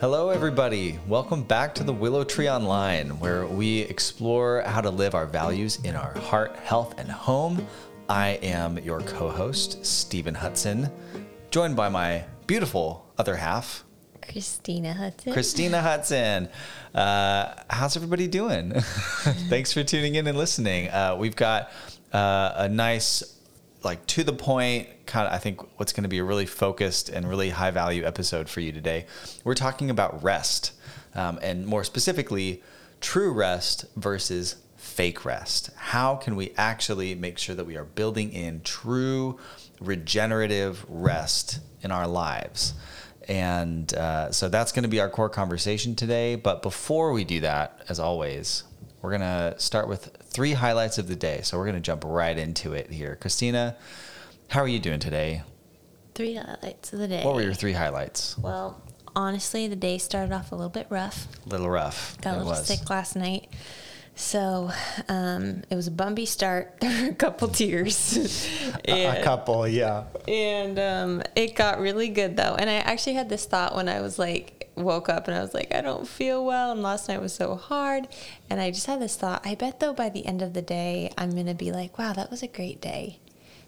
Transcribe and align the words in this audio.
Hello, 0.00 0.30
everybody. 0.30 0.96
Welcome 1.08 1.42
back 1.42 1.74
to 1.74 1.82
the 1.82 1.92
Willow 1.92 2.22
Tree 2.22 2.48
Online, 2.48 3.18
where 3.18 3.48
we 3.48 3.80
explore 3.80 4.62
how 4.62 4.80
to 4.80 4.90
live 4.90 5.16
our 5.16 5.26
values 5.26 5.80
in 5.82 5.96
our 5.96 6.16
heart, 6.18 6.54
health, 6.54 6.96
and 7.00 7.10
home. 7.10 7.66
I 8.08 8.38
am 8.40 8.78
your 8.78 9.00
co 9.00 9.28
host, 9.28 9.84
Stephen 9.84 10.36
Hudson, 10.36 10.88
joined 11.50 11.74
by 11.74 11.88
my 11.88 12.24
beautiful 12.46 13.12
other 13.18 13.34
half, 13.34 13.84
Christina 14.22 14.94
Hudson. 14.94 15.32
Christina 15.32 15.82
Hudson. 15.82 16.48
Uh, 16.94 17.54
how's 17.68 17.96
everybody 17.96 18.28
doing? 18.28 18.70
Thanks 19.48 19.72
for 19.72 19.82
tuning 19.82 20.14
in 20.14 20.28
and 20.28 20.38
listening. 20.38 20.90
Uh, 20.90 21.16
we've 21.18 21.34
got 21.34 21.72
uh, 22.12 22.52
a 22.54 22.68
nice, 22.68 23.37
like 23.82 24.04
to 24.06 24.24
the 24.24 24.32
point, 24.32 24.88
kind 25.06 25.26
of, 25.26 25.32
I 25.32 25.38
think 25.38 25.60
what's 25.78 25.92
going 25.92 26.02
to 26.02 26.08
be 26.08 26.18
a 26.18 26.24
really 26.24 26.46
focused 26.46 27.08
and 27.08 27.28
really 27.28 27.50
high 27.50 27.70
value 27.70 28.04
episode 28.04 28.48
for 28.48 28.60
you 28.60 28.72
today. 28.72 29.06
We're 29.44 29.54
talking 29.54 29.90
about 29.90 30.22
rest, 30.22 30.72
um, 31.14 31.38
and 31.42 31.66
more 31.66 31.84
specifically, 31.84 32.62
true 33.00 33.32
rest 33.32 33.84
versus 33.96 34.56
fake 34.76 35.24
rest. 35.24 35.70
How 35.76 36.16
can 36.16 36.34
we 36.34 36.52
actually 36.56 37.14
make 37.14 37.38
sure 37.38 37.54
that 37.54 37.64
we 37.64 37.76
are 37.76 37.84
building 37.84 38.32
in 38.32 38.62
true 38.62 39.38
regenerative 39.80 40.84
rest 40.88 41.60
in 41.82 41.90
our 41.92 42.08
lives? 42.08 42.74
And 43.28 43.92
uh, 43.94 44.32
so 44.32 44.48
that's 44.48 44.72
going 44.72 44.84
to 44.84 44.88
be 44.88 45.00
our 45.00 45.10
core 45.10 45.28
conversation 45.28 45.94
today. 45.94 46.34
But 46.34 46.62
before 46.62 47.12
we 47.12 47.24
do 47.24 47.40
that, 47.40 47.82
as 47.88 48.00
always, 48.00 48.64
we're 49.02 49.10
going 49.10 49.20
to 49.20 49.54
start 49.58 49.86
with 49.86 50.10
three 50.38 50.52
highlights 50.52 50.98
of 50.98 51.08
the 51.08 51.16
day. 51.16 51.40
So 51.42 51.58
we're 51.58 51.64
going 51.64 51.74
to 51.74 51.80
jump 51.80 52.04
right 52.06 52.38
into 52.38 52.72
it 52.72 52.92
here. 52.92 53.16
Christina, 53.20 53.76
how 54.46 54.60
are 54.60 54.68
you 54.68 54.78
doing 54.78 55.00
today? 55.00 55.42
Three 56.14 56.36
highlights 56.36 56.92
of 56.92 57.00
the 57.00 57.08
day. 57.08 57.24
What 57.24 57.34
were 57.34 57.42
your 57.42 57.54
three 57.54 57.72
highlights? 57.72 58.38
Well, 58.38 58.80
honestly, 59.16 59.66
the 59.66 59.74
day 59.74 59.98
started 59.98 60.32
off 60.32 60.52
a 60.52 60.54
little 60.54 60.70
bit 60.70 60.86
rough. 60.90 61.26
A 61.44 61.48
little 61.48 61.68
rough. 61.68 62.16
Got 62.20 62.34
a 62.34 62.36
little 62.36 62.52
was. 62.52 62.68
sick 62.68 62.88
last 62.88 63.16
night. 63.16 63.48
So 64.14 64.70
um, 65.08 65.64
it 65.70 65.74
was 65.74 65.88
a 65.88 65.90
bumpy 65.90 66.24
start. 66.24 66.76
There 66.80 67.02
were 67.02 67.10
a 67.10 67.14
couple 67.16 67.48
tears. 67.48 68.48
A 68.86 69.20
couple, 69.24 69.66
yeah. 69.66 70.04
and 70.28 70.78
um, 70.78 71.22
it 71.34 71.56
got 71.56 71.80
really 71.80 72.10
good 72.10 72.36
though. 72.36 72.54
And 72.56 72.70
I 72.70 72.74
actually 72.74 73.14
had 73.14 73.28
this 73.28 73.44
thought 73.44 73.74
when 73.74 73.88
I 73.88 74.02
was 74.02 74.20
like, 74.20 74.57
woke 74.82 75.08
up 75.08 75.28
and 75.28 75.36
I 75.36 75.40
was 75.40 75.54
like, 75.54 75.74
I 75.74 75.80
don't 75.80 76.06
feel 76.06 76.44
well. 76.44 76.72
And 76.72 76.82
last 76.82 77.08
night 77.08 77.20
was 77.20 77.34
so 77.34 77.54
hard. 77.54 78.08
And 78.50 78.60
I 78.60 78.70
just 78.70 78.86
had 78.86 79.00
this 79.00 79.16
thought. 79.16 79.46
I 79.46 79.54
bet 79.54 79.80
though 79.80 79.92
by 79.92 80.08
the 80.08 80.26
end 80.26 80.42
of 80.42 80.54
the 80.54 80.62
day, 80.62 81.12
I'm 81.16 81.34
gonna 81.34 81.54
be 81.54 81.72
like, 81.72 81.98
wow, 81.98 82.12
that 82.12 82.30
was 82.30 82.42
a 82.42 82.48
great 82.48 82.80
day. 82.80 83.18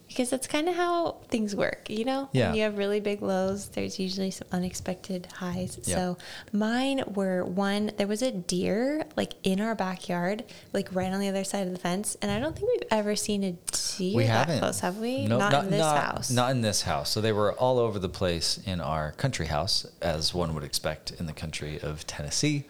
Because 0.08 0.28
that's 0.28 0.48
kind 0.48 0.68
of 0.68 0.74
how 0.74 1.18
things 1.28 1.54
work, 1.54 1.88
you 1.88 2.04
know? 2.04 2.28
Yeah. 2.32 2.48
When 2.48 2.56
you 2.56 2.62
have 2.64 2.76
really 2.76 2.98
big 2.98 3.22
lows, 3.22 3.68
there's 3.68 4.00
usually 4.00 4.32
some 4.32 4.48
unexpected 4.50 5.28
highs. 5.36 5.78
Yeah. 5.84 5.94
So 5.94 6.18
mine 6.52 7.04
were 7.06 7.44
one, 7.44 7.92
there 7.96 8.08
was 8.08 8.20
a 8.20 8.32
deer 8.32 9.04
like 9.16 9.34
in 9.44 9.60
our 9.60 9.76
backyard, 9.76 10.42
like 10.72 10.92
right 10.92 11.12
on 11.12 11.20
the 11.20 11.28
other 11.28 11.44
side 11.44 11.68
of 11.68 11.72
the 11.72 11.78
fence. 11.78 12.16
And 12.20 12.28
I 12.32 12.40
don't 12.40 12.56
think 12.56 12.68
we've 12.72 12.88
ever 12.90 13.14
seen 13.14 13.44
a 13.44 13.56
We 14.00 14.24
haven't. 14.24 14.58
close, 14.58 14.80
have 14.80 14.98
we? 14.98 15.26
No, 15.26 15.38
not, 15.38 15.64
in 15.64 15.70
this 15.70 15.80
house. 15.80 16.30
Not 16.30 16.50
in 16.50 16.60
this 16.62 16.82
house. 16.82 17.10
So 17.10 17.20
they 17.20 17.32
were 17.32 17.52
all 17.52 17.78
over 17.78 17.98
the 17.98 18.08
place 18.08 18.58
in 18.64 18.80
our 18.80 19.12
country 19.12 19.46
house, 19.46 19.86
as 20.00 20.34
one 20.34 20.54
would 20.54 20.64
expect 20.64 21.12
in 21.12 21.26
the 21.26 21.32
country 21.32 21.80
of 21.80 22.06
Tennessee. 22.06 22.64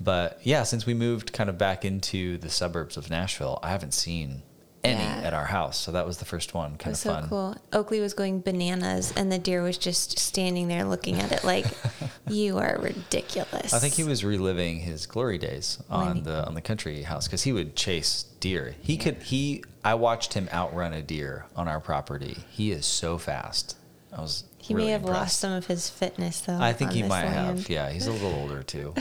But 0.00 0.40
yeah, 0.42 0.62
since 0.64 0.86
we 0.86 0.94
moved 0.94 1.32
kind 1.32 1.48
of 1.48 1.56
back 1.58 1.84
into 1.84 2.38
the 2.38 2.50
suburbs 2.50 2.96
of 2.96 3.10
Nashville, 3.10 3.58
I 3.62 3.70
haven't 3.70 3.94
seen 3.94 4.42
any 4.84 5.00
Yeah. 5.02 5.22
at 5.24 5.34
our 5.34 5.46
house. 5.46 5.78
So 5.78 5.92
that 5.92 6.06
was 6.06 6.18
the 6.18 6.24
first 6.24 6.54
one. 6.54 6.76
Kind 6.76 6.92
was 6.92 6.98
of 6.98 7.02
so 7.02 7.12
fun. 7.20 7.28
cool. 7.28 7.56
Oakley 7.72 8.00
was 8.00 8.14
going 8.14 8.40
bananas, 8.40 9.12
and 9.16 9.30
the 9.32 9.38
deer 9.38 9.62
was 9.62 9.78
just 9.78 10.18
standing 10.18 10.68
there 10.68 10.84
looking 10.84 11.20
at 11.20 11.32
it 11.32 11.44
like, 11.44 11.66
"You 12.28 12.58
are 12.58 12.78
ridiculous." 12.80 13.72
I 13.72 13.78
think 13.78 13.94
he 13.94 14.04
was 14.04 14.24
reliving 14.24 14.80
his 14.80 15.06
glory 15.06 15.38
days 15.38 15.78
on 15.90 16.14
Maybe. 16.14 16.20
the 16.26 16.46
on 16.46 16.54
the 16.54 16.60
country 16.60 17.02
house 17.02 17.26
because 17.26 17.42
he 17.42 17.52
would 17.52 17.76
chase 17.76 18.24
deer. 18.40 18.74
He 18.80 18.96
could 18.96 19.22
he. 19.22 19.64
I 19.84 19.94
watched 19.94 20.34
him 20.34 20.48
outrun 20.52 20.92
a 20.92 21.02
deer 21.02 21.44
on 21.56 21.68
our 21.68 21.80
property. 21.80 22.38
He 22.50 22.70
is 22.72 22.86
so 22.86 23.18
fast. 23.18 23.76
I 24.16 24.20
was. 24.20 24.44
He 24.58 24.72
really 24.72 24.86
may 24.86 24.92
have 24.92 25.04
lost 25.04 25.40
some 25.40 25.52
of 25.52 25.66
his 25.66 25.90
fitness, 25.90 26.40
though. 26.40 26.56
I 26.58 26.72
think 26.72 26.92
he 26.92 27.02
might 27.02 27.26
land. 27.26 27.58
have. 27.58 27.68
Yeah, 27.68 27.90
he's 27.90 28.06
a 28.06 28.12
little 28.12 28.32
older 28.40 28.62
too. 28.62 28.94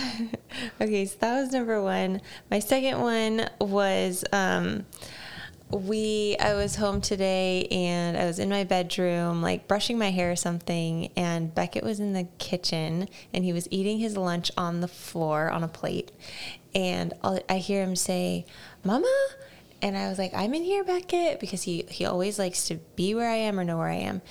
Okay, 0.82 1.06
so 1.06 1.16
that 1.22 1.40
was 1.40 1.54
number 1.54 1.82
one. 1.82 2.20
My 2.52 2.60
second 2.60 3.00
one 3.00 3.50
was 3.62 4.26
um, 4.34 4.86
we. 5.74 6.36
I 6.40 6.54
was 6.54 6.76
home 6.76 7.02
today 7.02 7.68
and 7.72 8.18
I 8.18 8.26
was 8.26 8.40
in 8.40 8.50
my 8.50 8.64
bedroom, 8.64 9.42
like 9.42 9.68
brushing 9.68 9.98
my 9.98 10.12
hair 10.12 10.32
or 10.32 10.36
something, 10.36 11.12
and 11.16 11.54
Beckett 11.54 11.84
was 11.84 12.00
in 12.00 12.14
the 12.14 12.28
kitchen 12.38 13.10
and 13.34 13.44
he 13.44 13.54
was 13.54 13.68
eating 13.72 14.00
his 14.00 14.18
lunch 14.18 14.52
on 14.58 14.82
the 14.82 14.88
floor 14.88 15.50
on 15.50 15.64
a 15.64 15.68
plate, 15.68 16.12
and 16.74 17.14
I 17.24 17.58
hear 17.58 17.84
him 17.84 17.96
say, 17.96 18.46
"Mama." 18.84 19.14
And 19.84 19.98
I 19.98 20.08
was 20.08 20.18
like, 20.18 20.32
I'm 20.34 20.54
in 20.54 20.64
here, 20.64 20.86
Beckett, 20.86 21.42
because 21.42 21.64
he, 21.64 21.84
he 21.90 22.06
always 22.06 22.40
likes 22.40 22.70
to 22.70 22.76
be 22.96 23.14
where 23.14 23.30
I 23.30 23.36
am 23.36 23.60
or 23.60 23.66
know 23.66 23.78
where 23.78 23.90
I 23.90 23.96
am. 23.96 24.22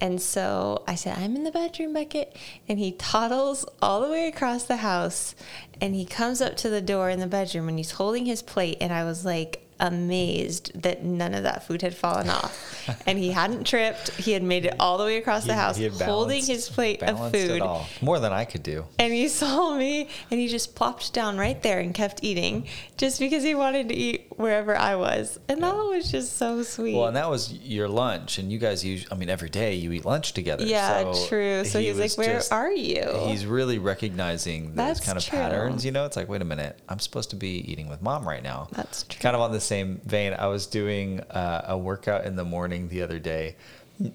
And 0.00 0.22
so 0.22 0.84
I 0.86 0.94
said, 0.94 1.18
I'm 1.18 1.34
in 1.34 1.42
the 1.42 1.50
bedroom, 1.50 1.94
Beckett. 1.94 2.36
And 2.68 2.78
he 2.78 2.92
toddles 2.92 3.66
all 3.82 4.02
the 4.02 4.08
way 4.08 4.28
across 4.28 4.62
the 4.62 4.76
house 4.76 5.34
and 5.80 5.96
he 5.96 6.04
comes 6.04 6.40
up 6.40 6.56
to 6.58 6.68
the 6.68 6.80
door 6.80 7.10
in 7.10 7.18
the 7.18 7.26
bedroom 7.26 7.68
and 7.68 7.76
he's 7.76 7.90
holding 7.90 8.24
his 8.24 8.40
plate. 8.40 8.78
And 8.80 8.92
I 8.92 9.02
was 9.02 9.24
like, 9.24 9.66
amazed 9.80 10.80
that 10.82 11.04
none 11.04 11.34
of 11.34 11.42
that 11.42 11.66
food 11.66 11.82
had 11.82 11.94
fallen 11.94 12.28
off. 12.30 12.66
and 13.06 13.18
he 13.18 13.30
hadn't 13.30 13.64
tripped. 13.66 14.10
He 14.16 14.32
had 14.32 14.42
made 14.42 14.64
it 14.66 14.74
all 14.78 14.98
the 14.98 15.04
way 15.04 15.16
across 15.16 15.44
the 15.44 15.52
He- 15.54 15.58
house, 15.58 15.76
he 15.76 15.84
had 15.84 15.92
holding 15.94 16.44
his 16.44 16.68
plate 16.68 17.02
of 17.02 17.30
food. 17.32 17.62
More 18.00 18.18
than 18.18 18.32
I 18.32 18.44
could 18.44 18.62
do. 18.62 18.86
And 18.98 19.12
he 19.12 19.28
saw 19.28 19.74
me 19.76 20.08
and 20.30 20.40
he 20.40 20.48
just 20.48 20.74
plopped 20.74 21.12
down 21.12 21.38
right 21.38 21.60
there 21.62 21.80
and 21.80 21.94
kept 21.94 22.22
eating 22.22 22.66
just 22.96 23.18
because 23.18 23.42
he 23.42 23.54
wanted 23.54 23.88
to 23.88 23.94
eat 23.94 24.26
wherever 24.36 24.76
I 24.76 24.96
was. 24.96 25.38
And 25.48 25.62
that 25.62 25.74
was 25.74 26.10
just 26.10 26.36
so 26.36 26.62
sweet. 26.62 26.94
Well, 26.94 27.06
and 27.06 27.16
that 27.16 27.28
was 27.30 27.52
your 27.52 27.88
lunch, 27.88 28.38
and 28.38 28.50
you 28.50 28.58
guys 28.58 28.84
use. 28.84 29.06
I 29.10 29.14
mean, 29.14 29.28
every 29.28 29.50
day 29.50 29.74
you 29.74 29.92
eat 29.92 30.04
lunch 30.04 30.32
together. 30.32 30.64
yeah, 30.64 31.12
so 31.12 31.26
true. 31.28 31.64
So 31.64 31.78
he 31.78 31.86
he 31.86 31.90
was, 31.92 31.98
was 32.00 32.18
like, 32.18 32.26
Where 32.26 32.36
just- 32.36 32.52
are 32.52 32.70
you? 32.72 33.04
He's 33.26 33.46
really 33.46 33.78
recognizing 33.78 34.68
those 34.68 34.76
That's 34.76 35.00
kind 35.00 35.18
of 35.18 35.24
true. 35.24 35.38
patterns. 35.38 35.84
You 35.84 35.92
know, 35.92 36.04
it's 36.06 36.16
like, 36.16 36.28
wait 36.28 36.42
a 36.42 36.44
minute, 36.44 36.78
I'm 36.88 36.98
supposed 36.98 37.30
to 37.30 37.36
be 37.36 37.70
eating 37.70 37.88
with 37.88 38.02
mom 38.02 38.26
right 38.26 38.42
now. 38.42 38.68
That's 38.72 39.02
true. 39.04 39.20
Kind 39.20 39.34
of 39.36 39.42
on 39.42 39.52
the 39.52 39.60
same 39.70 40.00
vein, 40.04 40.34
I 40.34 40.48
was 40.48 40.66
doing 40.66 41.20
uh, 41.20 41.64
a 41.68 41.78
workout 41.78 42.24
in 42.24 42.34
the 42.34 42.44
morning 42.44 42.88
the 42.88 43.02
other 43.02 43.20
day, 43.20 43.54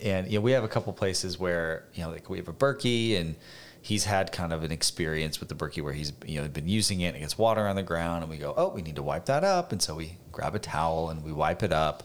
and 0.01 0.27
you 0.27 0.38
know, 0.38 0.41
we 0.41 0.51
have 0.51 0.66
a 0.66 0.67
couple 0.67 0.91
places 0.91 1.39
where 1.39 1.85
you 1.93 2.03
know, 2.03 2.09
like 2.09 2.29
we 2.29 2.38
have 2.38 2.49
a 2.49 2.53
Berkey, 2.53 3.17
and 3.17 3.35
he's 3.81 4.03
had 4.03 4.33
kind 4.33 4.51
of 4.51 4.63
an 4.63 4.71
experience 4.71 5.39
with 5.39 5.47
the 5.47 5.55
Berkey 5.55 5.81
where 5.81 5.94
he's 5.94 6.11
you 6.25 6.41
know 6.41 6.47
been 6.49 6.67
using 6.67 6.99
it, 7.01 7.07
and 7.07 7.15
it 7.15 7.19
gets 7.21 7.38
water 7.38 7.65
on 7.67 7.77
the 7.77 7.83
ground, 7.83 8.23
and 8.23 8.29
we 8.29 8.38
go, 8.38 8.53
oh, 8.57 8.67
we 8.67 8.81
need 8.81 8.97
to 8.97 9.03
wipe 9.03 9.25
that 9.27 9.45
up, 9.45 9.71
and 9.71 9.81
so 9.81 9.95
we 9.95 10.17
grab 10.33 10.55
a 10.55 10.59
towel 10.59 11.09
and 11.09 11.23
we 11.23 11.31
wipe 11.31 11.63
it 11.63 11.71
up. 11.71 12.03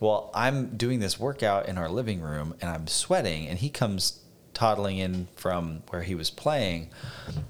Well, 0.00 0.30
I'm 0.34 0.76
doing 0.76 0.98
this 0.98 1.20
workout 1.20 1.68
in 1.68 1.78
our 1.78 1.88
living 1.88 2.20
room, 2.20 2.56
and 2.60 2.68
I'm 2.70 2.88
sweating, 2.88 3.46
and 3.46 3.56
he 3.56 3.70
comes 3.70 4.20
toddling 4.52 4.98
in 4.98 5.28
from 5.36 5.82
where 5.90 6.02
he 6.02 6.14
was 6.16 6.28
playing 6.28 6.90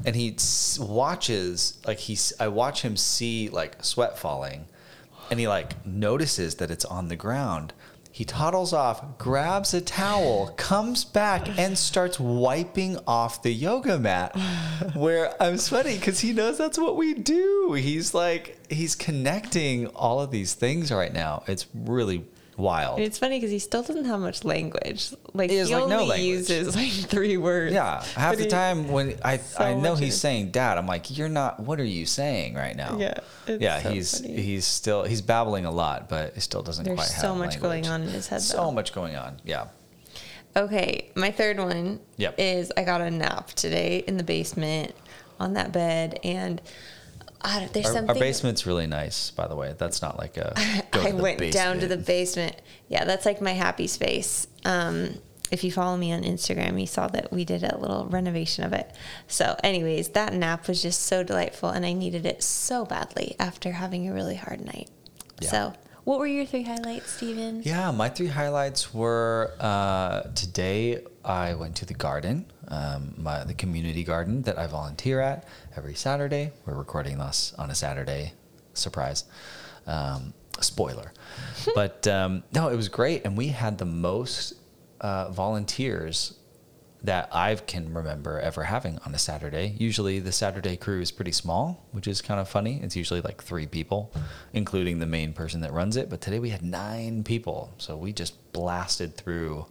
and 0.04 0.14
he 0.14 0.36
watches 0.78 1.78
like 1.86 1.98
he's 1.98 2.32
i 2.38 2.46
watch 2.46 2.82
him 2.82 2.94
see 2.94 3.48
like 3.48 3.82
sweat 3.82 4.18
falling 4.18 4.66
and 5.30 5.40
he 5.40 5.48
like 5.48 5.84
notices 5.86 6.56
that 6.56 6.70
it's 6.70 6.84
on 6.84 7.08
the 7.08 7.16
ground. 7.16 7.72
He 8.12 8.24
toddles 8.24 8.72
off 8.72 9.18
grabs 9.18 9.72
a 9.72 9.80
towel 9.80 10.48
comes 10.56 11.04
back 11.04 11.48
and 11.58 11.78
starts 11.78 12.18
wiping 12.18 12.98
off 13.06 13.42
the 13.42 13.52
yoga 13.52 13.98
mat. 13.98 14.36
Where 14.94 15.40
i'm 15.40 15.58
sweating 15.58 15.96
because 15.96 16.20
he 16.20 16.32
knows 16.32 16.58
that's 16.58 16.78
what 16.78 16.96
we 16.96 17.14
do. 17.14 17.74
He's 17.74 18.12
like 18.12 18.58
he's 18.70 18.94
connecting 18.96 19.86
all 19.88 20.20
of 20.20 20.32
these 20.32 20.54
things 20.54 20.90
right 20.90 21.12
now. 21.12 21.44
It's 21.46 21.66
really 21.72 22.24
wild 22.60 22.98
And 22.98 23.06
it's 23.06 23.18
funny 23.18 23.38
because 23.38 23.50
he 23.50 23.58
still 23.58 23.82
doesn't 23.82 24.04
have 24.04 24.20
much 24.20 24.44
language. 24.44 25.12
Like 25.34 25.50
He 25.50 25.56
he, 25.56 25.64
like, 25.64 25.72
only 25.82 25.96
no 25.96 26.04
language. 26.04 26.20
uses 26.50 26.76
like 26.76 26.90
three 27.10 27.36
words. 27.36 27.72
Yeah, 27.72 28.02
half 28.14 28.36
the 28.36 28.44
he- 28.44 28.48
time 28.48 28.88
when 28.88 29.18
I 29.24 29.36
so 29.38 29.64
I 29.64 29.74
know 29.74 29.94
he's 29.94 30.14
in- 30.14 30.20
saying 30.20 30.50
dad, 30.50 30.78
I'm 30.78 30.86
like, 30.86 31.16
you're 31.16 31.28
not. 31.28 31.60
What 31.60 31.80
are 31.80 31.84
you 31.84 32.06
saying 32.06 32.54
right 32.54 32.76
now? 32.76 32.96
Yeah, 32.98 33.14
yeah. 33.48 33.82
so 33.82 33.90
he's 33.90 34.20
funny. 34.20 34.40
he's 34.40 34.64
still 34.66 35.04
he's 35.04 35.22
babbling 35.22 35.64
a 35.64 35.70
lot, 35.70 36.08
but 36.08 36.34
he 36.34 36.40
still 36.40 36.62
doesn't 36.62 36.84
There's 36.84 36.96
quite 36.96 37.08
so 37.08 37.34
much 37.34 37.52
language. 37.60 37.62
going 37.62 37.86
on 37.88 38.02
in 38.02 38.08
his 38.08 38.28
head, 38.28 38.42
So 38.42 38.56
though. 38.58 38.70
much 38.72 38.92
going 38.92 39.16
on. 39.16 39.40
Yeah. 39.44 39.66
Okay, 40.56 41.10
my 41.14 41.30
third 41.30 41.58
one 41.58 42.00
Yep. 42.16 42.34
is 42.38 42.72
I 42.76 42.82
got 42.82 43.00
a 43.00 43.10
nap 43.10 43.48
today 43.52 43.98
in 44.06 44.16
the 44.16 44.24
basement 44.24 44.94
on 45.38 45.54
that 45.54 45.72
bed, 45.72 46.18
and 46.24 46.60
I, 47.42 47.68
there's 47.72 47.86
Our, 47.86 47.92
something. 47.92 48.16
our 48.16 48.20
basement's 48.20 48.66
really 48.66 48.86
nice, 48.86 49.30
by 49.30 49.48
the 49.48 49.56
way. 49.56 49.74
That's 49.78 50.02
not 50.02 50.18
like 50.18 50.36
a. 50.36 50.52
go 50.90 51.00
I 51.02 51.10
to 51.10 51.16
the 51.16 51.22
went 51.22 51.52
down 51.52 51.78
to 51.80 51.86
the 51.88 51.96
basement. 51.96 52.52
basement. 52.56 52.62
Yeah, 52.88 53.04
that's 53.04 53.24
like 53.26 53.40
my 53.40 53.52
happy 53.52 53.86
space. 53.86 54.46
Um, 54.64 55.14
if 55.50 55.64
you 55.64 55.72
follow 55.72 55.96
me 55.96 56.12
on 56.12 56.22
Instagram, 56.22 56.80
you 56.80 56.86
saw 56.86 57.08
that 57.08 57.32
we 57.32 57.44
did 57.44 57.64
a 57.64 57.76
little 57.76 58.06
renovation 58.06 58.64
of 58.64 58.72
it. 58.72 58.92
So, 59.26 59.56
anyways, 59.64 60.10
that 60.10 60.32
nap 60.32 60.68
was 60.68 60.80
just 60.82 61.02
so 61.02 61.22
delightful, 61.24 61.70
and 61.70 61.84
I 61.84 61.92
needed 61.92 62.24
it 62.26 62.42
so 62.42 62.84
badly 62.84 63.34
after 63.38 63.72
having 63.72 64.08
a 64.08 64.12
really 64.14 64.36
hard 64.36 64.60
night. 64.64 64.88
Yeah. 65.40 65.48
So, 65.50 65.72
What 66.04 66.18
were 66.20 66.26
your 66.26 66.46
three 66.46 66.62
highlights, 66.62 67.10
Stephen? 67.12 67.62
Yeah, 67.64 67.90
my 67.90 68.08
three 68.10 68.28
highlights 68.28 68.94
were 68.94 69.54
uh, 69.58 70.22
today 70.34 71.02
I 71.24 71.54
went 71.54 71.74
to 71.76 71.84
the 71.86 71.94
garden, 71.94 72.46
um, 72.70 73.14
my, 73.16 73.44
the 73.44 73.54
community 73.54 74.04
garden 74.04 74.42
that 74.42 74.58
I 74.58 74.66
volunteer 74.66 75.20
at 75.20 75.46
every 75.76 75.94
Saturday. 75.94 76.52
We're 76.66 76.74
recording 76.74 77.18
this 77.18 77.52
on 77.58 77.70
a 77.70 77.74
Saturday. 77.74 78.32
Surprise. 78.74 79.24
Um, 79.86 80.32
spoiler. 80.60 81.12
but 81.74 82.06
um, 82.06 82.42
no, 82.52 82.68
it 82.68 82.76
was 82.76 82.88
great. 82.88 83.24
And 83.24 83.36
we 83.36 83.48
had 83.48 83.78
the 83.78 83.84
most 83.84 84.54
uh, 85.00 85.30
volunteers 85.30 86.34
that 87.02 87.28
I 87.32 87.54
can 87.54 87.94
remember 87.94 88.38
ever 88.38 88.64
having 88.64 88.98
on 89.06 89.14
a 89.14 89.18
Saturday. 89.18 89.74
Usually 89.78 90.18
the 90.20 90.32
Saturday 90.32 90.76
crew 90.76 91.00
is 91.00 91.10
pretty 91.10 91.32
small, 91.32 91.86
which 91.92 92.06
is 92.06 92.20
kind 92.20 92.38
of 92.38 92.48
funny. 92.48 92.78
It's 92.82 92.94
usually 92.94 93.22
like 93.22 93.42
three 93.42 93.66
people, 93.66 94.12
including 94.52 94.98
the 94.98 95.06
main 95.06 95.32
person 95.32 95.62
that 95.62 95.72
runs 95.72 95.96
it. 95.96 96.10
But 96.10 96.20
today 96.20 96.38
we 96.38 96.50
had 96.50 96.62
nine 96.62 97.24
people. 97.24 97.72
So 97.78 97.96
we 97.96 98.12
just 98.12 98.52
blasted 98.52 99.16
through 99.16 99.66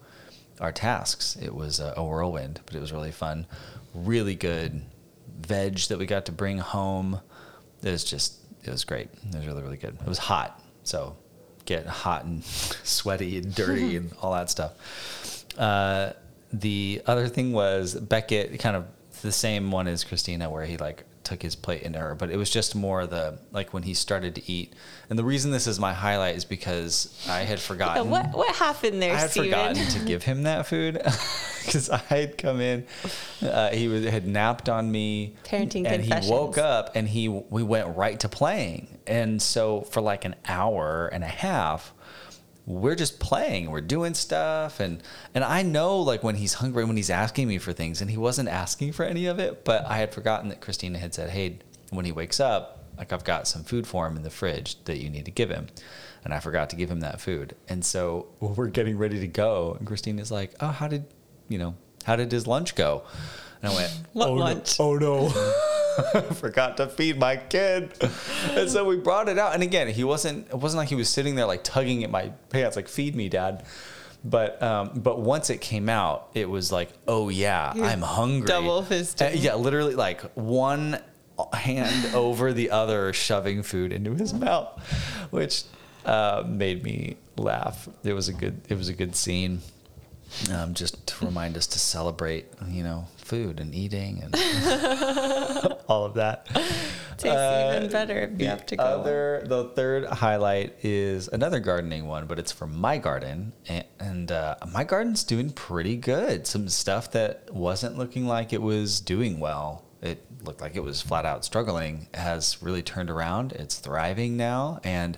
our 0.59 0.71
tasks. 0.71 1.37
It 1.41 1.53
was 1.53 1.79
a, 1.79 1.93
whirlwind, 2.03 2.61
but 2.65 2.75
it 2.75 2.81
was 2.81 2.91
really 2.91 3.11
fun. 3.11 3.45
Really 3.93 4.35
good 4.35 4.81
veg 5.39 5.77
that 5.87 5.97
we 5.97 6.05
got 6.05 6.25
to 6.25 6.31
bring 6.31 6.57
home. 6.57 7.19
It 7.83 7.91
was 7.91 8.03
just, 8.03 8.39
it 8.63 8.69
was 8.69 8.83
great. 8.83 9.09
It 9.29 9.35
was 9.35 9.47
really, 9.47 9.61
really 9.61 9.77
good. 9.77 9.97
It 9.99 10.07
was 10.07 10.17
hot. 10.17 10.61
So 10.83 11.15
get 11.65 11.85
hot 11.85 12.25
and 12.25 12.43
sweaty 12.83 13.37
and 13.37 13.53
dirty 13.53 13.95
and 13.95 14.11
all 14.21 14.33
that 14.33 14.49
stuff. 14.49 15.45
Uh, 15.57 16.13
the 16.51 17.01
other 17.05 17.27
thing 17.27 17.53
was 17.53 17.95
Beckett, 17.95 18.59
kind 18.59 18.75
of 18.75 18.85
the 19.21 19.31
same 19.31 19.71
one 19.71 19.87
as 19.87 20.03
Christina, 20.03 20.49
where 20.49 20.65
he 20.65 20.77
like 20.77 21.03
took 21.29 21.43
his 21.43 21.55
plate 21.55 21.83
in 21.83 21.93
her, 21.93 22.15
but 22.15 22.31
it 22.31 22.37
was 22.37 22.49
just 22.49 22.75
more 22.75 23.05
the 23.05 23.37
like 23.51 23.71
when 23.71 23.83
he 23.83 23.93
started 23.93 24.33
to 24.35 24.51
eat. 24.51 24.73
And 25.09 25.19
the 25.19 25.23
reason 25.23 25.51
this 25.51 25.67
is 25.67 25.79
my 25.79 25.93
highlight 25.93 26.35
is 26.35 26.43
because 26.43 27.15
I 27.29 27.41
had 27.41 27.59
forgotten. 27.59 28.05
Yeah, 28.05 28.09
what 28.09 28.33
what 28.33 28.55
happened 28.55 28.99
there, 28.99 29.13
I 29.13 29.19
had 29.19 29.29
Stephen? 29.29 29.51
forgotten 29.51 29.85
to 29.87 29.99
give 30.05 30.23
him 30.23 30.43
that 30.43 30.65
food 30.65 30.93
because 31.65 31.89
I 31.91 31.97
had 31.97 32.37
come 32.39 32.59
in. 32.59 32.85
Uh, 33.43 33.69
he 33.69 33.87
was, 33.87 34.05
had 34.05 34.25
napped 34.25 34.69
on 34.69 34.91
me, 34.91 35.35
Parenting 35.43 35.85
and 35.85 36.03
he 36.03 36.29
woke 36.29 36.57
up 36.57 36.95
and 36.95 37.07
he 37.07 37.29
we 37.29 37.61
went 37.61 37.95
right 37.95 38.19
to 38.21 38.27
playing. 38.27 38.97
And 39.05 39.39
so 39.39 39.81
for 39.81 40.01
like 40.01 40.25
an 40.25 40.35
hour 40.47 41.07
and 41.07 41.23
a 41.23 41.27
half, 41.27 41.93
we're 42.69 42.95
just 42.95 43.19
playing 43.19 43.71
we're 43.71 43.81
doing 43.81 44.13
stuff. 44.13 44.79
And 44.79 45.01
and 45.33 45.43
i 45.43 45.63
know 45.63 45.99
like 45.99 46.21
when 46.23 46.35
he's 46.35 46.53
hungry 46.53 46.85
when 46.85 46.95
he's 46.95 47.09
asking 47.09 47.47
me 47.47 47.57
for 47.57 47.73
things 47.73 47.99
and 47.99 48.09
he 48.11 48.17
wasn't 48.17 48.47
asking 48.47 48.91
for 48.93 49.03
any 49.03 49.25
of 49.25 49.39
it 49.39 49.65
but 49.65 49.85
i 49.87 49.97
had 49.97 50.13
forgotten 50.13 50.49
that 50.49 50.61
christina 50.61 50.99
had 50.99 51.13
said 51.15 51.31
hey 51.31 51.57
when 51.89 52.05
he 52.05 52.11
wakes 52.11 52.39
up 52.39 52.85
like 52.97 53.11
i've 53.11 53.23
got 53.23 53.47
some 53.47 53.63
food 53.63 53.87
for 53.87 54.05
him 54.05 54.15
in 54.15 54.21
the 54.21 54.29
fridge 54.29 54.81
that 54.85 54.97
you 54.97 55.09
need 55.09 55.25
to 55.25 55.31
give 55.31 55.49
him. 55.49 55.67
And 56.23 56.31
i 56.33 56.39
forgot 56.39 56.69
to 56.69 56.75
give 56.75 56.91
him 56.91 56.99
that 56.99 57.19
food. 57.19 57.55
And 57.67 57.83
so 57.83 58.27
we're 58.39 58.67
getting 58.67 58.97
ready 58.97 59.19
to 59.19 59.27
go 59.27 59.75
and 59.79 59.87
christina's 59.87 60.31
like 60.31 60.53
oh 60.59 60.67
how 60.67 60.87
did 60.87 61.05
you 61.47 61.57
know 61.57 61.75
how 62.05 62.15
did 62.15 62.31
his 62.31 62.45
lunch 62.45 62.75
go? 62.75 63.03
And 63.63 63.71
i 63.71 63.75
went 63.75 63.91
What 64.13 64.29
oh 64.29 64.33
lunch? 64.33 64.79
no, 64.79 64.85
oh 64.85 64.95
no 64.95 65.63
forgot 66.33 66.77
to 66.77 66.87
feed 66.87 67.19
my 67.19 67.37
kid. 67.37 67.91
And 68.51 68.69
so 68.69 68.85
we 68.85 68.97
brought 68.97 69.29
it 69.29 69.37
out. 69.37 69.53
And 69.53 69.63
again 69.63 69.87
he 69.87 70.03
wasn't 70.03 70.47
it 70.47 70.55
wasn't 70.55 70.79
like 70.79 70.89
he 70.89 70.95
was 70.95 71.09
sitting 71.09 71.35
there 71.35 71.45
like 71.45 71.63
tugging 71.63 72.03
at 72.03 72.11
my 72.11 72.29
pants 72.49 72.75
like 72.75 72.87
feed 72.87 73.15
me 73.15 73.29
dad. 73.29 73.63
But 74.23 74.61
um, 74.61 74.91
but 74.95 75.19
once 75.21 75.49
it 75.49 75.61
came 75.61 75.87
out 75.89 76.29
it 76.33 76.49
was 76.49 76.71
like 76.71 76.89
oh 77.07 77.29
yeah 77.29 77.71
i'm 77.75 78.01
hungry. 78.01 78.47
double. 78.47 78.85
Uh, 78.89 79.29
yeah 79.33 79.55
literally 79.55 79.95
like 79.95 80.21
one 80.33 80.99
hand 81.53 82.13
over 82.13 82.51
the 82.51 82.69
other 82.71 83.13
shoving 83.13 83.63
food 83.63 83.93
into 83.93 84.13
his 84.13 84.33
mouth 84.33 84.67
which 85.29 85.63
uh, 86.05 86.43
made 86.45 86.83
me 86.83 87.15
laugh. 87.37 87.87
It 88.03 88.13
was 88.13 88.27
a 88.27 88.33
good 88.33 88.61
it 88.67 88.77
was 88.77 88.89
a 88.89 88.93
good 88.93 89.15
scene 89.15 89.61
um, 90.53 90.73
just 90.73 91.05
to 91.07 91.25
remind 91.25 91.57
us 91.57 91.67
to 91.67 91.79
celebrate 91.79 92.45
you 92.67 92.83
know 92.83 93.07
food 93.17 93.59
and 93.59 93.73
eating 93.75 94.21
and 94.23 94.35
all 95.87 96.05
of 96.05 96.15
that 96.15 96.47
Tastes 97.19 97.35
Uh, 97.35 97.73
even 97.75 97.91
better 97.91 98.19
if 98.19 98.39
you 98.39 98.47
have 98.47 98.65
to 98.67 98.77
go. 98.77 98.83
Other, 98.83 99.43
the 99.45 99.65
third 99.75 100.05
highlight 100.05 100.85
is 100.85 101.27
another 101.27 101.59
gardening 101.59 102.07
one, 102.07 102.27
but 102.27 102.39
it's 102.39 102.53
from 102.53 102.77
my 102.77 102.97
garden, 102.97 103.51
and, 103.67 103.83
and 103.99 104.31
uh, 104.31 104.55
my 104.71 104.85
garden's 104.85 105.25
doing 105.25 105.49
pretty 105.49 105.97
good. 105.97 106.47
Some 106.47 106.69
stuff 106.69 107.11
that 107.11 107.53
wasn't 107.53 107.97
looking 107.97 108.25
like 108.25 108.53
it 108.53 108.61
was 108.61 109.01
doing 109.01 109.41
well. 109.41 109.83
It 110.01 110.25
looked 110.45 110.61
like 110.61 110.77
it 110.77 110.83
was 110.83 111.01
flat 111.01 111.25
out 111.25 111.43
struggling. 111.43 112.07
Has 112.13 112.61
really 112.61 112.81
turned 112.81 113.09
around. 113.09 113.51
It's 113.51 113.77
thriving 113.79 114.37
now, 114.37 114.79
and 114.85 115.17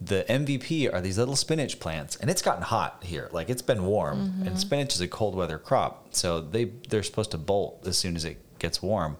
the 0.00 0.24
MVP 0.28 0.92
are 0.92 1.00
these 1.00 1.16
little 1.18 1.36
spinach 1.36 1.80
plants, 1.80 2.16
and 2.16 2.28
it's 2.30 2.42
gotten 2.42 2.62
hot 2.62 3.02
here. 3.04 3.28
Like 3.32 3.48
it's 3.50 3.62
been 3.62 3.84
warm, 3.86 4.18
Mm-hmm. 4.28 4.46
and 4.48 4.58
spinach 4.58 4.94
is 4.94 5.00
a 5.00 5.08
cold 5.08 5.34
weather 5.34 5.58
crop, 5.58 6.08
so 6.14 6.40
they 6.40 6.66
they're 6.88 7.02
supposed 7.02 7.30
to 7.32 7.38
bolt 7.38 7.86
as 7.86 7.96
soon 7.96 8.14
as 8.16 8.24
it 8.24 8.38
gets 8.58 8.82
warm. 8.82 9.16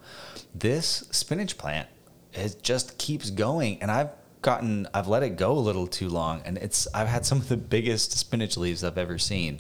This 0.55 1.05
spinach 1.11 1.56
plant 1.58 1.88
it 2.32 2.62
just 2.62 2.99
keeps 2.99 3.31
going 3.31 3.81
and 3.81 3.90
i've 3.90 4.11
gotten 4.43 4.87
i've 4.93 5.08
let 5.08 5.23
it 5.23 5.37
go 5.38 5.52
a 5.52 5.58
little 5.58 5.87
too 5.87 6.06
long 6.11 6.43
and 6.44 6.58
it's 6.58 6.87
i've 6.93 7.08
had 7.08 7.25
some 7.25 7.38
of 7.38 7.49
the 7.49 7.56
biggest 7.56 8.12
spinach 8.12 8.58
leaves 8.58 8.84
i've 8.84 8.99
ever 8.99 9.17
seen 9.17 9.58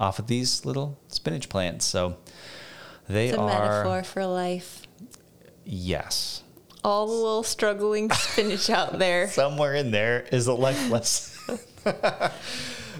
off 0.00 0.18
of 0.18 0.26
these 0.26 0.64
little 0.64 0.98
spinach 1.06 1.48
plants 1.48 1.84
so 1.84 2.16
they 3.08 3.28
it's 3.28 3.38
a 3.38 3.40
are 3.40 3.46
metaphor 3.84 4.02
for 4.02 4.26
life. 4.26 4.82
yes 5.64 6.41
All 6.84 7.06
the 7.06 7.12
little 7.12 7.42
struggling 7.42 8.10
spinach 8.10 8.68
out 8.70 8.98
there. 8.98 9.28
somewhere 9.30 9.74
in 9.74 9.90
there 9.90 10.26
is 10.32 10.46
a 10.48 10.54
life 10.54 10.90
lesson 10.90 11.58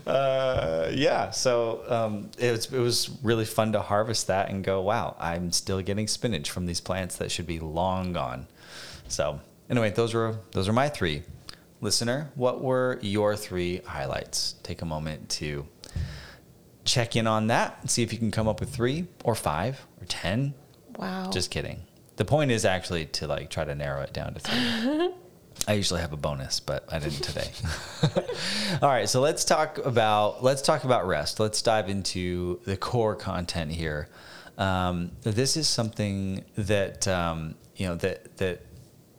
uh, 0.06 0.90
yeah 0.92 1.30
so 1.30 1.82
um, 1.88 2.30
it, 2.38 2.50
was, 2.50 2.72
it 2.72 2.78
was 2.78 3.10
really 3.22 3.44
fun 3.44 3.72
to 3.72 3.80
harvest 3.80 4.26
that 4.26 4.50
and 4.50 4.64
go 4.64 4.80
wow 4.82 5.16
i'm 5.20 5.52
still 5.52 5.80
getting 5.80 6.06
spinach 6.08 6.50
from 6.50 6.66
these 6.66 6.80
plants 6.80 7.16
that 7.16 7.30
should 7.30 7.46
be 7.46 7.60
long 7.60 8.12
gone 8.12 8.46
so 9.08 9.40
anyway 9.70 9.90
those 9.90 10.14
were 10.14 10.36
those 10.52 10.68
are 10.68 10.72
my 10.72 10.88
three 10.88 11.22
listener 11.80 12.30
what 12.34 12.60
were 12.60 12.98
your 13.02 13.36
three 13.36 13.78
highlights 13.86 14.54
take 14.64 14.82
a 14.82 14.84
moment 14.84 15.28
to 15.28 15.66
check 16.84 17.14
in 17.14 17.26
on 17.28 17.46
that 17.46 17.78
and 17.80 17.90
see 17.90 18.02
if 18.02 18.12
you 18.12 18.18
can 18.18 18.30
come 18.32 18.48
up 18.48 18.58
with 18.58 18.74
three 18.74 19.06
or 19.24 19.34
five 19.34 19.86
or 20.00 20.06
ten 20.06 20.54
Wow. 20.98 21.30
just 21.30 21.50
kidding. 21.50 21.80
The 22.22 22.26
point 22.26 22.52
is 22.52 22.64
actually 22.64 23.06
to 23.06 23.26
like 23.26 23.50
try 23.50 23.64
to 23.64 23.74
narrow 23.74 24.00
it 24.02 24.12
down 24.12 24.34
to 24.34 24.38
three. 24.38 25.10
I 25.66 25.72
usually 25.72 26.02
have 26.02 26.12
a 26.12 26.16
bonus, 26.16 26.60
but 26.60 26.84
I 26.88 27.00
didn't 27.00 27.20
today. 27.20 27.50
All 28.80 28.88
right, 28.88 29.08
so 29.08 29.20
let's 29.20 29.44
talk 29.44 29.78
about 29.78 30.40
let's 30.40 30.62
talk 30.62 30.84
about 30.84 31.08
rest. 31.08 31.40
Let's 31.40 31.60
dive 31.62 31.88
into 31.88 32.60
the 32.64 32.76
core 32.76 33.16
content 33.16 33.72
here. 33.72 34.08
Um, 34.56 35.10
this 35.22 35.56
is 35.56 35.66
something 35.66 36.44
that 36.54 37.08
um, 37.08 37.56
you 37.74 37.88
know 37.88 37.96
that 37.96 38.36
that 38.36 38.66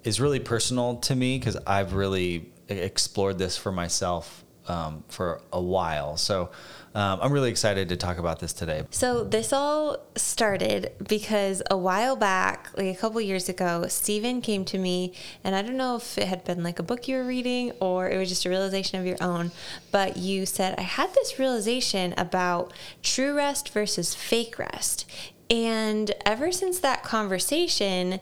is 0.05 0.21
really 0.21 0.39
personal 0.39 0.95
to 0.99 1.13
me 1.13 1.37
because 1.37 1.57
I've 1.67 1.95
really 1.95 2.53
explored 2.69 3.37
this 3.37 3.57
for 3.57 3.73
myself 3.73 4.42
um, 4.67 5.03
for 5.07 5.41
a 5.51 5.61
while. 5.61 6.17
So 6.17 6.49
um, 6.95 7.19
I'm 7.21 7.31
really 7.31 7.49
excited 7.49 7.89
to 7.89 7.97
talk 7.97 8.17
about 8.17 8.39
this 8.39 8.53
today. 8.53 8.83
So 8.91 9.23
this 9.23 9.51
all 9.51 9.97
started 10.15 10.91
because 11.07 11.63
a 11.71 11.77
while 11.77 12.15
back, 12.15 12.69
like 12.77 12.95
a 12.95 12.99
couple 12.99 13.19
years 13.21 13.49
ago, 13.49 13.85
Stephen 13.87 14.41
came 14.41 14.63
to 14.65 14.77
me, 14.77 15.13
and 15.43 15.55
I 15.55 15.63
don't 15.63 15.77
know 15.77 15.95
if 15.95 16.17
it 16.17 16.27
had 16.27 16.43
been 16.43 16.63
like 16.63 16.79
a 16.79 16.83
book 16.83 17.07
you 17.07 17.17
were 17.17 17.23
reading 17.23 17.71
or 17.79 18.09
it 18.09 18.17
was 18.17 18.29
just 18.29 18.45
a 18.45 18.49
realization 18.49 18.99
of 18.99 19.05
your 19.05 19.17
own, 19.21 19.51
but 19.91 20.17
you 20.17 20.45
said, 20.45 20.75
I 20.77 20.83
had 20.83 21.13
this 21.13 21.39
realization 21.39 22.13
about 22.15 22.73
true 23.01 23.33
rest 23.33 23.69
versus 23.69 24.13
fake 24.13 24.59
rest. 24.59 25.09
And 25.49 26.11
ever 26.25 26.51
since 26.51 26.79
that 26.79 27.03
conversation, 27.03 28.19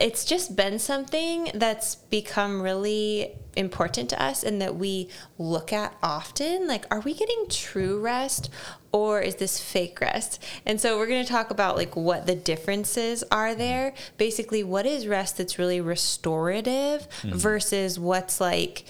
it's 0.00 0.24
just 0.24 0.54
been 0.54 0.78
something 0.78 1.50
that's 1.54 1.94
become 1.96 2.60
really 2.60 3.34
important 3.56 4.08
to 4.10 4.22
us 4.22 4.44
and 4.44 4.62
that 4.62 4.76
we 4.76 5.08
look 5.38 5.72
at 5.72 5.96
often. 6.02 6.68
Like, 6.68 6.84
are 6.90 7.00
we 7.00 7.14
getting 7.14 7.46
true 7.48 7.98
rest 7.98 8.50
or 8.92 9.20
is 9.20 9.36
this 9.36 9.58
fake 9.58 10.00
rest? 10.00 10.42
And 10.64 10.80
so 10.80 10.96
we're 10.98 11.06
going 11.06 11.24
to 11.24 11.30
talk 11.30 11.50
about 11.50 11.76
like 11.76 11.96
what 11.96 12.26
the 12.26 12.34
differences 12.34 13.24
are 13.32 13.54
there. 13.54 13.94
Basically, 14.16 14.62
what 14.62 14.86
is 14.86 15.06
rest 15.06 15.38
that's 15.38 15.58
really 15.58 15.80
restorative 15.80 17.08
mm-hmm. 17.22 17.36
versus 17.36 17.98
what's 17.98 18.40
like 18.40 18.84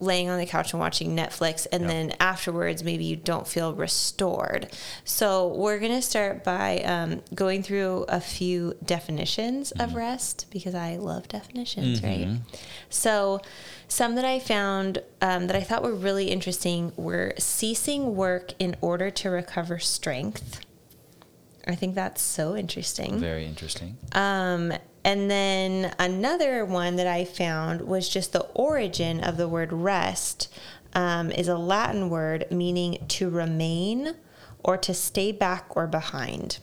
laying 0.00 0.28
on 0.28 0.38
the 0.38 0.46
couch 0.46 0.72
and 0.72 0.80
watching 0.80 1.16
Netflix, 1.16 1.66
and 1.72 1.82
Yep. 1.82 1.90
then 1.90 2.12
afterwards, 2.20 2.84
maybe 2.84 3.04
you 3.04 3.16
don't 3.16 3.46
feel 3.48 3.74
restored. 3.74 4.68
So, 5.04 5.48
we're 5.48 5.78
going 5.80 5.92
to 5.92 6.02
start 6.02 6.44
by 6.44 6.78
um, 6.82 7.20
going 7.34 7.62
through 7.62 8.04
a 8.08 8.20
few 8.20 8.74
definitions 8.84 9.72
of 9.72 9.94
rest 9.94 10.46
because 10.50 10.74
I 10.74 10.96
love 10.96 11.26
definitions, 11.28 12.02
right? 12.02 12.38
So, 12.90 13.40
some 13.88 14.14
that 14.16 14.24
I 14.24 14.38
found 14.38 15.02
um, 15.20 15.46
that 15.48 15.56
I 15.56 15.62
thought 15.62 15.82
were 15.82 15.94
really 15.94 16.26
interesting 16.30 16.92
were 16.96 17.32
ceasing 17.38 18.14
work 18.14 18.52
in 18.58 18.76
order 18.80 19.10
to 19.10 19.30
recover 19.30 19.78
strength. 19.78 20.60
I 21.66 21.74
think 21.74 21.94
that's 21.94 22.22
so 22.22 22.56
interesting 22.56 23.18
Very 23.18 23.44
interesting. 23.44 23.98
um, 24.12 24.72
And 25.08 25.30
then 25.30 25.94
another 25.98 26.66
one 26.66 26.96
that 26.96 27.06
I 27.06 27.24
found 27.24 27.80
was 27.80 28.10
just 28.10 28.34
the 28.34 28.44
origin 28.52 29.24
of 29.24 29.38
the 29.38 29.48
word 29.48 29.72
rest 29.72 30.52
um, 30.92 31.30
is 31.30 31.48
a 31.48 31.56
Latin 31.56 32.10
word 32.10 32.44
meaning 32.50 33.02
to 33.08 33.30
remain 33.30 34.16
or 34.62 34.76
to 34.76 34.92
stay 34.92 35.32
back 35.32 35.74
or 35.74 35.86
behind. 35.86 36.58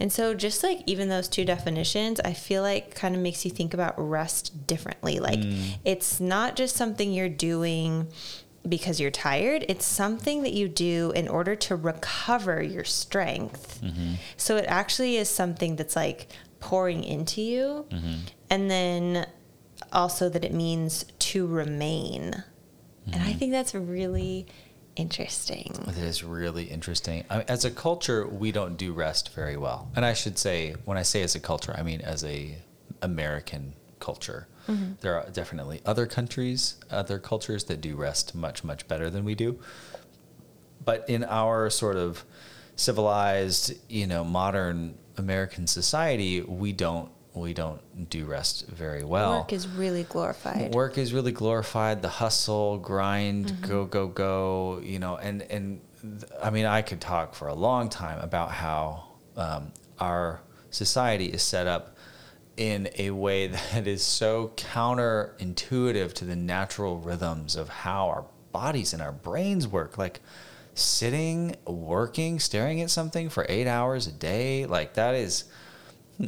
And 0.00 0.10
so, 0.10 0.32
just 0.32 0.62
like 0.62 0.84
even 0.86 1.10
those 1.10 1.28
two 1.28 1.44
definitions, 1.44 2.18
I 2.20 2.32
feel 2.32 2.62
like 2.62 2.94
kind 2.94 3.14
of 3.14 3.20
makes 3.20 3.44
you 3.44 3.50
think 3.50 3.74
about 3.74 3.94
rest 3.98 4.66
differently. 4.66 5.18
Like, 5.18 5.40
mm. 5.40 5.76
it's 5.84 6.18
not 6.18 6.56
just 6.56 6.76
something 6.76 7.12
you're 7.12 7.28
doing 7.28 8.08
because 8.66 8.98
you're 8.98 9.10
tired, 9.10 9.66
it's 9.68 9.84
something 9.84 10.42
that 10.44 10.54
you 10.54 10.66
do 10.66 11.12
in 11.14 11.28
order 11.28 11.54
to 11.54 11.76
recover 11.76 12.62
your 12.62 12.84
strength. 12.84 13.80
Mm-hmm. 13.84 14.14
So, 14.38 14.56
it 14.56 14.64
actually 14.66 15.18
is 15.18 15.28
something 15.28 15.76
that's 15.76 15.94
like 15.94 16.28
pouring 16.66 17.04
into 17.04 17.40
you. 17.40 17.86
Mm-hmm. 17.90 18.14
And 18.50 18.68
then 18.68 19.26
also 19.92 20.28
that 20.28 20.44
it 20.44 20.52
means 20.52 21.04
to 21.20 21.46
remain. 21.46 22.22
Mm-hmm. 22.22 23.12
And 23.12 23.22
I 23.22 23.26
mm-hmm. 23.28 23.38
think 23.38 23.52
that's 23.52 23.72
really 23.72 24.46
interesting. 24.96 25.72
It 25.86 25.98
is 25.98 26.24
really 26.24 26.64
interesting. 26.64 27.24
I 27.30 27.38
mean, 27.38 27.44
as 27.46 27.64
a 27.64 27.70
culture, 27.70 28.26
we 28.26 28.50
don't 28.50 28.76
do 28.76 28.92
rest 28.92 29.32
very 29.32 29.56
well. 29.56 29.92
And 29.94 30.04
I 30.04 30.12
should 30.12 30.38
say, 30.38 30.74
when 30.84 30.98
I 30.98 31.02
say 31.02 31.22
as 31.22 31.36
a 31.36 31.40
culture, 31.40 31.72
I 31.78 31.84
mean 31.84 32.00
as 32.00 32.24
a 32.24 32.56
American 33.00 33.74
culture. 34.00 34.48
Mm-hmm. 34.66 34.94
There 35.02 35.14
are 35.14 35.30
definitely 35.30 35.82
other 35.86 36.06
countries, 36.06 36.76
other 36.90 37.20
cultures 37.20 37.64
that 37.64 37.80
do 37.80 37.94
rest 37.94 38.34
much, 38.34 38.64
much 38.64 38.88
better 38.88 39.08
than 39.08 39.24
we 39.24 39.36
do. 39.36 39.60
But 40.84 41.08
in 41.08 41.22
our 41.22 41.70
sort 41.70 41.96
of 41.96 42.24
civilized, 42.74 43.74
you 43.88 44.08
know, 44.08 44.24
modern 44.24 44.96
American 45.16 45.66
society, 45.66 46.40
we 46.40 46.72
don't 46.72 47.10
we 47.34 47.52
don't 47.52 48.08
do 48.08 48.24
rest 48.24 48.66
very 48.68 49.04
well. 49.04 49.40
Work 49.40 49.52
is 49.52 49.68
really 49.68 50.04
glorified. 50.04 50.74
Work 50.74 50.96
is 50.96 51.12
really 51.12 51.32
glorified. 51.32 52.00
The 52.00 52.08
hustle, 52.08 52.78
grind, 52.78 53.46
mm-hmm. 53.46 53.66
go, 53.66 53.84
go, 53.84 54.06
go. 54.06 54.80
You 54.82 54.98
know, 54.98 55.16
and 55.16 55.42
and 55.42 55.80
I 56.42 56.50
mean, 56.50 56.66
I 56.66 56.82
could 56.82 57.00
talk 57.00 57.34
for 57.34 57.48
a 57.48 57.54
long 57.54 57.88
time 57.88 58.20
about 58.20 58.50
how 58.50 59.04
um, 59.36 59.72
our 60.00 60.40
society 60.70 61.26
is 61.26 61.42
set 61.42 61.66
up 61.66 61.96
in 62.56 62.88
a 62.96 63.10
way 63.10 63.46
that 63.72 63.86
is 63.86 64.02
so 64.02 64.52
counterintuitive 64.56 66.12
to 66.14 66.24
the 66.24 66.36
natural 66.36 66.98
rhythms 66.98 67.56
of 67.56 67.68
how 67.68 68.08
our 68.08 68.24
bodies 68.52 68.92
and 68.92 69.02
our 69.02 69.12
brains 69.12 69.68
work. 69.68 69.98
Like 69.98 70.20
sitting, 70.76 71.56
working, 71.66 72.38
staring 72.38 72.80
at 72.80 72.90
something 72.90 73.28
for 73.28 73.46
eight 73.48 73.66
hours 73.66 74.06
a 74.06 74.12
day, 74.12 74.66
like 74.66 74.94
that 74.94 75.14
is 75.14 75.44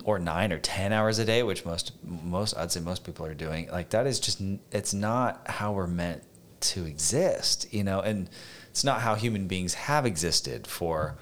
or 0.04 0.18
nine 0.18 0.52
or 0.52 0.58
ten 0.58 0.92
hours 0.92 1.18
a 1.18 1.24
day, 1.24 1.42
which 1.42 1.64
most 1.64 1.92
most 2.02 2.56
I'd 2.56 2.72
say 2.72 2.80
most 2.80 3.04
people 3.04 3.24
are 3.26 3.34
doing. 3.34 3.70
Like 3.70 3.90
that 3.90 4.06
is 4.06 4.18
just 4.18 4.42
it's 4.72 4.92
not 4.92 5.48
how 5.48 5.72
we're 5.72 5.86
meant 5.86 6.22
to 6.60 6.84
exist, 6.84 7.72
you 7.72 7.84
know, 7.84 8.00
and 8.00 8.28
it's 8.70 8.84
not 8.84 9.00
how 9.00 9.14
human 9.14 9.46
beings 9.46 9.74
have 9.74 10.06
existed 10.06 10.66
for, 10.66 11.16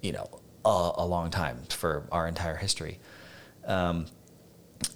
you 0.00 0.12
know, 0.12 0.40
a, 0.64 0.92
a 0.96 1.06
long 1.06 1.30
time 1.30 1.62
for 1.68 2.06
our 2.12 2.26
entire 2.26 2.56
history. 2.56 2.98
Um, 3.64 4.06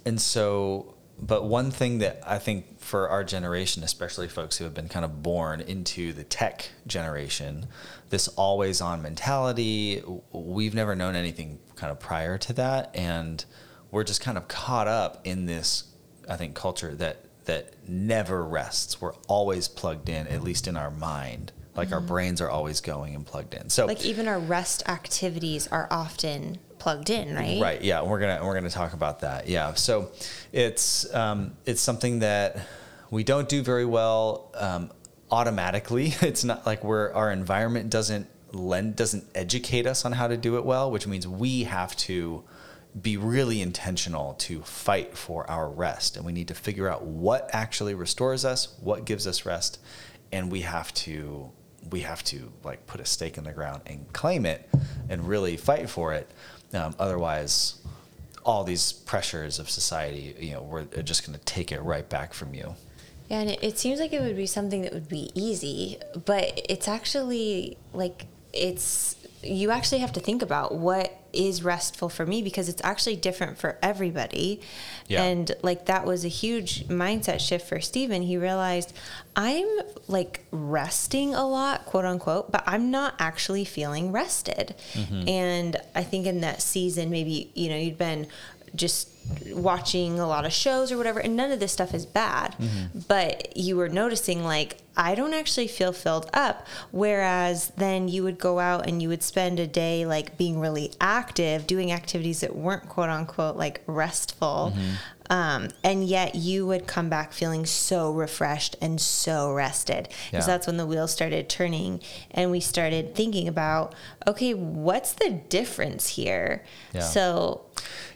and 0.05 0.19
so, 0.19 0.96
but 1.19 1.45
one 1.45 1.71
thing 1.71 1.97
that 1.99 2.21
I 2.25 2.37
think 2.37 2.79
for 2.79 3.09
our 3.09 3.23
generation, 3.23 3.83
especially 3.83 4.27
folks 4.27 4.57
who 4.57 4.65
have 4.65 4.73
been 4.73 4.87
kind 4.87 5.03
of 5.03 5.23
born 5.23 5.61
into 5.61 6.13
the 6.13 6.23
tech 6.23 6.69
generation, 6.85 7.67
this 8.09 8.27
always 8.29 8.81
on 8.81 9.01
mentality, 9.01 10.03
we've 10.31 10.75
never 10.75 10.95
known 10.95 11.15
anything 11.15 11.59
kind 11.75 11.91
of 11.91 11.99
prior 11.99 12.37
to 12.37 12.53
that. 12.53 12.95
And 12.95 13.43
we're 13.89 14.03
just 14.03 14.21
kind 14.21 14.37
of 14.37 14.47
caught 14.47 14.87
up 14.87 15.21
in 15.23 15.47
this, 15.47 15.85
I 16.29 16.35
think, 16.35 16.55
culture 16.55 16.93
that 16.95 17.23
that 17.45 17.73
never 17.87 18.43
rests. 18.43 19.01
We're 19.01 19.15
always 19.27 19.67
plugged 19.67 20.09
in, 20.09 20.27
at 20.27 20.43
least 20.43 20.67
in 20.67 20.75
our 20.77 20.91
mind. 20.91 21.53
Like 21.75 21.87
mm-hmm. 21.87 21.95
our 21.95 22.01
brains 22.01 22.41
are 22.41 22.49
always 22.49 22.81
going 22.81 23.15
and 23.15 23.25
plugged 23.25 23.53
in. 23.53 23.69
So 23.69 23.85
like 23.85 24.05
even 24.05 24.27
our 24.27 24.39
rest 24.39 24.83
activities 24.87 25.67
are 25.67 25.87
often 25.89 26.59
plugged 26.87 27.09
in, 27.09 27.35
right? 27.35 27.61
Right. 27.61 27.81
Yeah, 27.81 28.01
we're 28.03 28.17
gonna 28.17 28.39
we're 28.45 28.53
gonna 28.53 28.69
talk 28.69 28.93
about 28.93 29.19
that. 29.19 29.49
Yeah. 29.49 29.73
So 29.73 30.09
it's 30.53 31.13
um, 31.13 31.57
it's 31.65 31.81
something 31.81 32.19
that 32.19 32.65
we 33.11 33.25
don't 33.25 33.49
do 33.49 33.61
very 33.61 33.83
well 33.83 34.49
um, 34.55 34.91
automatically. 35.29 36.13
It's 36.21 36.45
not 36.45 36.65
like 36.65 36.85
we're 36.85 37.11
our 37.11 37.29
environment 37.29 37.89
doesn't 37.89 38.27
lend 38.53 38.95
doesn't 38.95 39.25
educate 39.35 39.85
us 39.85 40.05
on 40.05 40.13
how 40.13 40.29
to 40.29 40.37
do 40.37 40.55
it 40.55 40.63
well, 40.63 40.89
which 40.89 41.05
means 41.07 41.27
we 41.27 41.63
have 41.63 41.93
to 41.97 42.45
be 43.01 43.17
really 43.17 43.61
intentional 43.61 44.35
to 44.35 44.61
fight 44.61 45.17
for 45.17 45.47
our 45.51 45.69
rest 45.69 46.15
and 46.15 46.25
we 46.25 46.31
need 46.31 46.47
to 46.47 46.55
figure 46.55 46.89
out 46.89 47.03
what 47.03 47.47
actually 47.53 47.93
restores 47.93 48.43
us 48.43 48.75
what 48.81 49.05
gives 49.05 49.27
us 49.27 49.45
rest 49.45 49.79
and 50.31 50.51
we 50.51 50.61
have 50.61 50.91
to 50.95 51.51
we 51.91 51.99
have 51.99 52.23
to 52.23 52.51
like 52.63 52.87
put 52.87 52.99
a 52.99 53.05
stake 53.05 53.37
in 53.37 53.43
the 53.43 53.51
ground 53.51 53.81
and 53.85 54.11
claim 54.13 54.47
it 54.47 54.67
and 55.09 55.27
really 55.27 55.57
fight 55.57 55.87
for 55.87 56.13
it 56.13 56.31
um, 56.73 56.95
otherwise 56.99 57.75
all 58.45 58.63
these 58.63 58.93
pressures 58.93 59.59
of 59.59 59.69
society 59.69 60.33
you 60.39 60.53
know 60.53 60.61
we're 60.61 60.85
just 61.03 61.25
going 61.25 61.37
to 61.37 61.45
take 61.45 61.71
it 61.71 61.81
right 61.81 62.09
back 62.09 62.33
from 62.33 62.53
you. 62.53 62.75
Yeah, 63.29 63.41
and 63.41 63.49
it, 63.49 63.59
it 63.61 63.77
seems 63.77 63.99
like 63.99 64.13
it 64.13 64.21
would 64.21 64.37
be 64.37 64.45
something 64.45 64.83
that 64.83 64.93
would 64.93 65.09
be 65.09 65.31
easy, 65.35 65.97
but 66.25 66.61
it's 66.69 66.87
actually 66.87 67.77
like 67.91 68.25
it's 68.53 69.16
you 69.47 69.71
actually 69.71 69.99
have 69.99 70.13
to 70.13 70.19
think 70.19 70.41
about 70.41 70.75
what 70.75 71.13
is 71.33 71.63
restful 71.63 72.09
for 72.09 72.25
me 72.25 72.41
because 72.41 72.67
it's 72.67 72.81
actually 72.83 73.15
different 73.15 73.57
for 73.57 73.77
everybody. 73.81 74.59
Yeah. 75.07 75.23
And 75.23 75.51
like 75.61 75.85
that 75.85 76.05
was 76.05 76.25
a 76.25 76.29
huge 76.29 76.87
mindset 76.87 77.39
shift 77.39 77.67
for 77.67 77.79
Stephen. 77.79 78.23
He 78.23 78.37
realized 78.37 78.93
I'm 79.35 79.67
like 80.07 80.45
resting 80.51 81.35
a 81.35 81.47
lot, 81.47 81.85
quote 81.85 82.05
unquote, 82.05 82.51
but 82.51 82.63
I'm 82.65 82.89
not 82.89 83.15
actually 83.19 83.65
feeling 83.65 84.11
rested. 84.11 84.75
Mm-hmm. 84.93 85.27
And 85.27 85.77
I 85.93 86.03
think 86.03 86.25
in 86.25 86.41
that 86.41 86.61
season, 86.61 87.09
maybe, 87.09 87.51
you 87.53 87.69
know, 87.69 87.77
you'd 87.77 87.97
been 87.97 88.27
just 88.75 89.09
watching 89.47 90.19
a 90.19 90.27
lot 90.27 90.45
of 90.45 90.53
shows 90.53 90.91
or 90.91 90.97
whatever 90.97 91.19
and 91.19 91.35
none 91.35 91.51
of 91.51 91.59
this 91.59 91.71
stuff 91.71 91.93
is 91.93 92.05
bad 92.05 92.55
mm-hmm. 92.57 92.99
but 93.07 93.55
you 93.57 93.75
were 93.75 93.89
noticing 93.89 94.43
like 94.43 94.77
i 94.95 95.13
don't 95.15 95.33
actually 95.33 95.67
feel 95.67 95.91
filled 95.91 96.29
up 96.33 96.65
whereas 96.91 97.73
then 97.75 98.07
you 98.07 98.23
would 98.23 98.37
go 98.37 98.59
out 98.59 98.87
and 98.87 99.01
you 99.01 99.09
would 99.09 99.21
spend 99.21 99.59
a 99.59 99.67
day 99.67 100.05
like 100.05 100.37
being 100.37 100.59
really 100.59 100.91
active 101.01 101.67
doing 101.67 101.91
activities 101.91 102.39
that 102.39 102.55
weren't 102.55 102.87
quote 102.87 103.09
unquote 103.09 103.57
like 103.57 103.81
restful 103.85 104.71
mm-hmm. 104.73 104.93
Um, 105.29 105.69
and 105.83 106.05
yet 106.05 106.35
you 106.35 106.65
would 106.67 106.87
come 106.87 107.09
back 107.09 107.33
feeling 107.33 107.65
so 107.65 108.11
refreshed 108.11 108.75
and 108.81 108.99
so 108.99 109.51
rested. 109.51 110.07
Because 110.07 110.47
yeah. 110.47 110.53
that's 110.53 110.67
when 110.67 110.77
the 110.77 110.85
wheels 110.85 111.11
started 111.11 111.49
turning 111.49 112.01
and 112.31 112.51
we 112.51 112.59
started 112.59 113.15
thinking 113.15 113.47
about, 113.47 113.93
okay, 114.25 114.53
what's 114.53 115.13
the 115.13 115.29
difference 115.49 116.09
here? 116.09 116.63
Yeah. 116.93 117.01
So, 117.01 117.65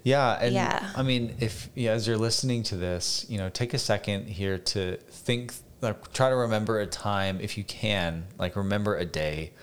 yeah. 0.03 0.37
And 0.41 0.53
yeah. 0.53 0.89
I 0.95 1.03
mean, 1.03 1.35
if 1.39 1.69
yeah, 1.75 1.91
as 1.91 2.07
you're 2.07 2.17
listening 2.17 2.63
to 2.63 2.77
this, 2.77 3.25
you 3.29 3.37
know, 3.37 3.49
take 3.49 3.73
a 3.73 3.79
second 3.79 4.27
here 4.27 4.57
to 4.57 4.97
think, 4.97 5.53
like, 5.81 6.13
try 6.13 6.29
to 6.29 6.35
remember 6.35 6.79
a 6.79 6.87
time, 6.87 7.39
if 7.41 7.57
you 7.57 7.63
can, 7.63 8.25
like, 8.37 8.55
remember 8.55 8.95
a 8.95 9.05
day 9.05 9.53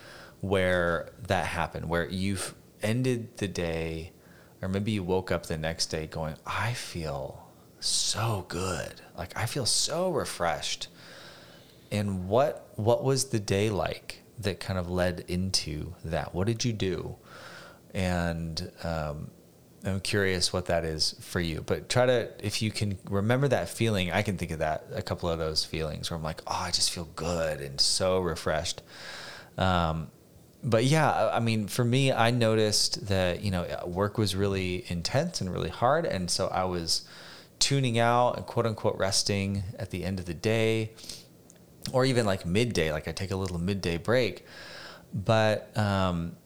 where 0.40 1.11
that 1.26 1.47
happened, 1.47 1.88
where 1.88 2.09
you've 2.09 2.55
ended 2.83 3.37
the 3.38 3.49
day 3.49 4.12
or 4.61 4.69
maybe 4.69 4.93
you 4.93 5.03
woke 5.03 5.31
up 5.31 5.47
the 5.47 5.59
next 5.59 5.87
day 5.87 6.07
going, 6.07 6.35
I 6.47 6.73
feel 6.73 7.49
so 7.81 8.45
good. 8.49 9.00
Like 9.17 9.37
I 9.37 9.47
feel 9.47 9.67
so 9.67 10.11
refreshed. 10.11 10.88
And 11.91 12.29
what 12.29 12.69
what 12.77 13.03
was 13.03 13.27
the 13.27 13.41
day 13.41 13.71
like 13.71 14.23
that 14.41 14.61
kind 14.61 14.79
of 14.79 14.91
led 14.91 15.25
into 15.29 15.95
that? 16.05 16.35
What 16.35 16.47
did 16.47 16.65
you 16.65 16.73
do? 16.73 17.17
And 17.95 18.71
um, 18.85 19.31
I'm 19.85 20.00
curious 20.00 20.53
what 20.53 20.67
that 20.67 20.85
is 20.85 21.15
for 21.21 21.41
you. 21.41 21.62
But 21.65 21.88
try 21.88 22.07
to, 22.07 22.31
if 22.45 22.62
you 22.62 22.71
can 22.71 22.99
remember 23.09 23.49
that 23.49 23.69
feeling, 23.69 24.11
I 24.12 24.23
can 24.23 24.37
think 24.37 24.50
of 24.50 24.59
that 24.59 24.87
a 24.95 25.03
couple 25.03 25.29
of 25.29 25.38
those 25.38 25.65
feelings 25.65 26.11
where 26.11 26.17
I'm 26.17 26.23
like, 26.23 26.43
oh, 26.47 26.62
I 26.67 26.71
just 26.71 26.91
feel 26.91 27.09
good 27.17 27.61
and 27.61 27.81
so 27.81 28.21
refreshed. 28.21 28.83
Um, 29.57 30.11
but 30.62 30.85
yeah, 30.85 31.31
I 31.33 31.41
mean, 31.41 31.69
for 31.69 31.85
me, 31.85 32.12
I 32.12 32.31
noticed 32.31 33.07
that 33.07 33.43
you 33.43 33.50
know 33.50 33.67
work 33.87 34.19
was 34.19 34.35
really 34.35 34.85
intense 34.88 35.41
and 35.41 35.53
really 35.53 35.71
hard, 35.71 36.05
and 36.05 36.31
so 36.31 36.49
I 36.49 36.65
was 36.65 37.03
tuning 37.59 37.99
out 37.99 38.37
and 38.37 38.47
quote 38.47 38.67
unquote 38.67 38.97
resting 38.99 39.62
at 39.79 39.91
the 39.91 40.05
end 40.05 40.19
of 40.19 40.27
the 40.27 40.35
day, 40.35 40.93
or 41.93 42.05
even 42.05 42.27
like 42.27 42.45
midday. 42.45 42.93
Like 42.93 43.07
I 43.07 43.12
take 43.12 43.31
a 43.31 43.37
little 43.37 43.59
midday 43.59 43.99
break, 43.99 44.45
but 45.15 45.77
um, 45.79 46.37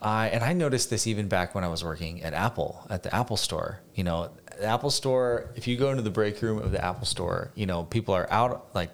I 0.00 0.28
and 0.28 0.44
I 0.44 0.52
noticed 0.52 0.90
this 0.90 1.08
even 1.08 1.26
back 1.26 1.56
when 1.56 1.64
I 1.64 1.68
was 1.68 1.82
working 1.82 2.22
at 2.22 2.34
Apple 2.34 2.86
at 2.88 3.02
the 3.02 3.12
Apple 3.12 3.36
Store. 3.36 3.80
You 3.96 4.04
know, 4.04 4.30
the 4.58 4.66
Apple 4.66 4.90
Store. 4.90 5.50
If 5.56 5.66
you 5.66 5.76
go 5.76 5.90
into 5.90 6.02
the 6.02 6.10
break 6.10 6.40
room 6.40 6.58
of 6.58 6.70
the 6.70 6.84
Apple 6.84 7.06
Store, 7.06 7.50
you 7.56 7.66
know 7.66 7.82
people 7.82 8.14
are 8.14 8.30
out 8.30 8.72
like 8.76 8.90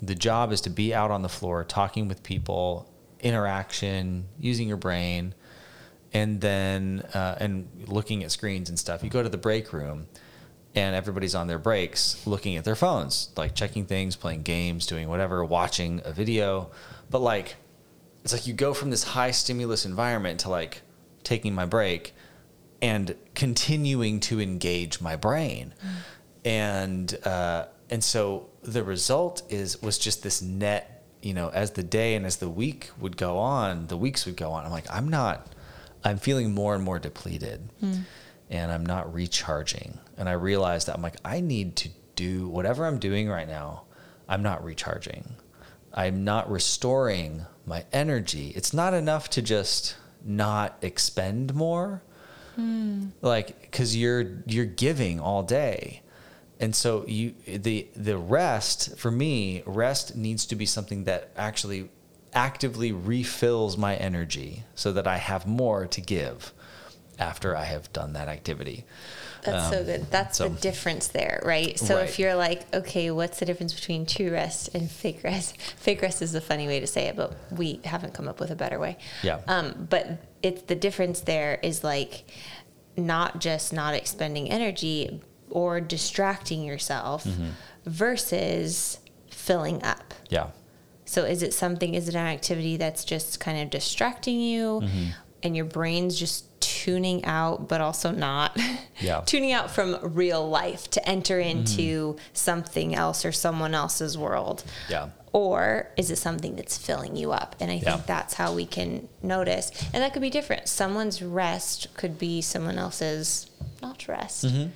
the 0.00 0.14
job 0.14 0.50
is 0.50 0.62
to 0.62 0.70
be 0.70 0.94
out 0.94 1.10
on 1.10 1.20
the 1.20 1.28
floor 1.28 1.62
talking 1.62 2.08
with 2.08 2.22
people 2.22 2.91
interaction, 3.22 4.28
using 4.38 4.68
your 4.68 4.76
brain, 4.76 5.34
and 6.12 6.40
then 6.40 7.04
uh, 7.14 7.36
and 7.40 7.68
looking 7.86 8.22
at 8.24 8.30
screens 8.30 8.68
and 8.68 8.78
stuff. 8.78 9.02
You 9.02 9.10
go 9.10 9.22
to 9.22 9.28
the 9.28 9.38
break 9.38 9.72
room, 9.72 10.06
and 10.74 10.96
everybody's 10.96 11.34
on 11.34 11.46
their 11.46 11.58
breaks 11.58 12.26
looking 12.26 12.56
at 12.56 12.64
their 12.64 12.74
phones, 12.74 13.30
like 13.36 13.54
checking 13.54 13.86
things, 13.86 14.16
playing 14.16 14.42
games, 14.42 14.86
doing 14.86 15.08
whatever, 15.08 15.44
watching 15.44 16.00
a 16.04 16.12
video. 16.12 16.70
But 17.10 17.20
like, 17.20 17.56
it's 18.24 18.32
like 18.32 18.46
you 18.46 18.54
go 18.54 18.72
from 18.72 18.90
this 18.90 19.04
high 19.04 19.32
stimulus 19.32 19.84
environment 19.84 20.40
to 20.40 20.50
like 20.50 20.82
taking 21.22 21.54
my 21.54 21.66
break 21.66 22.14
and 22.80 23.14
continuing 23.34 24.18
to 24.20 24.40
engage 24.40 25.00
my 25.00 25.14
brain. 25.16 25.74
Mm. 25.84 25.90
And, 26.44 27.26
uh, 27.26 27.66
and 27.90 28.02
so 28.02 28.48
the 28.62 28.82
result 28.82 29.42
is, 29.50 29.80
was 29.82 29.98
just 29.98 30.22
this 30.22 30.42
net, 30.42 30.91
you 31.22 31.34
know, 31.34 31.48
as 31.50 31.72
the 31.72 31.82
day 31.82 32.14
and 32.14 32.26
as 32.26 32.36
the 32.36 32.48
week 32.48 32.90
would 32.98 33.16
go 33.16 33.38
on, 33.38 33.86
the 33.86 33.96
weeks 33.96 34.26
would 34.26 34.36
go 34.36 34.52
on. 34.52 34.64
I'm 34.64 34.72
like, 34.72 34.90
I'm 34.90 35.08
not, 35.08 35.54
I'm 36.04 36.18
feeling 36.18 36.52
more 36.52 36.74
and 36.74 36.82
more 36.82 36.98
depleted. 36.98 37.68
Mm 37.82 38.04
and 38.52 38.70
I'm 38.70 38.84
not 38.84 39.12
recharging. 39.12 39.98
And 40.18 40.28
I 40.28 40.32
realized 40.32 40.86
that 40.86 40.94
I'm 40.94 41.02
like, 41.02 41.16
I 41.24 41.40
need 41.40 41.74
to 41.76 41.88
do 42.14 42.48
whatever 42.48 42.86
I'm 42.86 42.98
doing 42.98 43.28
right 43.28 43.48
now, 43.48 43.84
I'm 44.28 44.42
not 44.42 44.62
recharging. 44.62 45.34
I'm 45.94 46.22
not 46.22 46.50
restoring 46.50 47.46
my 47.64 47.84
energy. 47.92 48.52
It's 48.54 48.74
not 48.74 48.92
enough 48.92 49.30
to 49.30 49.42
just 49.42 49.96
not 50.22 50.76
expend 50.82 51.54
more. 51.54 52.02
Hmm. 52.56 53.06
Like 53.22 53.72
cuz 53.72 53.96
you're 53.96 54.42
you're 54.46 54.66
giving 54.66 55.18
all 55.18 55.42
day. 55.42 56.02
And 56.62 56.76
so 56.76 57.04
you 57.08 57.34
the 57.44 57.88
the 57.96 58.16
rest 58.16 58.96
for 58.96 59.10
me, 59.10 59.64
rest 59.66 60.16
needs 60.16 60.46
to 60.46 60.54
be 60.54 60.64
something 60.64 61.04
that 61.04 61.30
actually 61.36 61.90
actively 62.32 62.92
refills 62.92 63.76
my 63.76 63.96
energy 63.96 64.62
so 64.76 64.92
that 64.92 65.06
I 65.06 65.16
have 65.18 65.46
more 65.46 65.86
to 65.88 66.00
give 66.00 66.52
after 67.18 67.56
I 67.56 67.64
have 67.64 67.92
done 67.92 68.12
that 68.12 68.28
activity. 68.28 68.84
That's 69.42 69.66
um, 69.66 69.72
so 69.72 69.84
good. 69.84 70.10
That's 70.10 70.38
so, 70.38 70.48
the 70.48 70.60
difference 70.60 71.08
there, 71.08 71.42
right? 71.44 71.76
So 71.78 71.96
right. 71.96 72.08
if 72.08 72.20
you're 72.20 72.36
like, 72.36 72.72
okay, 72.72 73.10
what's 73.10 73.40
the 73.40 73.44
difference 73.44 73.74
between 73.74 74.06
true 74.06 74.30
rest 74.30 74.70
and 74.72 74.88
fake 74.88 75.24
rest? 75.24 75.60
Fake 75.78 76.00
rest 76.00 76.22
is 76.22 76.34
a 76.36 76.40
funny 76.40 76.68
way 76.68 76.78
to 76.78 76.86
say 76.86 77.06
it, 77.08 77.16
but 77.16 77.34
we 77.50 77.80
haven't 77.84 78.14
come 78.14 78.28
up 78.28 78.38
with 78.38 78.52
a 78.52 78.56
better 78.56 78.78
way. 78.78 78.98
Yeah. 79.24 79.40
Um, 79.48 79.88
but 79.90 80.24
it's 80.42 80.62
the 80.62 80.76
difference 80.76 81.20
there 81.20 81.58
is 81.60 81.82
like 81.82 82.24
not 82.96 83.40
just 83.40 83.72
not 83.72 83.94
expending 83.94 84.48
energy 84.48 85.20
or 85.52 85.80
distracting 85.80 86.64
yourself 86.64 87.24
mm-hmm. 87.24 87.50
versus 87.86 88.98
filling 89.30 89.82
up. 89.82 90.14
Yeah. 90.28 90.48
So 91.04 91.24
is 91.24 91.42
it 91.42 91.52
something? 91.52 91.94
Is 91.94 92.08
it 92.08 92.14
an 92.14 92.26
activity 92.26 92.76
that's 92.76 93.04
just 93.04 93.38
kind 93.38 93.60
of 93.60 93.70
distracting 93.70 94.40
you, 94.40 94.80
mm-hmm. 94.82 95.04
and 95.42 95.54
your 95.54 95.66
brain's 95.66 96.18
just 96.18 96.46
tuning 96.62 97.24
out, 97.24 97.68
but 97.68 97.80
also 97.80 98.10
not. 98.10 98.58
Yeah. 99.00 99.22
tuning 99.26 99.50
out 99.50 99.68
from 99.72 99.98
real 100.00 100.48
life 100.48 100.88
to 100.90 101.08
enter 101.08 101.40
into 101.40 102.14
mm. 102.14 102.18
something 102.34 102.94
else 102.94 103.24
or 103.24 103.32
someone 103.32 103.74
else's 103.74 104.16
world. 104.16 104.62
Yeah. 104.88 105.08
Or 105.32 105.90
is 105.96 106.12
it 106.12 106.16
something 106.16 106.54
that's 106.54 106.78
filling 106.78 107.16
you 107.16 107.32
up? 107.32 107.56
And 107.58 107.68
I 107.68 107.80
think 107.80 107.96
yeah. 107.96 108.02
that's 108.06 108.34
how 108.34 108.54
we 108.54 108.64
can 108.64 109.08
notice. 109.20 109.72
And 109.92 110.04
that 110.04 110.12
could 110.12 110.22
be 110.22 110.30
different. 110.30 110.68
Someone's 110.68 111.20
rest 111.20 111.88
could 111.96 112.16
be 112.16 112.42
someone 112.42 112.78
else's 112.78 113.50
not 113.80 114.06
rest. 114.06 114.44
Mm-hmm. 114.44 114.70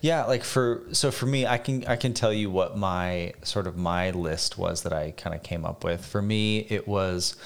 Yeah, 0.00 0.24
like 0.24 0.44
for 0.44 0.82
so 0.92 1.10
for 1.10 1.26
me, 1.26 1.46
I 1.46 1.58
can 1.58 1.84
I 1.86 1.96
can 1.96 2.14
tell 2.14 2.32
you 2.32 2.50
what 2.50 2.76
my 2.76 3.32
sort 3.42 3.66
of 3.66 3.76
my 3.76 4.10
list 4.10 4.58
was 4.58 4.82
that 4.82 4.92
I 4.92 5.12
kind 5.12 5.34
of 5.34 5.42
came 5.42 5.64
up 5.64 5.84
with. 5.84 6.04
For 6.04 6.22
me, 6.22 6.66
it 6.68 6.86
was 6.86 7.36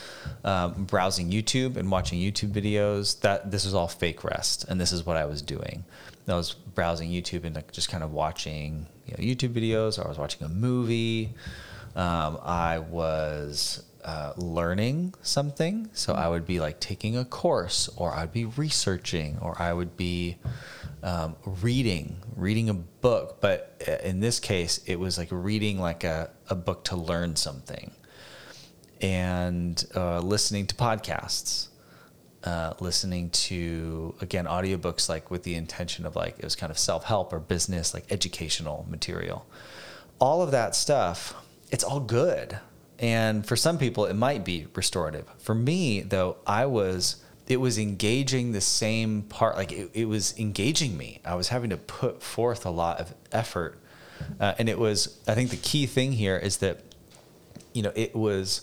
um, 0.45 0.85
browsing 0.85 1.31
YouTube 1.31 1.77
and 1.77 1.91
watching 1.91 2.19
YouTube 2.19 2.53
videos. 2.53 3.21
That 3.21 3.51
this 3.51 3.65
was 3.65 3.75
all 3.75 3.89
fake 3.89 4.25
rest, 4.25 4.65
and 4.69 4.81
this 4.81 4.93
is 4.93 5.05
what 5.05 5.17
I 5.17 5.25
was 5.27 5.43
doing. 5.43 5.85
I 6.29 6.35
was 6.35 6.53
browsing 6.53 7.11
YouTube 7.11 7.45
and 7.45 7.57
like 7.57 7.73
just 7.73 7.89
kind 7.89 8.05
of 8.05 8.13
watching 8.13 8.87
you 9.07 9.15
know, 9.15 9.25
YouTube 9.25 9.53
videos. 9.53 10.03
I 10.03 10.09
was 10.09 10.19
watching 10.19 10.45
a 10.45 10.49
movie. 10.49 11.35
Um, 11.97 12.39
I 12.43 12.79
was 12.79 13.83
uh, 14.05 14.33
learning 14.37 15.15
something. 15.23 15.91
So 15.93 16.15
I 16.15 16.29
would 16.29 16.47
be 16.47 16.61
like 16.61 16.81
taking 16.81 17.17
a 17.17 17.25
course, 17.25 17.89
or 17.97 18.15
I'd 18.15 18.33
be 18.33 18.45
researching, 18.45 19.39
or 19.41 19.61
I 19.61 19.73
would 19.73 19.97
be 19.97 20.39
um, 21.03 21.37
reading, 21.45 22.17
reading 22.37 22.69
a 22.69 22.75
book. 22.75 23.39
But 23.41 23.83
uh, 23.87 24.07
in 24.07 24.21
this 24.21 24.41
case, 24.41 24.81
it 24.87 24.99
was 24.99 25.19
like 25.19 25.29
reading 25.31 25.79
like 25.79 26.05
a, 26.05 26.31
a 26.49 26.55
book 26.55 26.85
to 26.85 26.97
learn 26.97 27.37
something 27.37 27.93
and 29.01 29.83
uh, 29.95 30.21
listening 30.21 30.67
to 30.69 30.75
podcasts. 30.75 31.69
Uh, 32.43 32.73
listening 32.81 33.29
to 33.29 34.15
again 34.23 34.47
audiobooks 34.47 35.11
like 35.11 35.31
with 35.31 35.43
the 35.43 35.55
intention 35.55 36.07
of 36.07 36.17
like 36.17 36.39
it 36.39 36.45
was 36.45 36.57
kind 36.57 36.71
of 36.71 36.79
self-help 36.79 37.35
or 37.35 37.39
business 37.39 37.93
like 37.93 38.11
educational 38.11 38.87
material 38.89 39.45
all 40.19 40.41
of 40.41 40.51
that 40.51 40.75
stuff 40.75 41.35
it's 41.71 41.85
all 41.85 42.01
good 42.01 42.59
and 43.01 43.45
for 43.45 43.57
some 43.57 43.79
people 43.79 44.05
it 44.05 44.15
might 44.15 44.45
be 44.45 44.67
restorative. 44.75 45.27
For 45.39 45.55
me 45.55 46.01
though 46.01 46.37
i 46.47 46.67
was 46.67 47.23
it 47.49 47.61
was 47.61 47.79
engaging 47.79 48.53
the 48.53 48.61
same 48.61 49.23
part 49.23 49.57
like 49.57 49.73
it, 49.73 49.91
it 49.95 50.05
was 50.05 50.39
engaging 50.39 50.97
me. 50.97 51.21
I 51.25 51.35
was 51.35 51.49
having 51.49 51.71
to 51.71 51.77
put 51.77 52.23
forth 52.23 52.65
a 52.65 52.71
lot 52.71 53.01
of 53.01 53.13
effort. 53.33 53.79
Uh, 54.39 54.55
and 54.59 54.69
it 54.69 54.79
was 54.79 55.19
i 55.27 55.35
think 55.35 55.51
the 55.51 55.57
key 55.57 55.87
thing 55.87 56.13
here 56.13 56.37
is 56.37 56.59
that 56.59 56.81
you 57.73 57.83
know 57.83 57.93
it 57.97 58.15
was 58.15 58.61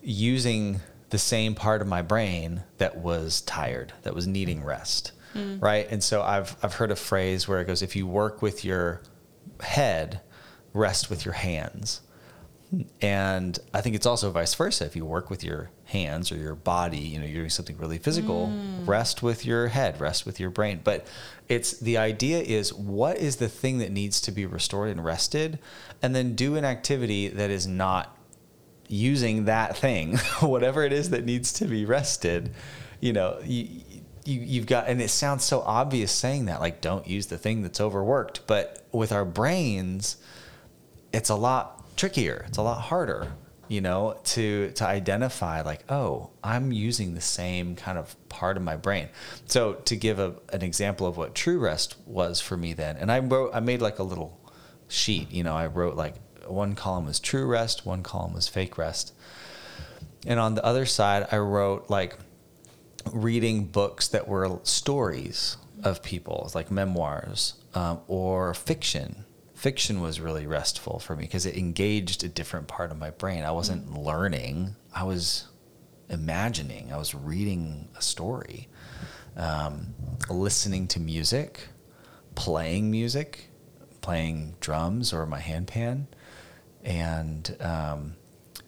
using 0.00 0.80
the 1.10 1.18
same 1.18 1.54
part 1.54 1.82
of 1.82 1.88
my 1.88 2.02
brain 2.02 2.62
that 2.78 2.96
was 2.96 3.40
tired 3.42 3.92
that 4.02 4.14
was 4.14 4.26
needing 4.26 4.62
rest 4.62 5.12
mm. 5.36 5.62
right? 5.62 5.86
And 5.90 6.02
so 6.02 6.22
i've 6.22 6.56
i've 6.62 6.74
heard 6.74 6.90
a 6.90 6.96
phrase 6.96 7.46
where 7.46 7.60
it 7.60 7.66
goes 7.66 7.82
if 7.82 7.96
you 7.96 8.06
work 8.06 8.42
with 8.42 8.64
your 8.64 9.02
head 9.60 10.20
rest 10.72 11.10
with 11.10 11.24
your 11.24 11.34
hands 11.34 12.00
and 13.00 13.58
I 13.72 13.80
think 13.80 13.94
it's 13.94 14.06
also 14.06 14.30
vice 14.30 14.54
versa. 14.54 14.84
If 14.84 14.96
you 14.96 15.04
work 15.04 15.30
with 15.30 15.44
your 15.44 15.70
hands 15.84 16.32
or 16.32 16.36
your 16.36 16.54
body, 16.54 16.98
you 16.98 17.18
know, 17.18 17.24
you're 17.24 17.38
doing 17.42 17.50
something 17.50 17.76
really 17.78 17.98
physical, 17.98 18.48
mm. 18.48 18.86
rest 18.86 19.22
with 19.22 19.46
your 19.46 19.68
head, 19.68 20.00
rest 20.00 20.26
with 20.26 20.40
your 20.40 20.50
brain. 20.50 20.80
But 20.82 21.06
it's 21.48 21.78
the 21.78 21.96
idea 21.96 22.40
is 22.40 22.74
what 22.74 23.18
is 23.18 23.36
the 23.36 23.48
thing 23.48 23.78
that 23.78 23.92
needs 23.92 24.20
to 24.22 24.32
be 24.32 24.46
restored 24.46 24.90
and 24.90 25.04
rested? 25.04 25.60
And 26.02 26.14
then 26.14 26.34
do 26.34 26.56
an 26.56 26.64
activity 26.64 27.28
that 27.28 27.50
is 27.50 27.66
not 27.66 28.16
using 28.88 29.44
that 29.44 29.76
thing, 29.76 30.16
whatever 30.40 30.82
it 30.82 30.92
is 30.92 31.10
that 31.10 31.24
needs 31.24 31.52
to 31.54 31.66
be 31.66 31.84
rested. 31.84 32.52
You 33.00 33.12
know, 33.12 33.38
you, 33.44 33.68
you, 34.24 34.40
you've 34.40 34.66
got, 34.66 34.88
and 34.88 35.00
it 35.00 35.10
sounds 35.10 35.44
so 35.44 35.60
obvious 35.60 36.10
saying 36.10 36.46
that, 36.46 36.60
like, 36.60 36.80
don't 36.80 37.06
use 37.06 37.26
the 37.26 37.38
thing 37.38 37.62
that's 37.62 37.80
overworked. 37.80 38.46
But 38.48 38.84
with 38.90 39.12
our 39.12 39.24
brains, 39.24 40.16
it's 41.12 41.30
a 41.30 41.36
lot 41.36 41.85
trickier. 41.96 42.44
It's 42.46 42.58
a 42.58 42.62
lot 42.62 42.80
harder, 42.80 43.32
you 43.68 43.80
know, 43.80 44.18
to 44.24 44.70
to 44.72 44.86
identify 44.86 45.62
like, 45.62 45.90
oh, 45.90 46.30
I'm 46.44 46.72
using 46.72 47.14
the 47.14 47.20
same 47.20 47.74
kind 47.74 47.98
of 47.98 48.14
part 48.28 48.56
of 48.56 48.62
my 48.62 48.76
brain. 48.76 49.08
So 49.46 49.74
to 49.74 49.96
give 49.96 50.18
a, 50.18 50.34
an 50.52 50.62
example 50.62 51.06
of 51.06 51.16
what 51.16 51.34
true 51.34 51.58
rest 51.58 51.96
was 52.06 52.40
for 52.40 52.56
me 52.56 52.74
then, 52.74 52.96
and 52.96 53.10
I 53.10 53.18
wrote, 53.18 53.50
I 53.54 53.60
made 53.60 53.82
like 53.82 53.98
a 53.98 54.04
little 54.04 54.38
sheet. 54.88 55.32
You 55.32 55.42
know, 55.42 55.56
I 55.56 55.66
wrote 55.66 55.96
like 55.96 56.14
one 56.46 56.74
column 56.74 57.06
was 57.06 57.18
true 57.18 57.46
rest, 57.46 57.84
one 57.84 58.02
column 58.02 58.34
was 58.34 58.46
fake 58.46 58.78
rest, 58.78 59.12
and 60.26 60.38
on 60.38 60.54
the 60.54 60.64
other 60.64 60.86
side, 60.86 61.26
I 61.32 61.38
wrote 61.38 61.90
like 61.90 62.16
reading 63.12 63.66
books 63.66 64.08
that 64.08 64.28
were 64.28 64.58
stories 64.64 65.56
of 65.82 66.02
people, 66.02 66.50
like 66.54 66.70
memoirs 66.70 67.54
um, 67.74 68.00
or 68.08 68.54
fiction 68.54 69.25
fiction 69.56 70.02
was 70.02 70.20
really 70.20 70.46
restful 70.46 70.98
for 70.98 71.16
me 71.16 71.22
because 71.22 71.46
it 71.46 71.56
engaged 71.56 72.22
a 72.22 72.28
different 72.28 72.68
part 72.68 72.90
of 72.90 72.98
my 72.98 73.10
brain. 73.10 73.42
I 73.42 73.52
wasn't 73.52 73.88
mm. 73.88 74.04
learning, 74.04 74.76
I 74.94 75.04
was 75.04 75.48
imagining, 76.10 76.92
I 76.92 76.98
was 76.98 77.14
reading 77.14 77.88
a 77.96 78.02
story, 78.02 78.68
um, 79.34 79.94
listening 80.28 80.86
to 80.88 81.00
music, 81.00 81.68
playing 82.34 82.90
music, 82.90 83.48
playing 84.02 84.54
drums 84.60 85.14
or 85.14 85.24
my 85.24 85.40
handpan, 85.40 86.06
and 86.84 87.56
um, 87.60 88.14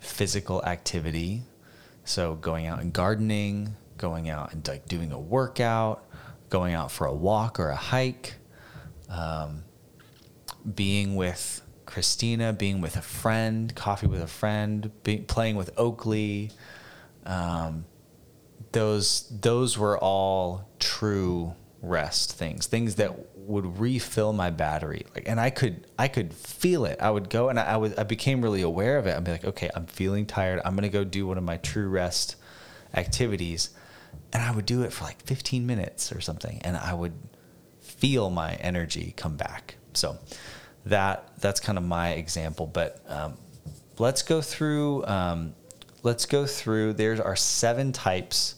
physical 0.01 0.65
activity. 0.65 1.43
So 2.05 2.35
going 2.35 2.67
out 2.67 2.81
and 2.81 2.95
gardening, 2.95 3.77
going 3.99 4.31
out 4.31 4.55
and 4.55 4.67
like 4.67 4.89
doing 4.89 5.13
a 5.13 5.21
workout, 5.21 6.09
going 6.49 6.73
out 6.73 6.91
for 6.91 7.07
a 7.07 7.15
walk 7.15 7.61
or 7.61 7.69
a 7.69 7.77
hike. 7.77 8.37
Um, 9.11 9.65
being 10.75 11.17
with 11.17 11.63
Christina, 11.87 12.53
being 12.53 12.81
with 12.81 12.97
a 12.97 13.03
friend, 13.03 13.75
coffee 13.75 14.07
with 14.07 14.21
a 14.21 14.27
friend, 14.27 14.91
be, 15.03 15.19
playing 15.19 15.57
with 15.57 15.71
Oakley. 15.77 16.51
Um, 17.25 17.87
those 18.73 19.29
those 19.31 19.79
were 19.79 19.99
all 19.99 20.69
true 20.79 21.55
rest 21.81 22.33
things, 22.33 22.67
things 22.67 22.97
that 22.97 23.37
would 23.37 23.79
refill 23.79 24.33
my 24.33 24.51
battery. 24.51 25.07
Like, 25.15 25.27
and 25.27 25.41
I 25.41 25.51
could 25.51 25.87
I 25.99 26.09
could 26.09 26.35
feel 26.35 26.85
it. 26.85 26.99
I 27.01 27.11
would 27.11 27.31
go 27.31 27.49
and 27.49 27.59
I, 27.59 27.65
I 27.65 27.77
would 27.77 27.99
I 27.99 28.03
became 28.03 28.43
really 28.43 28.63
aware 28.63 28.99
of 28.99 29.07
it. 29.07 29.17
I'd 29.17 29.25
be 29.25 29.33
like, 29.33 29.45
okay, 29.45 29.71
I'm 29.75 29.87
feeling 29.87 30.27
tired. 30.27 30.61
I'm 30.65 30.75
gonna 30.75 30.91
go 30.91 31.05
do 31.05 31.27
one 31.27 31.39
of 31.39 31.45
my 31.45 31.57
true 31.57 31.89
rest 31.89 32.37
activities, 32.95 33.71
and 34.33 34.43
I 34.43 34.51
would 34.51 34.67
do 34.67 34.83
it 34.83 34.93
for 34.93 35.05
like 35.05 35.23
15 35.23 35.67
minutes 35.67 36.13
or 36.13 36.21
something, 36.21 36.61
and 36.63 36.77
I 36.77 36.93
would 36.93 37.15
feel 37.81 38.29
my 38.29 38.55
energy 38.57 39.15
come 39.17 39.37
back. 39.37 39.78
So 39.95 40.19
that 40.87 41.31
that's 41.39 41.61
kind 41.61 41.79
of 41.79 41.85
my 41.85 42.11
example. 42.11 42.67
But 42.67 43.03
um, 43.09 43.35
let's 43.99 44.23
go 44.23 44.41
through. 44.41 45.05
Um, 45.07 45.55
let's 46.03 46.27
go 46.27 46.47
through. 46.47 46.95
There 46.95 47.25
are 47.25 47.37
seven 47.37 47.93
types 47.93 48.55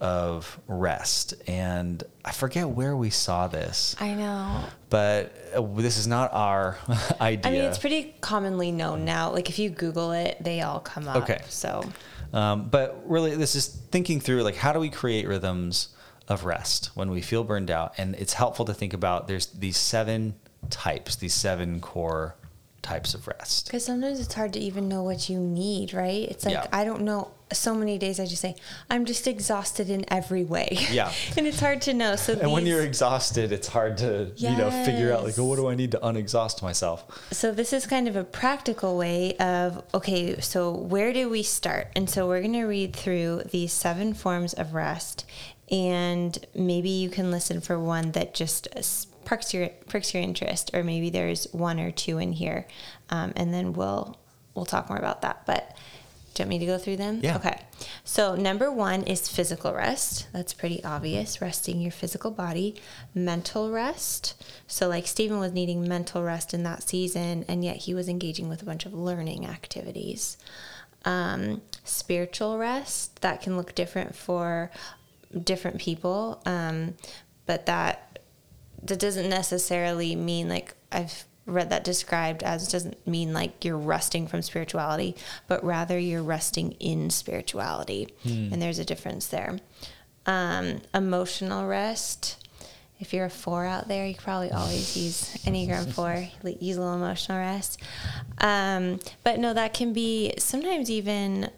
of 0.00 0.60
rest, 0.66 1.34
and 1.46 2.02
I 2.24 2.32
forget 2.32 2.68
where 2.68 2.96
we 2.96 3.10
saw 3.10 3.48
this. 3.48 3.96
I 3.98 4.14
know. 4.14 4.64
But 4.90 5.34
uh, 5.54 5.62
this 5.76 5.98
is 5.98 6.06
not 6.06 6.32
our 6.32 6.78
idea. 7.20 7.40
I 7.50 7.50
mean, 7.50 7.64
it's 7.64 7.78
pretty 7.78 8.14
commonly 8.20 8.72
known 8.72 9.04
now. 9.04 9.32
Like 9.32 9.48
if 9.48 9.58
you 9.58 9.70
Google 9.70 10.12
it, 10.12 10.36
they 10.40 10.60
all 10.60 10.80
come 10.80 11.08
up. 11.08 11.16
Okay. 11.16 11.40
So. 11.48 11.84
Um, 12.32 12.68
but 12.68 13.00
really, 13.06 13.36
this 13.36 13.54
is 13.54 13.68
thinking 13.68 14.18
through 14.18 14.42
like 14.42 14.56
how 14.56 14.72
do 14.72 14.80
we 14.80 14.90
create 14.90 15.28
rhythms 15.28 15.88
of 16.26 16.44
rest 16.44 16.90
when 16.94 17.10
we 17.10 17.20
feel 17.20 17.44
burned 17.44 17.70
out, 17.70 17.94
and 17.96 18.14
it's 18.16 18.32
helpful 18.32 18.64
to 18.64 18.74
think 18.74 18.92
about 18.92 19.28
there's 19.28 19.46
these 19.46 19.76
seven 19.76 20.34
types, 20.70 21.16
these 21.16 21.34
seven 21.34 21.80
core 21.80 22.36
types 22.82 23.14
of 23.14 23.26
rest. 23.26 23.64
Because 23.66 23.84
sometimes 23.84 24.20
it's 24.20 24.34
hard 24.34 24.52
to 24.52 24.60
even 24.60 24.88
know 24.90 25.02
what 25.02 25.30
you 25.30 25.38
need, 25.38 25.94
right? 25.94 26.28
It's 26.28 26.44
like, 26.44 26.52
Yeah. 26.54 26.66
I 26.72 26.84
don't 26.84 27.00
know. 27.02 27.30
So 27.50 27.74
many 27.74 27.96
days 27.98 28.20
I 28.20 28.26
just 28.26 28.42
say, 28.42 28.56
I'm 28.90 29.06
just 29.06 29.26
exhausted 29.26 29.88
in 29.88 30.04
every 30.12 30.44
way. 30.44 30.76
Yeah. 30.90 31.10
and 31.38 31.46
it's 31.46 31.60
hard 31.60 31.80
to 31.82 31.94
know. 31.94 32.16
So, 32.16 32.34
And 32.34 32.52
when 32.52 32.66
you're 32.66 32.82
exhausted, 32.82 33.52
it's 33.52 33.68
hard 33.68 33.96
to 33.98 34.32
you 34.36 34.50
know 34.50 34.70
figure 34.84 35.12
out 35.14 35.20
like, 35.20 35.28
Yes. 35.28 35.38
oh, 35.38 35.44
what 35.46 35.56
do 35.56 35.68
I 35.68 35.74
need 35.74 35.92
to 35.92 36.04
unexhaust 36.04 36.62
myself? 36.62 37.04
so 37.32 37.52
this 37.52 37.72
is 37.72 37.86
kind 37.86 38.06
of 38.06 38.16
a 38.16 38.24
practical 38.24 38.98
way 38.98 39.34
of, 39.38 39.82
okay, 39.94 40.38
so 40.40 40.70
where 40.72 41.12
do 41.14 41.30
we 41.30 41.42
start? 41.42 41.88
And 41.96 42.10
so 42.10 42.28
we're 42.28 42.40
going 42.40 42.52
to 42.54 42.64
read 42.66 42.94
through 42.94 43.44
these 43.50 43.72
seven 43.72 44.12
forms 44.12 44.52
of 44.52 44.74
rest. 44.74 45.24
And 45.70 46.36
maybe 46.54 46.90
you 46.90 47.08
can 47.08 47.30
listen 47.30 47.62
for 47.62 47.78
one 47.78 48.12
that 48.12 48.34
just 48.34 48.68
s- 48.72 49.06
perks 49.24 49.54
your 49.54 49.68
perks 49.88 50.14
your 50.14 50.22
interest, 50.22 50.70
or 50.74 50.82
maybe 50.82 51.10
there's 51.10 51.46
one 51.52 51.80
or 51.80 51.90
two 51.90 52.18
in 52.18 52.32
here, 52.32 52.66
um, 53.10 53.32
and 53.36 53.52
then 53.52 53.72
we'll 53.72 54.16
we'll 54.54 54.64
talk 54.64 54.88
more 54.88 54.98
about 54.98 55.22
that. 55.22 55.44
But 55.46 55.76
do 56.34 56.42
you 56.42 56.46
want 56.46 56.50
me 56.50 56.58
to 56.60 56.66
go 56.66 56.78
through 56.78 56.96
them? 56.96 57.20
Yeah. 57.22 57.36
Okay. 57.36 57.60
So 58.02 58.34
number 58.34 58.70
one 58.70 59.04
is 59.04 59.28
physical 59.28 59.72
rest. 59.72 60.26
That's 60.32 60.52
pretty 60.52 60.82
obvious. 60.82 61.40
Resting 61.40 61.80
your 61.80 61.92
physical 61.92 62.32
body. 62.32 62.74
Mental 63.14 63.70
rest. 63.70 64.42
So 64.66 64.88
like 64.88 65.06
Stephen 65.06 65.38
was 65.38 65.52
needing 65.52 65.86
mental 65.86 66.24
rest 66.24 66.52
in 66.52 66.64
that 66.64 66.82
season, 66.82 67.44
and 67.46 67.64
yet 67.64 67.76
he 67.76 67.94
was 67.94 68.08
engaging 68.08 68.48
with 68.48 68.62
a 68.62 68.64
bunch 68.64 68.84
of 68.84 68.92
learning 68.92 69.46
activities. 69.46 70.36
Um, 71.04 71.62
spiritual 71.84 72.58
rest 72.58 73.20
that 73.20 73.40
can 73.42 73.56
look 73.56 73.74
different 73.74 74.16
for 74.16 74.70
different 75.44 75.78
people, 75.78 76.42
um, 76.46 76.94
but 77.46 77.66
that 77.66 78.13
that 78.84 78.98
doesn't 78.98 79.28
necessarily 79.28 80.14
mean 80.14 80.48
like 80.48 80.74
I've 80.92 81.24
read 81.46 81.70
that 81.70 81.84
described 81.84 82.42
as 82.42 82.70
doesn't 82.70 83.06
mean 83.06 83.32
like 83.32 83.64
you're 83.64 83.76
resting 83.76 84.26
from 84.26 84.42
spirituality, 84.42 85.14
but 85.46 85.62
rather 85.64 85.98
you're 85.98 86.22
resting 86.22 86.72
in 86.72 87.10
spirituality. 87.10 88.08
And 88.52 88.62
there's 88.62 88.78
a 88.78 88.84
difference 88.84 89.26
there. 89.26 89.58
Um, 90.26 90.80
emotional 90.94 91.66
rest. 91.66 92.36
If 92.98 93.12
you're 93.12 93.26
a 93.26 93.30
four 93.30 93.66
out 93.66 93.88
there, 93.88 94.06
you 94.06 94.14
probably 94.14 94.52
always 94.52 94.96
use 94.96 95.34
Enneagram 95.44 95.92
four, 95.92 96.26
use 96.60 96.76
a 96.76 96.80
little 96.80 96.94
emotional 96.96 97.38
rest. 97.38 97.82
Um, 98.38 99.00
but 99.22 99.38
no, 99.38 99.52
that 99.52 99.74
can 99.74 99.92
be 99.92 100.32
sometimes 100.38 100.90
even 100.90 101.50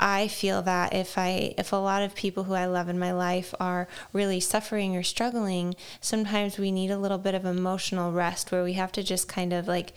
I 0.00 0.28
feel 0.28 0.62
that 0.62 0.94
if 0.94 1.18
I 1.18 1.54
if 1.58 1.72
a 1.72 1.76
lot 1.76 2.02
of 2.02 2.14
people 2.14 2.44
who 2.44 2.54
I 2.54 2.66
love 2.66 2.88
in 2.88 2.98
my 2.98 3.12
life 3.12 3.54
are 3.58 3.88
really 4.12 4.40
suffering 4.40 4.96
or 4.96 5.02
struggling, 5.02 5.74
sometimes 6.00 6.58
we 6.58 6.70
need 6.70 6.90
a 6.90 6.98
little 6.98 7.18
bit 7.18 7.34
of 7.34 7.44
emotional 7.44 8.12
rest 8.12 8.52
where 8.52 8.62
we 8.62 8.74
have 8.74 8.92
to 8.92 9.02
just 9.02 9.28
kind 9.28 9.52
of 9.52 9.66
like 9.66 9.92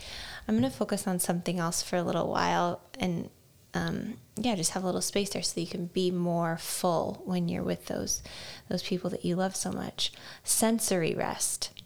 I'm 0.47 0.57
going 0.57 0.69
to 0.69 0.75
focus 0.75 1.07
on 1.07 1.19
something 1.19 1.59
else 1.59 1.81
for 1.83 1.97
a 1.97 2.03
little 2.03 2.27
while 2.29 2.81
and 2.99 3.29
um, 3.73 4.17
yeah, 4.35 4.55
just 4.55 4.71
have 4.71 4.83
a 4.83 4.85
little 4.85 5.01
space 5.01 5.29
there 5.29 5.43
so 5.43 5.61
you 5.61 5.67
can 5.67 5.85
be 5.87 6.11
more 6.11 6.57
full 6.57 7.21
when 7.25 7.47
you're 7.47 7.63
with 7.63 7.85
those 7.85 8.21
those 8.69 8.83
people 8.83 9.09
that 9.11 9.23
you 9.23 9.35
love 9.35 9.55
so 9.55 9.71
much. 9.71 10.11
Sensory 10.43 11.13
rest. 11.15 11.81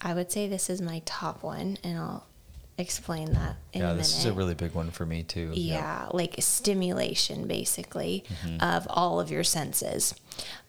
I 0.00 0.14
would 0.14 0.32
say 0.32 0.48
this 0.48 0.68
is 0.68 0.82
my 0.82 1.00
top 1.04 1.42
one, 1.42 1.78
and 1.84 1.96
I'll 1.96 2.26
explain 2.82 3.32
that 3.32 3.56
in 3.72 3.80
yeah, 3.80 3.86
a 3.86 3.90
minute. 3.90 3.98
this 3.98 4.18
is 4.18 4.26
a 4.26 4.32
really 4.32 4.54
big 4.54 4.74
one 4.74 4.90
for 4.90 5.06
me 5.06 5.22
too. 5.22 5.52
Yeah, 5.54 6.08
like 6.12 6.34
stimulation 6.40 7.46
basically 7.46 8.24
of 8.60 8.86
all 8.90 9.20
of 9.20 9.30
your 9.30 9.44
senses. 9.44 10.14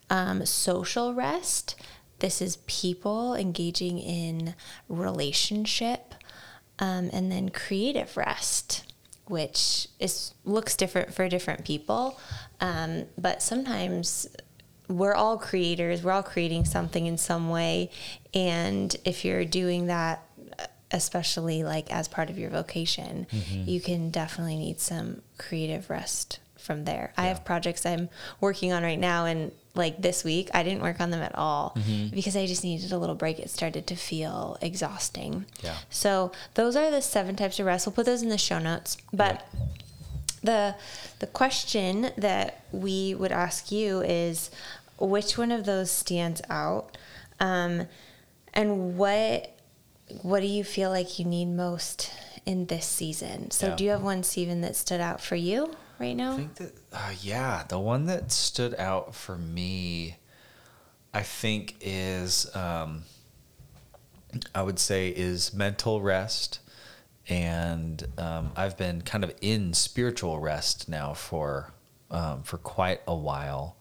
Um, 0.09 0.45
social 0.45 1.13
rest. 1.13 1.75
This 2.19 2.41
is 2.41 2.57
people 2.67 3.35
engaging 3.35 3.99
in 3.99 4.55
relationship, 4.87 6.13
um, 6.79 7.09
and 7.11 7.31
then 7.31 7.49
creative 7.49 8.15
rest, 8.15 8.93
which 9.25 9.87
is 9.99 10.33
looks 10.45 10.77
different 10.77 11.13
for 11.13 11.27
different 11.27 11.65
people, 11.65 12.19
um, 12.61 13.05
but 13.17 13.41
sometimes 13.41 14.27
we're 14.87 15.15
all 15.15 15.37
creators. 15.37 16.03
We're 16.03 16.11
all 16.11 16.23
creating 16.23 16.65
something 16.65 17.05
in 17.05 17.17
some 17.17 17.49
way, 17.49 17.89
and 18.33 18.95
if 19.03 19.25
you're 19.25 19.45
doing 19.45 19.87
that 19.87 20.23
especially 20.93 21.63
like 21.63 21.91
as 21.91 22.07
part 22.07 22.29
of 22.29 22.37
your 22.37 22.49
vocation, 22.49 23.27
you 23.51 23.81
can 23.81 24.09
definitely 24.11 24.55
need 24.57 24.79
some 24.79 25.21
creative 25.37 25.89
rest 25.89 26.39
from 26.57 26.85
there. 26.85 27.11
I 27.17 27.25
have 27.25 27.43
projects 27.43 27.85
I'm 27.85 28.07
working 28.39 28.71
on 28.71 28.83
right 28.83 28.99
now 28.99 29.25
and 29.25 29.51
like 29.75 30.01
this 30.01 30.23
week 30.23 30.49
I 30.53 30.63
didn't 30.63 30.81
work 30.81 31.01
on 31.01 31.09
them 31.09 31.21
at 31.21 31.35
all 31.35 31.75
because 32.13 32.37
I 32.37 32.45
just 32.45 32.63
needed 32.63 32.91
a 32.91 32.97
little 32.97 33.15
break. 33.15 33.39
It 33.39 33.49
started 33.49 33.87
to 33.87 33.95
feel 33.95 34.57
exhausting. 34.61 35.45
Yeah. 35.61 35.75
So 35.89 36.31
those 36.53 36.75
are 36.75 36.89
the 36.89 37.01
seven 37.01 37.35
types 37.35 37.59
of 37.59 37.65
rest. 37.65 37.85
We'll 37.85 37.93
put 37.93 38.05
those 38.05 38.21
in 38.21 38.29
the 38.29 38.37
show 38.37 38.59
notes. 38.59 38.95
But 39.11 39.45
the 40.43 40.75
the 41.19 41.27
question 41.27 42.11
that 42.17 42.63
we 42.71 43.15
would 43.15 43.31
ask 43.31 43.71
you 43.71 44.01
is 44.01 44.51
which 44.99 45.37
one 45.37 45.51
of 45.51 45.65
those 45.65 45.89
stands 45.89 46.41
out 46.49 46.97
um, 47.39 47.87
and 48.53 48.97
what 48.97 49.53
what 50.21 50.41
do 50.41 50.47
you 50.47 50.63
feel 50.63 50.89
like 50.89 51.17
you 51.19 51.25
need 51.25 51.45
most 51.45 52.11
in 52.45 52.65
this 52.67 52.85
season 52.85 53.49
so 53.51 53.67
Yeah. 53.67 53.75
do 53.75 53.83
you 53.83 53.89
have 53.91 54.03
one 54.03 54.23
Stephen, 54.23 54.61
that 54.61 54.75
stood 54.75 54.99
out 54.99 55.21
for 55.21 55.35
you 55.35 55.73
right 55.99 56.15
now 56.15 56.33
I 56.33 56.37
think 56.37 56.55
that, 56.55 56.73
uh, 56.91 57.11
yeah, 57.21 57.63
the 57.67 57.79
one 57.79 58.05
that 58.07 58.31
stood 58.31 58.75
out 58.75 59.13
for 59.15 59.37
me, 59.37 60.17
I 61.13 61.21
think, 61.21 61.75
is, 61.79 62.53
um, 62.55 63.03
I 64.55 64.63
would 64.63 64.79
say, 64.79 65.09
is 65.09 65.53
mental 65.53 66.01
rest. 66.01 66.59
And 67.29 68.05
um, 68.17 68.51
I've 68.55 68.77
been 68.77 69.01
kind 69.03 69.23
of 69.23 69.33
in 69.41 69.73
spiritual 69.73 70.39
rest 70.39 70.89
now 70.89 71.13
for 71.13 71.71
um, 72.11 72.43
for 72.43 72.57
quite 72.57 73.01
a 73.07 73.15
while. 73.15 73.77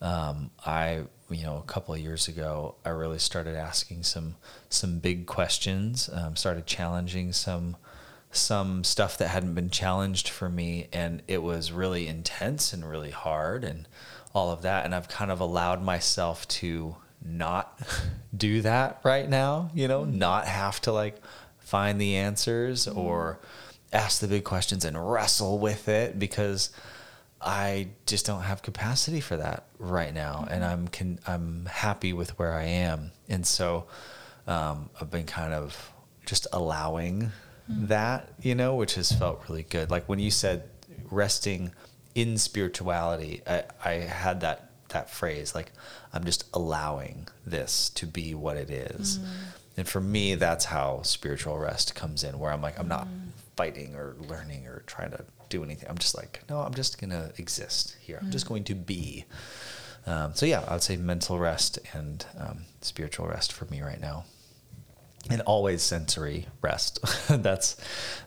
Um, 0.00 0.50
I, 0.66 1.04
you 1.30 1.42
know, 1.42 1.56
a 1.56 1.62
couple 1.62 1.94
of 1.94 2.00
years 2.00 2.28
ago, 2.28 2.74
I 2.84 2.90
really 2.90 3.18
started 3.18 3.56
asking 3.56 4.02
some 4.02 4.36
some 4.68 4.98
big 4.98 5.26
questions. 5.26 6.10
Um, 6.12 6.36
started 6.36 6.66
challenging 6.66 7.32
some 7.32 7.76
some 8.30 8.84
stuff 8.84 9.16
that 9.18 9.28
hadn't 9.28 9.54
been 9.54 9.70
challenged 9.70 10.28
for 10.28 10.48
me, 10.48 10.88
and 10.92 11.22
it 11.28 11.42
was 11.42 11.72
really 11.72 12.06
intense 12.06 12.72
and 12.72 12.88
really 12.88 13.10
hard, 13.10 13.64
and 13.64 13.88
all 14.34 14.50
of 14.50 14.62
that. 14.62 14.84
And 14.84 14.94
I've 14.94 15.08
kind 15.08 15.30
of 15.30 15.40
allowed 15.40 15.82
myself 15.82 16.46
to 16.48 16.96
not 17.24 17.78
do 18.36 18.60
that 18.62 19.00
right 19.02 19.28
now. 19.28 19.70
You 19.74 19.88
know, 19.88 20.04
not 20.04 20.46
have 20.46 20.80
to 20.82 20.92
like 20.92 21.16
find 21.58 22.00
the 22.00 22.16
answers 22.16 22.86
or 22.86 23.38
ask 23.92 24.20
the 24.20 24.28
big 24.28 24.44
questions 24.44 24.84
and 24.84 25.10
wrestle 25.10 25.58
with 25.58 25.88
it 25.88 26.18
because 26.18 26.70
I 27.44 27.88
just 28.06 28.24
don't 28.24 28.42
have 28.42 28.62
capacity 28.62 29.20
for 29.20 29.36
that 29.36 29.66
right 29.78 30.12
now, 30.14 30.46
and 30.50 30.62
mm-hmm. 30.62 30.72
I'm 30.72 30.88
can 30.88 31.18
I'm 31.26 31.66
happy 31.66 32.12
with 32.12 32.38
where 32.38 32.54
I 32.54 32.64
am, 32.64 33.12
and 33.28 33.46
so 33.46 33.86
um, 34.46 34.88
I've 35.00 35.10
been 35.10 35.26
kind 35.26 35.52
of 35.52 35.92
just 36.26 36.46
allowing 36.52 37.32
mm-hmm. 37.70 37.86
that, 37.86 38.32
you 38.40 38.54
know, 38.54 38.74
which 38.76 38.94
has 38.94 39.12
felt 39.12 39.42
really 39.48 39.64
good. 39.64 39.90
Like 39.90 40.08
when 40.08 40.18
you 40.18 40.30
said 40.30 40.68
resting 41.10 41.72
in 42.14 42.38
spirituality, 42.38 43.42
I, 43.46 43.64
I 43.84 43.92
had 43.92 44.40
that 44.40 44.70
that 44.88 45.10
phrase 45.10 45.54
like 45.54 45.72
I'm 46.12 46.24
just 46.24 46.44
allowing 46.54 47.28
this 47.44 47.90
to 47.90 48.06
be 48.06 48.34
what 48.34 48.56
it 48.56 48.70
is. 48.70 49.18
Mm-hmm. 49.18 49.32
And 49.76 49.88
for 49.88 50.00
me, 50.00 50.36
that's 50.36 50.66
how 50.66 51.02
spiritual 51.02 51.58
rest 51.58 51.94
comes 51.96 52.22
in, 52.22 52.38
where 52.38 52.52
I'm 52.52 52.62
like, 52.62 52.78
I'm 52.78 52.86
not 52.86 53.08
fighting 53.56 53.96
or 53.96 54.14
learning 54.28 54.68
or 54.68 54.84
trying 54.86 55.10
to 55.10 55.24
do 55.48 55.62
anything. 55.62 55.88
I'm 55.88 55.98
just 55.98 56.16
like, 56.16 56.42
no, 56.48 56.60
I'm 56.60 56.74
just 56.74 57.00
gonna 57.00 57.30
exist 57.38 57.96
here. 58.00 58.18
I'm 58.20 58.30
just 58.30 58.48
going 58.48 58.64
to 58.64 58.74
be. 58.74 59.24
Um, 60.06 60.34
so 60.34 60.44
yeah, 60.46 60.64
I 60.68 60.74
would 60.74 60.82
say 60.82 60.96
mental 60.96 61.38
rest 61.38 61.78
and 61.94 62.24
um, 62.38 62.64
spiritual 62.82 63.26
rest 63.26 63.52
for 63.52 63.64
me 63.66 63.80
right 63.80 64.00
now. 64.00 64.24
And 65.30 65.40
always 65.42 65.82
sensory 65.82 66.46
rest. 66.60 66.98
that's 67.28 67.76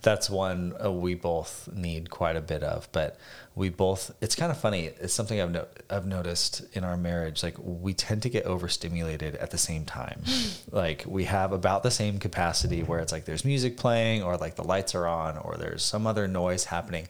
that's 0.01 0.29
one 0.29 0.73
uh, 0.83 0.91
we 0.91 1.13
both 1.13 1.69
need 1.73 2.09
quite 2.09 2.35
a 2.35 2.41
bit 2.41 2.63
of. 2.63 2.87
But 2.91 3.17
we 3.55 3.69
both 3.69 4.11
it's 4.21 4.35
kind 4.35 4.51
of 4.51 4.59
funny. 4.59 4.85
It's 4.85 5.13
something 5.13 5.39
I've 5.39 5.51
no, 5.51 5.67
I've 5.89 6.05
noticed 6.05 6.63
in 6.73 6.83
our 6.83 6.97
marriage. 6.97 7.43
Like 7.43 7.55
we 7.59 7.93
tend 7.93 8.23
to 8.23 8.29
get 8.29 8.45
overstimulated 8.45 9.35
at 9.35 9.51
the 9.51 9.57
same 9.57 9.85
time. 9.85 10.21
like 10.71 11.03
we 11.07 11.25
have 11.25 11.51
about 11.51 11.83
the 11.83 11.91
same 11.91 12.19
capacity 12.19 12.83
where 12.83 12.99
it's 12.99 13.11
like 13.11 13.25
there's 13.25 13.45
music 13.45 13.77
playing 13.77 14.23
or 14.23 14.37
like 14.37 14.55
the 14.55 14.63
lights 14.63 14.95
are 14.95 15.07
on 15.07 15.37
or 15.37 15.55
there's 15.57 15.83
some 15.83 16.07
other 16.07 16.27
noise 16.27 16.65
happening, 16.65 17.07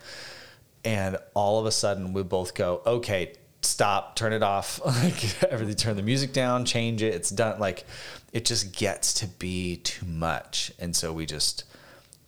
and 0.84 1.18
all 1.34 1.60
of 1.60 1.66
a 1.66 1.72
sudden 1.72 2.14
we 2.14 2.24
both 2.24 2.54
go 2.56 2.82
okay 2.86 3.34
stop, 3.62 4.16
turn 4.16 4.34
it 4.34 4.44
off, 4.44 4.80
like 4.86 5.44
everything, 5.44 5.76
turn 5.76 5.96
the 5.96 6.04
music 6.04 6.34
down, 6.34 6.66
change 6.66 7.02
it. 7.02 7.14
It's 7.14 7.30
done. 7.30 7.60
Like 7.60 7.86
it 8.34 8.46
just 8.46 8.76
gets 8.76 9.14
to 9.16 9.28
be 9.28 9.78
too 9.78 10.06
much. 10.06 10.72
And 10.80 10.96
so 10.96 11.14
we 11.14 11.26
just 11.26 11.64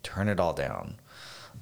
turn 0.04 0.28
it 0.28 0.40
all 0.40 0.54
down. 0.54 0.96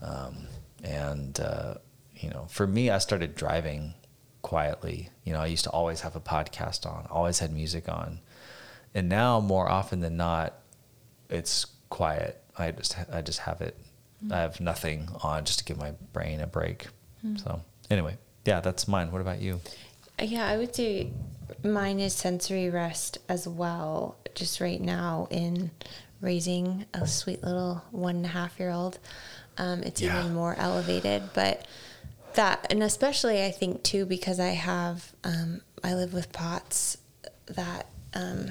Um, 0.02 0.48
and, 0.84 1.40
uh, 1.40 1.76
you 2.16 2.30
know, 2.30 2.46
for 2.50 2.68
me, 2.68 2.90
I 2.90 2.98
started 3.00 3.36
driving 3.36 3.94
quietly. 4.42 5.10
You 5.24 5.34
know, 5.34 5.40
I 5.40 5.48
used 5.48 5.64
to 5.66 5.72
always 5.72 6.02
have 6.02 6.16
a 6.16 6.22
podcast 6.22 6.86
on, 6.86 7.08
always 7.10 7.40
had 7.40 7.52
music 7.52 7.90
on. 7.90 8.20
And 8.94 9.10
now 9.10 9.40
more 9.40 9.70
often 9.70 10.00
than 10.00 10.18
not, 10.18 10.54
it's 11.30 11.66
quiet. 11.90 12.42
I 12.58 12.72
just, 12.72 12.96
I 13.12 13.22
just 13.22 13.40
have 13.40 13.62
it. 13.62 13.78
Mm-hmm. 14.24 14.34
I 14.34 14.38
have 14.38 14.60
nothing 14.60 15.10
on 15.22 15.46
just 15.46 15.60
to 15.60 15.66
give 15.66 15.78
my 15.78 15.92
brain 16.14 16.40
a 16.42 16.48
break. 16.48 16.88
Mm-hmm. 17.26 17.38
So 17.38 17.62
anyway, 17.90 18.18
yeah, 18.48 18.62
that's 18.62 18.88
mine. 18.88 19.12
What 19.12 19.22
about 19.22 19.42
you? 19.42 19.60
Yeah, 20.22 20.48
I 20.48 20.58
would 20.58 20.74
say 20.74 21.12
mine 21.64 22.00
is 22.00 22.14
sensory 22.14 22.70
rest 22.70 23.18
as 23.28 23.48
well. 23.48 24.16
Just 24.36 24.62
right 24.62 24.82
now 24.82 25.28
in 25.30 25.72
raising 26.22 26.86
a 26.94 27.06
sweet 27.06 27.44
little 27.44 27.84
one 27.92 28.18
and 28.18 28.26
a 28.26 28.30
half 28.30 28.60
year 28.60 28.72
old, 28.72 29.00
um, 29.58 29.84
it's 29.84 30.02
yeah. 30.02 30.20
even 30.20 30.34
more 30.34 30.56
elevated. 30.58 31.24
But 31.34 31.68
that, 32.34 32.68
and 32.72 32.82
especially 32.82 33.44
I 33.44 33.52
think 33.52 33.84
too, 33.84 34.06
because 34.06 34.40
I 34.40 34.50
have, 34.50 35.12
um, 35.24 35.62
I 35.84 35.94
live 35.94 36.14
with 36.14 36.32
POTS. 36.32 36.98
That 37.48 37.88
um, 38.14 38.48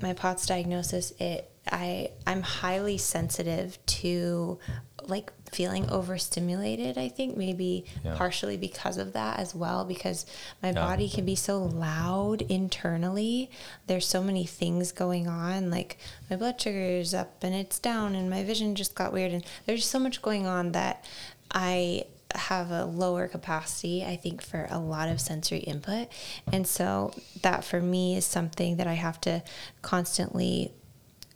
my 0.00 0.12
POTS 0.12 0.46
diagnosis, 0.46 1.12
it 1.18 1.50
I 1.70 2.10
I'm 2.26 2.42
highly 2.42 2.98
sensitive 2.98 3.78
to 3.86 4.58
like 5.06 5.32
feeling 5.52 5.88
overstimulated 5.90 6.96
i 6.96 7.08
think 7.08 7.36
maybe 7.36 7.84
yeah. 8.04 8.14
partially 8.16 8.56
because 8.56 8.96
of 8.96 9.12
that 9.12 9.38
as 9.38 9.54
well 9.54 9.84
because 9.84 10.26
my 10.62 10.68
yeah. 10.68 10.74
body 10.74 11.08
can 11.08 11.24
be 11.24 11.34
so 11.34 11.58
loud 11.62 12.42
internally 12.42 13.50
there's 13.86 14.06
so 14.06 14.22
many 14.22 14.44
things 14.44 14.92
going 14.92 15.26
on 15.26 15.70
like 15.70 15.98
my 16.28 16.36
blood 16.36 16.60
sugar 16.60 16.78
is 16.78 17.14
up 17.14 17.42
and 17.42 17.54
it's 17.54 17.78
down 17.78 18.14
and 18.14 18.30
my 18.30 18.42
vision 18.42 18.74
just 18.74 18.94
got 18.94 19.12
weird 19.12 19.32
and 19.32 19.44
there's 19.66 19.84
so 19.84 19.98
much 19.98 20.22
going 20.22 20.46
on 20.46 20.72
that 20.72 21.04
i 21.50 22.04
have 22.34 22.70
a 22.70 22.84
lower 22.84 23.28
capacity, 23.28 24.04
I 24.04 24.16
think, 24.16 24.42
for 24.42 24.66
a 24.70 24.78
lot 24.78 25.08
of 25.08 25.20
sensory 25.20 25.60
input. 25.60 26.08
And 26.52 26.66
so 26.66 27.12
that 27.42 27.64
for 27.64 27.80
me 27.80 28.16
is 28.16 28.24
something 28.24 28.76
that 28.76 28.86
I 28.86 28.94
have 28.94 29.20
to 29.22 29.42
constantly 29.82 30.72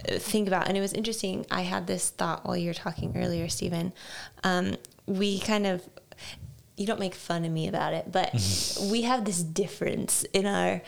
think 0.05 0.49
about. 0.49 0.69
And 0.69 0.77
it 0.77 0.81
was 0.81 0.93
interesting. 0.93 1.47
I 1.51 1.63
had 1.63 1.87
this 1.87 2.11
thought 2.11 2.45
while 2.45 2.57
you 2.57 2.69
were 2.69 2.75
talking 2.75 3.17
earlier, 3.17 3.49
Stephen. 3.49 3.93
Um, 4.43 4.77
we 5.07 5.39
kind 5.41 5.67
of, 5.67 5.89
you 6.77 6.87
don't 6.87 7.01
make 7.01 7.15
fun 7.15 7.45
of 7.45 7.53
me 7.53 7.69
about 7.69 7.95
it, 7.95 8.11
but 8.11 8.33
we 8.91 9.03
have 9.03 9.25
this 9.25 9.43
difference 9.43 10.25
in 10.33 10.47
our 10.47 10.83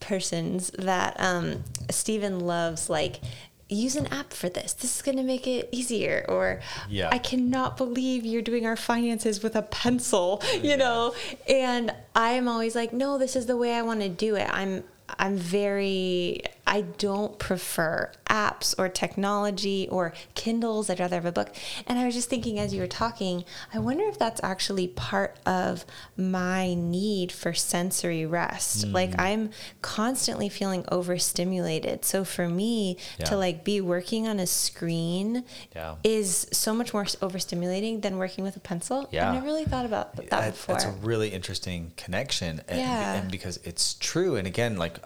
persons 0.00 0.70
that 0.78 1.16
um, 1.18 1.64
Stephen 1.90 2.40
loves, 2.40 2.88
like, 2.88 3.20
use 3.68 3.96
an 3.96 4.06
app 4.06 4.32
for 4.32 4.48
this. 4.48 4.72
This 4.72 4.96
is 4.96 5.02
going 5.02 5.18
to 5.18 5.22
make 5.22 5.46
it 5.46 5.68
easier. 5.72 6.24
Or 6.28 6.60
yeah. 6.88 7.10
I 7.12 7.18
cannot 7.18 7.76
believe 7.76 8.24
you're 8.24 8.42
doing 8.42 8.66
our 8.66 8.76
finances 8.76 9.42
with 9.42 9.56
a 9.56 9.62
pencil, 9.62 10.42
you 10.62 10.76
know? 10.76 11.14
And 11.48 11.94
I'm 12.14 12.48
always 12.48 12.74
like, 12.74 12.92
no, 12.92 13.18
this 13.18 13.36
is 13.36 13.46
the 13.46 13.56
way 13.56 13.74
I 13.74 13.82
want 13.82 14.00
to 14.00 14.08
do 14.08 14.36
it. 14.36 14.48
I'm 14.50 14.84
I'm 15.18 15.36
very, 15.36 16.42
I 16.68 16.82
don't 16.82 17.38
prefer 17.38 18.12
apps 18.28 18.74
or 18.78 18.90
technology 18.90 19.88
or 19.90 20.12
Kindles. 20.34 20.90
I'd 20.90 21.00
rather 21.00 21.16
have 21.16 21.24
a 21.24 21.32
book. 21.32 21.54
And 21.86 21.98
I 21.98 22.04
was 22.04 22.14
just 22.14 22.28
thinking 22.28 22.58
as 22.58 22.74
you 22.74 22.82
were 22.82 22.86
talking, 22.86 23.44
I 23.72 23.78
wonder 23.78 24.04
if 24.04 24.18
that's 24.18 24.42
actually 24.44 24.88
part 24.88 25.38
of 25.46 25.86
my 26.14 26.74
need 26.74 27.32
for 27.32 27.54
sensory 27.54 28.26
rest. 28.26 28.86
Mm. 28.86 28.92
Like 28.92 29.18
I'm 29.18 29.50
constantly 29.80 30.50
feeling 30.50 30.84
overstimulated. 30.92 32.04
So 32.04 32.22
for 32.22 32.50
me 32.50 32.98
yeah. 33.18 33.24
to 33.26 33.36
like 33.38 33.64
be 33.64 33.80
working 33.80 34.28
on 34.28 34.38
a 34.38 34.46
screen 34.46 35.44
yeah. 35.74 35.94
is 36.04 36.48
so 36.52 36.74
much 36.74 36.92
more 36.92 37.04
overstimulating 37.04 38.02
than 38.02 38.18
working 38.18 38.44
with 38.44 38.56
a 38.56 38.60
pencil. 38.60 39.08
Yeah. 39.10 39.30
I 39.30 39.34
never 39.34 39.46
really 39.46 39.64
thought 39.64 39.86
about 39.86 40.16
that, 40.16 40.28
that 40.28 40.50
before. 40.52 40.74
That's 40.74 40.84
a 40.84 40.92
really 40.92 41.30
interesting 41.30 41.92
connection. 41.96 42.60
And, 42.68 42.78
yeah. 42.78 43.14
and 43.14 43.30
because 43.30 43.58
it's 43.64 43.94
true. 43.94 44.36
And 44.36 44.46
again, 44.46 44.76
like 44.76 44.98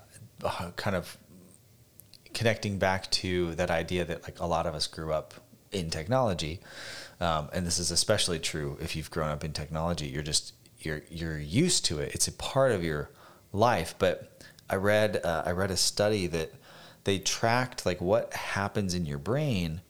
uh, 0.42 0.72
kind 0.74 0.96
of 0.96 1.16
connecting 2.34 2.78
back 2.78 3.10
to 3.10 3.54
that 3.54 3.70
idea 3.70 4.04
that 4.04 4.22
like 4.22 4.40
a 4.40 4.46
lot 4.46 4.66
of 4.66 4.74
us 4.74 4.86
grew 4.86 5.12
up 5.12 5.34
in 5.70 5.90
technology, 5.90 6.60
um, 7.20 7.48
and 7.52 7.66
this 7.66 7.78
is 7.78 7.90
especially 7.90 8.38
true 8.38 8.76
if 8.80 8.96
you've 8.96 9.10
grown 9.10 9.30
up 9.30 9.44
in 9.44 9.52
technology. 9.52 10.06
You're 10.06 10.22
just 10.22 10.54
you're 10.80 11.02
you're 11.10 11.38
used 11.38 11.84
to 11.86 11.98
it. 12.00 12.14
It's 12.14 12.28
a 12.28 12.32
part 12.32 12.72
of 12.72 12.84
your 12.84 13.10
life. 13.52 13.94
But 13.98 14.44
I 14.68 14.76
read 14.76 15.20
uh, 15.24 15.42
I 15.46 15.52
read 15.52 15.70
a 15.70 15.76
study 15.76 16.26
that 16.28 16.52
they 17.04 17.18
tracked 17.18 17.84
like 17.84 18.00
what 18.00 18.32
happens 18.32 18.94
in 18.94 19.06
your 19.06 19.18
brain 19.18 19.80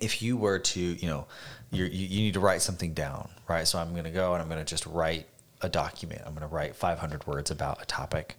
if 0.00 0.22
you 0.22 0.36
were 0.36 0.58
to 0.58 0.80
you 0.80 1.08
know 1.08 1.26
you 1.70 1.84
you 1.84 2.20
need 2.20 2.34
to 2.34 2.40
write 2.40 2.62
something 2.62 2.92
down 2.92 3.28
right 3.48 3.66
so 3.66 3.78
i'm 3.78 3.92
going 3.92 4.04
to 4.04 4.10
go 4.10 4.34
and 4.34 4.42
i'm 4.42 4.48
going 4.48 4.60
to 4.60 4.64
just 4.64 4.86
write 4.86 5.26
a 5.62 5.68
document 5.68 6.20
i'm 6.26 6.34
going 6.34 6.46
to 6.46 6.54
write 6.54 6.76
500 6.76 7.26
words 7.26 7.50
about 7.50 7.82
a 7.82 7.86
topic 7.86 8.36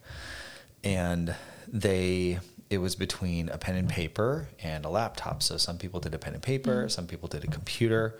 and 0.84 1.34
they 1.68 2.38
it 2.70 2.78
was 2.78 2.94
between 2.94 3.48
a 3.48 3.58
pen 3.58 3.74
and 3.74 3.88
paper 3.88 4.48
and 4.62 4.84
a 4.84 4.88
laptop. 4.88 5.42
So 5.42 5.56
some 5.56 5.76
people 5.76 5.98
did 5.98 6.14
a 6.14 6.18
pen 6.18 6.34
and 6.34 6.42
paper, 6.42 6.82
mm-hmm. 6.82 6.88
some 6.88 7.08
people 7.08 7.28
did 7.28 7.42
a 7.42 7.48
computer, 7.48 8.16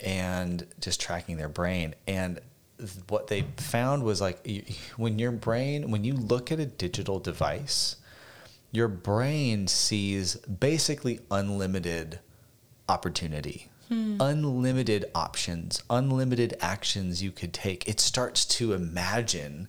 and 0.00 0.66
just 0.80 1.00
tracking 1.00 1.36
their 1.36 1.50
brain. 1.50 1.94
And 2.06 2.40
what 3.08 3.28
they 3.28 3.42
found 3.58 4.02
was 4.02 4.22
like 4.22 4.46
when 4.96 5.18
your 5.18 5.30
brain, 5.30 5.90
when 5.90 6.02
you 6.02 6.14
look 6.14 6.50
at 6.50 6.58
a 6.58 6.66
digital 6.66 7.20
device, 7.20 7.96
your 8.72 8.88
brain 8.88 9.68
sees 9.68 10.36
basically 10.36 11.20
unlimited 11.30 12.18
opportunity. 12.88 13.68
Hmm. 13.88 14.16
Unlimited 14.18 15.04
options, 15.14 15.82
unlimited 15.90 16.56
actions 16.58 17.22
you 17.22 17.30
could 17.30 17.52
take. 17.52 17.86
It 17.86 18.00
starts 18.00 18.46
to 18.46 18.72
imagine 18.72 19.68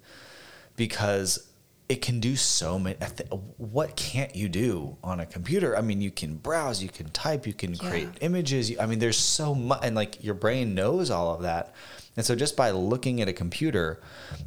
because 0.78 1.50
it 1.88 2.02
can 2.02 2.20
do 2.20 2.36
so 2.36 2.80
many. 2.80 2.98
What 3.58 3.96
can't 3.96 4.36
you 4.36 4.50
do 4.50 4.98
on 5.04 5.20
a 5.20 5.26
computer? 5.26 5.78
I 5.78 5.82
mean, 5.82 6.02
you 6.02 6.10
can 6.10 6.36
browse, 6.36 6.82
you 6.82 6.90
can 6.90 7.10
type, 7.10 7.46
you 7.46 7.54
can 7.54 7.78
create 7.78 8.10
images. 8.22 8.72
I 8.80 8.88
mean, 8.88 9.00
there's 9.00 9.20
so 9.20 9.54
much, 9.54 9.82
and 9.84 9.96
like 9.96 10.24
your 10.24 10.34
brain 10.34 10.74
knows 10.74 11.12
all 11.12 11.36
of 11.36 11.44
that. 11.44 11.76
And 12.18 12.26
so 12.26 12.36
just 12.36 12.56
by 12.56 12.72
looking 12.72 13.22
at 13.22 13.28
a 13.28 13.34
computer, 13.34 14.02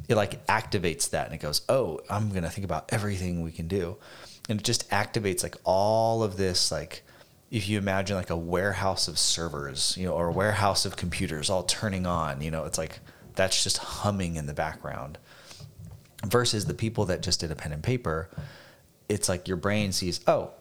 it 0.09 0.15
like 0.15 0.45
activates 0.47 1.11
that 1.11 1.27
and 1.27 1.35
it 1.35 1.41
goes, 1.41 1.61
oh, 1.69 2.01
I'm 2.09 2.29
going 2.29 2.43
to 2.43 2.49
think 2.49 2.65
about 2.65 2.91
everything 2.91 3.41
we 3.41 3.51
can 3.51 3.67
do. 3.67 3.97
And 4.49 4.59
it 4.59 4.65
just 4.65 4.89
activates 4.89 5.43
like 5.43 5.55
all 5.63 6.23
of 6.23 6.35
this, 6.35 6.71
like, 6.71 7.03
if 7.51 7.69
you 7.69 7.77
imagine 7.77 8.15
like 8.15 8.29
a 8.29 8.37
warehouse 8.37 9.07
of 9.07 9.17
servers, 9.17 9.95
you 9.97 10.05
know, 10.05 10.13
or 10.13 10.27
a 10.27 10.31
warehouse 10.31 10.85
of 10.85 10.97
computers 10.97 11.49
all 11.49 11.63
turning 11.63 12.05
on, 12.05 12.41
you 12.41 12.51
know, 12.51 12.65
it's 12.65 12.77
like 12.77 12.99
that's 13.35 13.63
just 13.63 13.77
humming 13.77 14.35
in 14.35 14.45
the 14.45 14.53
background 14.53 15.17
versus 16.25 16.65
the 16.65 16.73
people 16.73 17.05
that 17.05 17.21
just 17.21 17.39
did 17.39 17.51
a 17.51 17.55
pen 17.55 17.71
and 17.71 17.83
paper 17.83 18.29
it's 19.07 19.29
like 19.29 19.47
your 19.47 19.57
brain 19.57 19.91
sees 19.91 20.19
oh 20.27 20.51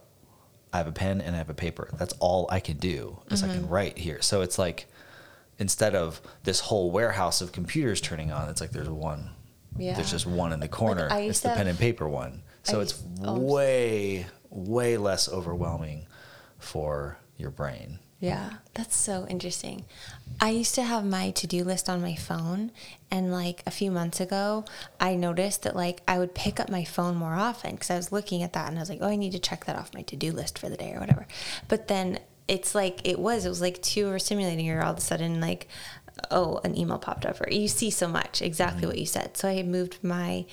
i 0.72 0.78
have 0.78 0.86
a 0.86 0.92
pen 0.92 1.20
and 1.20 1.34
i 1.34 1.38
have 1.38 1.50
a 1.50 1.54
paper 1.54 1.88
that's 1.98 2.14
all 2.20 2.48
i 2.50 2.60
can 2.60 2.76
do 2.76 3.18
is 3.30 3.42
mm-hmm. 3.42 3.50
i 3.50 3.54
can 3.54 3.62
mm-hmm. 3.64 3.72
write 3.72 3.98
here 3.98 4.22
so 4.22 4.40
it's 4.40 4.58
like 4.58 4.86
instead 5.58 5.94
of 5.94 6.20
this 6.44 6.60
whole 6.60 6.90
warehouse 6.90 7.40
of 7.40 7.52
computers 7.52 8.00
turning 8.00 8.30
on 8.30 8.48
it's 8.48 8.60
like 8.60 8.70
there's 8.70 8.88
one 8.88 9.30
yeah. 9.76 9.94
there's 9.94 10.10
just 10.10 10.26
one 10.26 10.52
in 10.52 10.60
the 10.60 10.68
corner 10.68 11.08
like 11.08 11.28
it's 11.28 11.40
the 11.40 11.48
pen 11.50 11.66
and 11.66 11.78
paper 11.78 12.08
one 12.08 12.42
so 12.62 12.80
it's 12.80 13.02
oh, 13.24 13.38
way 13.38 14.26
way 14.50 14.96
less 14.96 15.28
overwhelming 15.28 16.06
for 16.58 17.18
your 17.36 17.50
brain 17.50 17.98
yeah, 18.20 18.54
that's 18.74 18.96
so 18.96 19.26
interesting. 19.28 19.84
I 20.40 20.50
used 20.50 20.74
to 20.74 20.82
have 20.82 21.04
my 21.04 21.30
to 21.30 21.46
do 21.46 21.62
list 21.64 21.88
on 21.88 22.02
my 22.02 22.14
phone, 22.14 22.72
and 23.10 23.32
like 23.32 23.62
a 23.66 23.70
few 23.70 23.90
months 23.90 24.20
ago, 24.20 24.64
I 25.00 25.14
noticed 25.14 25.62
that 25.62 25.76
like 25.76 26.00
I 26.08 26.18
would 26.18 26.34
pick 26.34 26.58
up 26.58 26.68
my 26.68 26.84
phone 26.84 27.16
more 27.16 27.34
often 27.34 27.72
because 27.72 27.90
I 27.90 27.96
was 27.96 28.12
looking 28.12 28.42
at 28.42 28.52
that 28.54 28.68
and 28.68 28.76
I 28.76 28.80
was 28.80 28.90
like, 28.90 29.00
oh, 29.00 29.08
I 29.08 29.16
need 29.16 29.32
to 29.32 29.38
check 29.38 29.64
that 29.66 29.76
off 29.76 29.94
my 29.94 30.02
to 30.02 30.16
do 30.16 30.32
list 30.32 30.58
for 30.58 30.68
the 30.68 30.76
day 30.76 30.94
or 30.94 31.00
whatever. 31.00 31.26
But 31.68 31.88
then 31.88 32.18
it's 32.48 32.74
like 32.74 33.06
it 33.06 33.18
was, 33.18 33.44
it 33.44 33.50
was 33.50 33.60
like 33.60 33.82
too 33.82 34.06
overstimulating, 34.06 34.68
or 34.68 34.82
all 34.82 34.92
of 34.92 34.98
a 34.98 35.00
sudden, 35.00 35.40
like, 35.40 35.68
oh, 36.30 36.60
an 36.64 36.76
email 36.76 36.98
popped 36.98 37.24
up, 37.24 37.40
or 37.40 37.50
you 37.50 37.68
see 37.68 37.90
so 37.90 38.08
much 38.08 38.42
exactly 38.42 38.80
mm-hmm. 38.80 38.88
what 38.88 38.98
you 38.98 39.06
said. 39.06 39.36
So 39.36 39.48
I 39.48 39.62
moved 39.62 40.02
my 40.02 40.44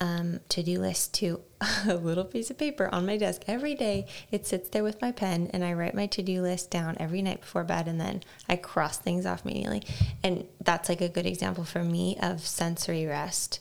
um, 0.00 0.40
to 0.48 0.62
do 0.62 0.80
list 0.80 1.12
to 1.14 1.40
a 1.86 1.94
little 1.94 2.24
piece 2.24 2.50
of 2.50 2.58
paper 2.58 2.88
on 2.92 3.06
my 3.06 3.16
desk 3.16 3.42
every 3.46 3.74
day. 3.74 4.06
It 4.30 4.46
sits 4.46 4.70
there 4.70 4.82
with 4.82 5.00
my 5.02 5.12
pen, 5.12 5.50
and 5.52 5.62
I 5.64 5.74
write 5.74 5.94
my 5.94 6.06
to 6.06 6.22
do 6.22 6.40
list 6.42 6.70
down 6.70 6.96
every 6.98 7.22
night 7.22 7.40
before 7.40 7.64
bed, 7.64 7.86
and 7.86 8.00
then 8.00 8.22
I 8.48 8.56
cross 8.56 8.98
things 8.98 9.26
off 9.26 9.44
immediately. 9.44 9.82
And 10.22 10.46
that's 10.60 10.88
like 10.88 11.00
a 11.00 11.08
good 11.08 11.26
example 11.26 11.64
for 11.64 11.84
me 11.84 12.18
of 12.20 12.46
sensory 12.46 13.06
rest. 13.06 13.60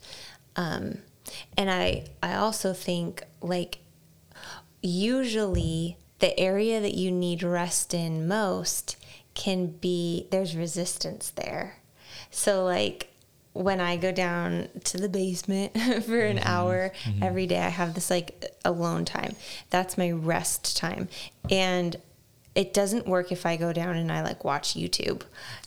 Um, 0.56 1.00
and 1.58 1.70
I, 1.70 2.06
I 2.24 2.36
also 2.36 2.74
think 2.74 3.24
like 3.42 3.80
usually 4.82 5.98
the 6.20 6.38
area 6.40 6.80
that 6.82 6.94
you 6.94 7.12
need 7.12 7.44
rest 7.44 7.94
in 7.94 8.28
most 8.28 8.96
can 9.34 9.68
be 9.68 10.28
there's 10.32 10.56
resistance 10.56 11.32
there. 11.32 11.78
So 12.32 12.64
like 12.64 13.09
when 13.54 13.82
I 13.82 13.98
go 13.98 14.12
down 14.12 14.70
to 14.86 14.98
the 14.98 15.10
basement 15.10 15.74
for 16.06 16.22
an 16.22 16.38
mm-hmm. 16.38 16.48
hour 16.48 16.92
mm-hmm. 17.04 17.24
every 17.24 17.48
day, 17.48 17.60
I 17.60 17.70
have 17.70 17.94
this 17.94 18.10
like 18.10 18.54
alone 18.64 19.06
time. 19.06 19.36
That's 19.70 19.98
my 19.98 20.12
rest 20.12 20.78
time. 20.78 21.10
And 21.50 21.96
it 22.56 22.74
doesn't 22.74 23.08
work 23.08 23.32
if 23.32 23.46
I 23.46 23.58
go 23.58 23.74
down 23.74 23.96
and 23.96 24.12
I 24.12 24.22
like 24.22 24.44
watch 24.44 24.76
YouTube. 24.76 25.24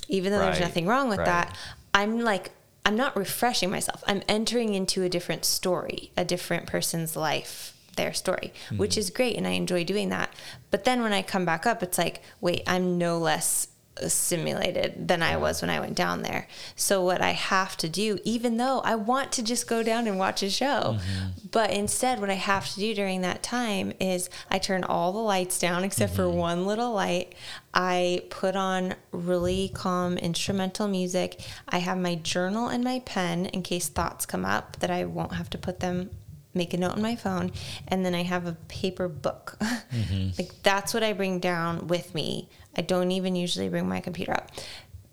Even 0.09 0.33
though 0.33 0.39
right. 0.39 0.47
there's 0.47 0.61
nothing 0.61 0.87
wrong 0.87 1.09
with 1.09 1.19
right. 1.19 1.27
that, 1.27 1.57
I'm 1.95 2.21
like 2.21 2.53
I'm 2.85 2.97
not 2.97 3.17
refreshing 3.17 3.71
myself. 3.71 4.03
I'm 4.07 4.23
entering 4.29 4.75
into 4.75 5.03
a 5.03 5.09
different 5.09 5.45
story, 5.45 6.11
a 6.17 6.25
different 6.25 6.67
person's 6.67 7.15
life, 7.15 7.77
their 7.97 8.13
story, 8.13 8.53
mm-hmm. 8.67 8.79
which 8.79 8.99
is 8.99 9.11
great. 9.11 9.37
And 9.37 9.47
I 9.47 9.51
enjoy 9.51 9.85
doing 9.85 10.09
that. 10.09 10.33
But 10.71 10.85
then 10.85 11.03
when 11.03 11.13
I 11.13 11.23
come 11.23 11.45
back 11.45 11.65
up, 11.65 11.83
it's 11.83 11.99
like, 11.99 12.23
wait, 12.41 12.63
I'm 12.67 12.99
no 12.99 13.19
less 13.19 13.69
simulated 14.07 15.09
than 15.09 15.23
I 15.23 15.37
was 15.37 15.61
when 15.61 15.71
I 15.71 15.81
went 15.81 15.95
down 15.95 16.23
there. 16.23 16.49
So 16.77 17.05
what 17.05 17.21
I 17.21 17.31
have 17.31 17.77
to 17.79 17.89
do, 17.89 18.19
even 18.25 18.57
though 18.57 18.81
I 18.81 18.95
want 18.95 19.33
to 19.33 19.43
just 19.43 19.69
go 19.69 19.83
down 19.83 20.07
and 20.07 20.19
watch 20.19 20.43
a 20.43 20.51
show, 20.51 20.97
mm-hmm. 20.99 21.29
but 21.51 21.71
instead 21.71 22.21
what 22.21 22.31
I 22.31 22.35
have 22.35 22.69
to 22.71 22.81
do 22.81 22.95
during 22.95 23.21
that 23.21 23.43
time 23.43 23.93
is 24.01 24.31
I 24.51 24.59
turn 24.59 24.85
all 24.85 25.13
the 25.13 25.19
lights 25.19 25.59
down 25.59 25.85
except 25.85 26.13
mm-hmm. 26.13 26.23
for 26.23 26.29
one 26.31 26.67
little 26.67 26.93
light. 26.93 27.35
I 27.75 28.25
put 28.31 28.57
on 28.57 28.95
really 29.13 29.71
calm 29.75 30.17
instrumental 30.17 30.89
music. 30.89 31.41
I 31.69 31.79
have 31.79 31.99
my 31.99 32.15
journal 32.17 32.69
and 32.69 32.83
my 32.83 33.01
pen 33.01 33.47
in 33.47 33.63
case 33.63 33.89
thoughts 33.89 34.27
come 34.27 34.45
up 34.45 34.79
that 34.81 34.91
I 34.91 35.05
won't 35.05 35.35
have 35.35 35.51
to 35.51 35.59
put 35.59 35.81
them 35.81 36.11
make 36.55 36.75
a 36.75 36.77
note 36.77 36.93
on 36.93 37.01
my 37.01 37.17
phone 37.17 37.51
and 37.89 38.05
then 38.05 38.15
I 38.15 38.23
have 38.25 38.47
a 38.47 38.53
paper 38.69 39.09
book. 39.09 39.59
Mm-hmm. 39.93 40.31
like 40.39 40.51
that's 40.63 40.95
what 40.95 41.03
I 41.03 41.13
bring 41.13 41.39
down 41.39 41.87
with 41.87 42.15
me 42.15 42.49
I 42.77 42.83
don't 42.83 43.11
even 43.11 43.37
usually 43.37 43.69
bring 43.69 43.89
my 43.89 44.01
computer 44.01 44.33
up 44.33 44.51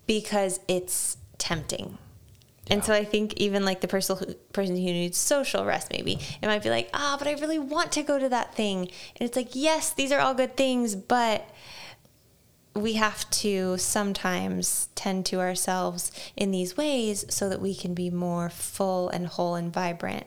because 0.06 0.60
it's 0.68 1.16
tempting. 1.38 1.98
Yeah. 2.66 2.74
And 2.74 2.84
so 2.84 2.92
I 2.92 3.04
think 3.04 3.34
even 3.34 3.64
like 3.64 3.80
the 3.80 3.88
person 3.88 4.16
who, 4.16 4.34
person 4.52 4.76
who 4.76 4.82
needs 4.82 5.18
social 5.18 5.64
rest, 5.64 5.90
maybe 5.90 6.18
it 6.42 6.46
might 6.46 6.62
be 6.62 6.70
like, 6.70 6.88
ah, 6.94 7.16
but 7.18 7.26
I 7.28 7.32
really 7.32 7.58
want 7.58 7.92
to 7.92 8.02
go 8.02 8.18
to 8.18 8.28
that 8.28 8.54
thing. 8.54 8.80
And 8.80 9.28
it's 9.28 9.36
like, 9.36 9.50
yes, 9.52 9.92
these 9.92 10.12
are 10.12 10.20
all 10.20 10.34
good 10.34 10.56
things, 10.56 10.94
but 10.94 11.48
we 12.74 12.94
have 12.94 13.28
to 13.30 13.76
sometimes 13.78 14.88
tend 14.94 15.26
to 15.26 15.40
ourselves 15.40 16.12
in 16.36 16.52
these 16.52 16.76
ways 16.76 17.24
so 17.28 17.48
that 17.48 17.60
we 17.60 17.74
can 17.74 17.94
be 17.94 18.10
more 18.10 18.48
full 18.48 19.08
and 19.08 19.26
whole 19.26 19.56
and 19.56 19.72
vibrant 19.72 20.26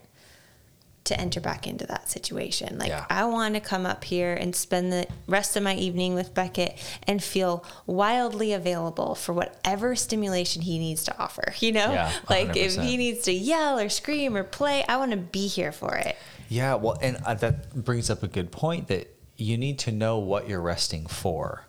to 1.05 1.19
enter 1.19 1.41
back 1.41 1.67
into 1.67 1.85
that 1.87 2.09
situation. 2.09 2.77
Like 2.77 2.89
yeah. 2.89 3.05
I 3.09 3.25
want 3.25 3.55
to 3.55 3.59
come 3.59 3.85
up 3.85 4.03
here 4.03 4.33
and 4.33 4.55
spend 4.55 4.91
the 4.91 5.07
rest 5.27 5.55
of 5.55 5.63
my 5.63 5.75
evening 5.75 6.15
with 6.15 6.33
Beckett 6.33 6.77
and 7.05 7.21
feel 7.21 7.65
wildly 7.85 8.53
available 8.53 9.15
for 9.15 9.33
whatever 9.33 9.95
stimulation 9.95 10.61
he 10.61 10.79
needs 10.79 11.03
to 11.05 11.17
offer. 11.17 11.53
You 11.59 11.73
know, 11.73 11.91
yeah, 11.91 12.13
like 12.29 12.55
if 12.55 12.75
he 12.75 12.97
needs 12.97 13.23
to 13.23 13.33
yell 13.33 13.79
or 13.79 13.89
scream 13.89 14.35
or 14.35 14.43
play, 14.43 14.83
I 14.87 14.97
want 14.97 15.11
to 15.11 15.17
be 15.17 15.47
here 15.47 15.71
for 15.71 15.95
it. 15.95 16.15
Yeah, 16.49 16.75
well, 16.75 16.97
and 17.01 17.17
uh, 17.25 17.33
that 17.35 17.73
brings 17.73 18.09
up 18.09 18.23
a 18.23 18.27
good 18.27 18.51
point 18.51 18.87
that 18.87 19.13
you 19.35 19.57
need 19.57 19.79
to 19.79 19.91
know 19.91 20.19
what 20.19 20.47
you're 20.47 20.61
resting 20.61 21.07
for. 21.07 21.65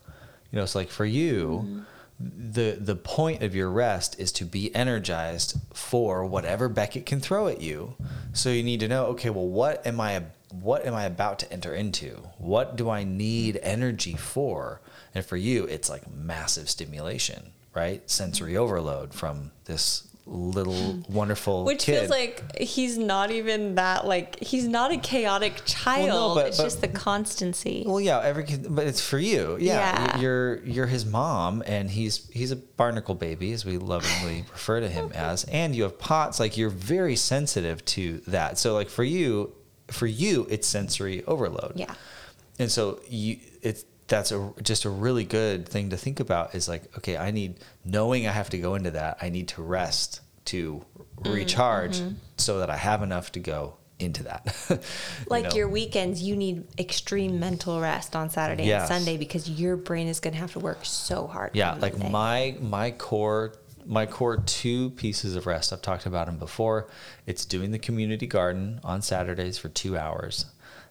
You 0.51 0.57
know, 0.57 0.62
it's 0.62 0.75
like 0.75 0.90
for 0.90 1.05
you. 1.05 1.64
Mm-hmm 1.64 1.81
the 2.20 2.79
the 2.81 2.94
point 2.94 3.42
of 3.42 3.55
your 3.55 3.70
rest 3.70 4.18
is 4.20 4.31
to 4.33 4.44
be 4.44 4.74
energized 4.74 5.59
for 5.72 6.24
whatever 6.24 6.68
Beckett 6.68 7.07
can 7.07 7.20
throw 7.20 7.48
at 7.48 7.61
you. 7.61 7.96
So 8.33 8.50
you 8.50 8.62
need 8.62 8.81
to 8.81 8.88
know, 8.88 9.07
okay, 9.07 9.31
well, 9.31 9.48
what 9.48 9.87
am 9.87 10.00
I 10.00 10.22
what 10.50 10.87
am 10.87 10.94
I 10.94 11.05
about 11.05 11.40
to 11.40 11.53
enter 11.53 11.74
into? 11.74 12.29
What 12.38 12.77
do 12.77 12.88
I 12.88 13.03
need 13.03 13.59
energy 13.62 14.14
for? 14.14 14.81
And 15.14 15.24
for 15.24 15.37
you, 15.37 15.64
it's 15.64 15.90
like 15.90 16.11
massive 16.12 16.70
stimulation, 16.70 17.53
right? 17.74 18.09
Sensory 18.09 18.57
overload 18.57 19.12
from 19.12 19.50
this 19.64 20.07
little 20.27 20.75
hmm. 20.75 21.13
wonderful 21.13 21.65
which 21.65 21.85
kid. 21.85 21.99
feels 21.99 22.11
like 22.11 22.57
he's 22.59 22.97
not 22.97 23.31
even 23.31 23.75
that 23.75 24.07
like 24.07 24.41
he's 24.41 24.67
not 24.67 24.91
a 24.91 24.97
chaotic 24.97 25.61
child 25.67 26.09
well, 26.09 26.29
no, 26.31 26.35
but, 26.35 26.47
it's 26.47 26.57
but, 26.57 26.65
just 26.65 26.81
the 26.81 26.89
constancy. 26.89 27.85
Well 27.87 28.01
yeah 28.01 28.21
every 28.21 28.45
kid 28.45 28.75
but 28.75 28.87
it's 28.87 29.07
for 29.07 29.19
you. 29.19 29.59
Yeah, 29.61 29.75
yeah, 30.15 30.19
you're 30.19 30.65
you're 30.65 30.87
his 30.87 31.05
mom 31.05 31.63
and 31.67 31.91
he's 31.91 32.29
he's 32.31 32.51
a 32.51 32.57
barnacle 32.57 33.15
baby 33.15 33.53
as 33.53 33.67
we 33.67 33.77
lovingly 33.77 34.45
refer 34.53 34.81
to 34.81 34.89
him 34.89 35.13
as. 35.13 35.45
And 35.45 35.75
you 35.75 35.83
have 35.83 35.99
pots 35.99 36.41
like 36.41 36.57
you're 36.57 36.71
very 36.71 37.17
sensitive 37.17 37.85
to 37.87 38.21
that. 38.27 38.59
So 38.59 38.73
like 38.73 38.89
for 38.89 39.05
you 39.05 39.55
for 39.89 40.07
you 40.07 40.47
it's 40.49 40.67
sensory 40.67 41.23
overload. 41.27 41.75
Yeah. 41.77 41.95
And 42.59 42.71
so 42.71 43.01
you 43.09 43.41
it's 43.61 43.85
that's 44.09 44.33
a 44.33 44.53
just 44.62 44.85
a 44.85 44.90
really 44.90 45.25
good 45.25 45.69
thing 45.69 45.90
to 45.90 45.97
think 45.97 46.21
about 46.21 46.55
is 46.55 46.69
like 46.69 46.97
okay 46.99 47.17
i 47.17 47.31
need 47.31 47.59
knowing 47.85 48.27
i 48.27 48.31
have 48.31 48.51
to 48.51 48.59
go 48.59 48.75
into 48.75 48.90
that 48.90 49.19
i 49.23 49.29
need 49.29 49.49
to 49.49 49.62
rest 49.62 50.21
to 50.45 50.85
mm, 51.21 51.35
recharge 51.35 51.99
mm-hmm. 51.99 52.14
so 52.37 52.59
that 52.59 52.71
i 52.71 52.77
have 52.77 53.03
enough 53.03 53.33
to 53.33 53.40
go 53.40 53.77
into 53.99 54.25
that 54.25 54.83
like 55.29 55.45
know? 55.45 55.57
your 55.57 55.69
weekends 55.69 56.23
you 56.23 56.37
need 56.37 56.64
extreme 56.79 57.38
mental 57.38 57.81
rest 57.81 58.17
on 58.17 58.29
saturday 58.29 58.64
yes. 58.64 58.90
and 58.90 58.99
sunday 58.99 59.17
because 59.17 59.49
your 59.49 59.77
brain 59.77 60.09
is 60.09 60.21
going 60.21 60.35
to 60.35 60.40
have 60.40 60.53
to 60.53 60.59
work 60.59 60.79
so 60.83 61.27
hard 61.27 61.51
yeah 61.55 61.75
like 61.75 61.97
my 62.11 62.57
my 62.61 62.90
core 62.90 63.55
my 63.87 64.05
core 64.05 64.38
two 64.38 64.90
pieces 64.90 65.37
of 65.37 65.47
rest 65.47 65.73
i've 65.73 65.81
talked 65.81 66.07
about 66.07 66.27
them 66.27 66.38
before 66.38 66.88
it's 67.27 67.45
doing 67.45 67.71
the 67.71 67.79
community 67.79 68.27
garden 68.27 68.81
on 68.83 69.01
saturdays 69.01 69.57
for 69.57 69.69
two 69.69 69.97
hours 69.97 70.47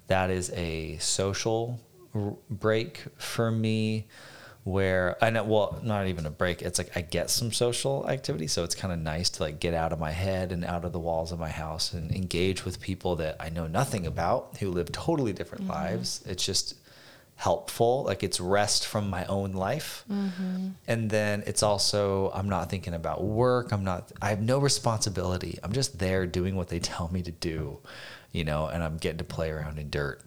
that 0.07 0.29
is 0.29 0.49
a 0.51 0.97
social 0.97 1.79
break 2.49 3.03
for 3.17 3.51
me 3.51 4.07
where 4.63 5.17
I 5.21 5.29
know 5.29 5.43
well 5.43 5.79
not 5.83 6.07
even 6.07 6.25
a 6.25 6.31
break 6.31 6.61
it's 6.61 6.77
like 6.77 6.95
I 6.95 7.01
get 7.01 7.29
some 7.29 7.51
social 7.51 8.09
activity 8.09 8.47
so 8.47 8.63
it's 8.63 8.75
kind 8.75 8.93
of 8.93 8.99
nice 8.99 9.29
to 9.31 9.43
like 9.43 9.59
get 9.59 9.73
out 9.73 9.91
of 9.91 9.99
my 9.99 10.11
head 10.11 10.51
and 10.51 10.63
out 10.63 10.85
of 10.85 10.93
the 10.93 10.99
walls 10.99 11.31
of 11.33 11.39
my 11.39 11.49
house 11.49 11.91
and 11.91 12.11
engage 12.11 12.63
with 12.63 12.79
people 12.79 13.17
that 13.17 13.35
I 13.41 13.49
know 13.49 13.67
nothing 13.67 14.05
about 14.05 14.57
who 14.59 14.69
live 14.69 14.91
totally 14.91 15.33
different 15.33 15.65
mm-hmm. 15.65 15.73
lives 15.73 16.23
it's 16.25 16.45
just 16.45 16.75
helpful 17.35 18.03
like 18.03 18.23
it's 18.23 18.39
rest 18.39 18.87
from 18.87 19.09
my 19.09 19.25
own 19.25 19.51
life 19.51 20.05
mm-hmm. 20.09 20.69
and 20.87 21.09
then 21.09 21.43
it's 21.45 21.63
also 21.63 22.31
I'm 22.33 22.47
not 22.47 22.69
thinking 22.69 22.93
about 22.93 23.21
work 23.21 23.73
I'm 23.73 23.83
not 23.83 24.13
I 24.21 24.29
have 24.29 24.41
no 24.41 24.59
responsibility 24.59 25.59
I'm 25.61 25.73
just 25.73 25.99
there 25.99 26.25
doing 26.25 26.55
what 26.55 26.69
they 26.69 26.79
tell 26.79 27.09
me 27.11 27.21
to 27.23 27.31
do 27.31 27.79
you 28.31 28.45
know 28.45 28.67
and 28.67 28.81
I'm 28.81 28.95
getting 28.95 29.17
to 29.17 29.25
play 29.25 29.49
around 29.49 29.77
in 29.77 29.89
dirt 29.89 30.21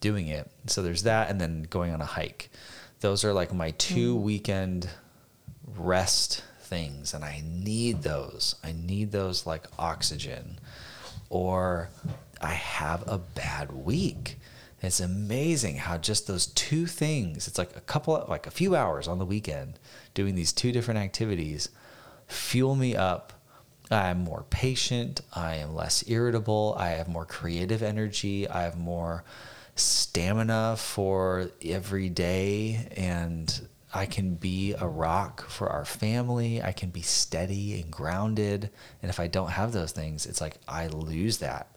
doing 0.00 0.28
it. 0.28 0.50
So 0.66 0.82
there's 0.82 1.04
that, 1.04 1.30
and 1.30 1.40
then 1.40 1.66
going 1.68 1.92
on 1.92 2.00
a 2.00 2.06
hike. 2.06 2.50
Those 3.00 3.24
are 3.24 3.32
like 3.32 3.52
my 3.52 3.70
two 3.72 4.16
mm. 4.16 4.22
weekend 4.22 4.88
rest 5.76 6.42
things, 6.60 7.14
and 7.14 7.24
I 7.24 7.42
need 7.44 8.02
those. 8.02 8.54
I 8.62 8.72
need 8.72 9.12
those 9.12 9.46
like 9.46 9.66
oxygen, 9.78 10.58
or 11.28 11.90
I 12.40 12.52
have 12.52 13.06
a 13.06 13.18
bad 13.18 13.72
week. 13.72 14.36
It's 14.82 15.00
amazing 15.00 15.76
how 15.76 15.98
just 15.98 16.26
those 16.26 16.46
two 16.46 16.86
things, 16.86 17.46
it's 17.46 17.58
like 17.58 17.76
a 17.76 17.82
couple 17.82 18.16
of, 18.16 18.30
like 18.30 18.46
a 18.46 18.50
few 18.50 18.74
hours 18.74 19.06
on 19.06 19.18
the 19.18 19.26
weekend 19.26 19.78
doing 20.14 20.34
these 20.34 20.54
two 20.54 20.72
different 20.72 20.98
activities 21.00 21.68
fuel 22.26 22.74
me 22.74 22.96
up. 22.96 23.32
I'm 23.90 24.20
more 24.20 24.44
patient, 24.50 25.20
I 25.34 25.56
am 25.56 25.74
less 25.74 26.08
irritable, 26.08 26.76
I 26.78 26.90
have 26.90 27.08
more 27.08 27.26
creative 27.26 27.82
energy, 27.82 28.48
I 28.48 28.62
have 28.62 28.78
more 28.78 29.24
stamina 29.80 30.76
for 30.78 31.50
every 31.62 32.08
day 32.08 32.88
and 32.96 33.68
I 33.92 34.06
can 34.06 34.34
be 34.36 34.74
a 34.74 34.86
rock 34.86 35.48
for 35.48 35.68
our 35.68 35.84
family. 35.84 36.62
I 36.62 36.72
can 36.72 36.90
be 36.90 37.02
steady 37.02 37.80
and 37.80 37.90
grounded. 37.90 38.70
And 39.02 39.10
if 39.10 39.18
I 39.18 39.26
don't 39.26 39.50
have 39.50 39.72
those 39.72 39.90
things, 39.92 40.26
it's 40.26 40.40
like 40.40 40.58
I 40.68 40.86
lose 40.86 41.38
that. 41.38 41.68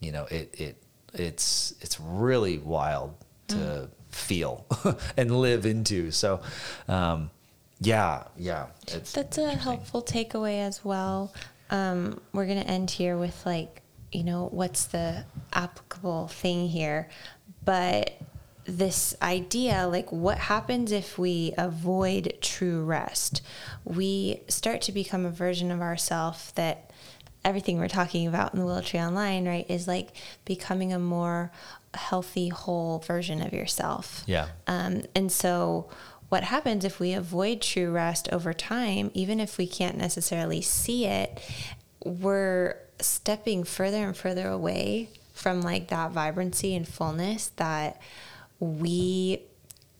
You 0.00 0.12
know, 0.12 0.24
it 0.24 0.54
it 0.58 0.82
it's 1.14 1.74
it's 1.80 2.00
really 2.00 2.58
wild 2.58 3.14
to 3.48 3.54
mm. 3.54 3.88
feel 4.08 4.66
and 5.16 5.30
live 5.40 5.64
into. 5.64 6.10
So 6.10 6.40
um, 6.88 7.30
yeah, 7.80 8.24
yeah. 8.36 8.66
That's 8.86 9.38
a 9.38 9.50
helpful 9.54 10.02
takeaway 10.02 10.66
as 10.66 10.84
well. 10.84 11.32
Um, 11.70 12.20
we're 12.32 12.46
gonna 12.46 12.60
end 12.60 12.90
here 12.90 13.16
with 13.16 13.46
like, 13.46 13.82
you 14.10 14.24
know, 14.24 14.48
what's 14.50 14.86
the 14.86 15.24
applicable 15.52 16.28
thing 16.28 16.68
here? 16.68 17.08
But 17.64 18.12
this 18.64 19.16
idea 19.22 19.88
like 19.88 20.12
what 20.12 20.38
happens 20.38 20.92
if 20.92 21.18
we 21.18 21.52
avoid 21.58 22.36
true 22.40 22.84
rest 22.84 23.42
we 23.84 24.42
start 24.48 24.80
to 24.82 24.92
become 24.92 25.24
a 25.24 25.30
version 25.30 25.70
of 25.70 25.80
ourselves 25.80 26.52
that 26.52 26.90
everything 27.44 27.78
we're 27.78 27.88
talking 27.88 28.26
about 28.26 28.52
in 28.52 28.60
the 28.60 28.66
Willow 28.66 28.82
Tree 28.82 29.00
Online, 29.00 29.46
right, 29.46 29.66
is 29.68 29.88
like 29.88 30.10
becoming 30.44 30.92
a 30.92 30.98
more 30.98 31.50
healthy, 31.94 32.48
whole 32.48 32.98
version 32.98 33.42
of 33.42 33.52
yourself. 33.52 34.22
Yeah. 34.26 34.48
Um, 34.66 35.02
and 35.14 35.30
so, 35.32 35.88
what 36.28 36.44
happens 36.44 36.84
if 36.84 37.00
we 37.00 37.12
avoid 37.12 37.60
true 37.60 37.90
rest 37.90 38.28
over 38.30 38.52
time, 38.52 39.10
even 39.14 39.40
if 39.40 39.58
we 39.58 39.66
can't 39.66 39.96
necessarily 39.96 40.60
see 40.60 41.06
it, 41.06 41.40
we're 42.04 42.76
stepping 43.00 43.64
further 43.64 44.06
and 44.06 44.16
further 44.16 44.48
away 44.48 45.08
from 45.32 45.62
like 45.62 45.88
that 45.88 46.12
vibrancy 46.12 46.74
and 46.74 46.86
fullness 46.86 47.48
that 47.56 48.00
we 48.58 49.42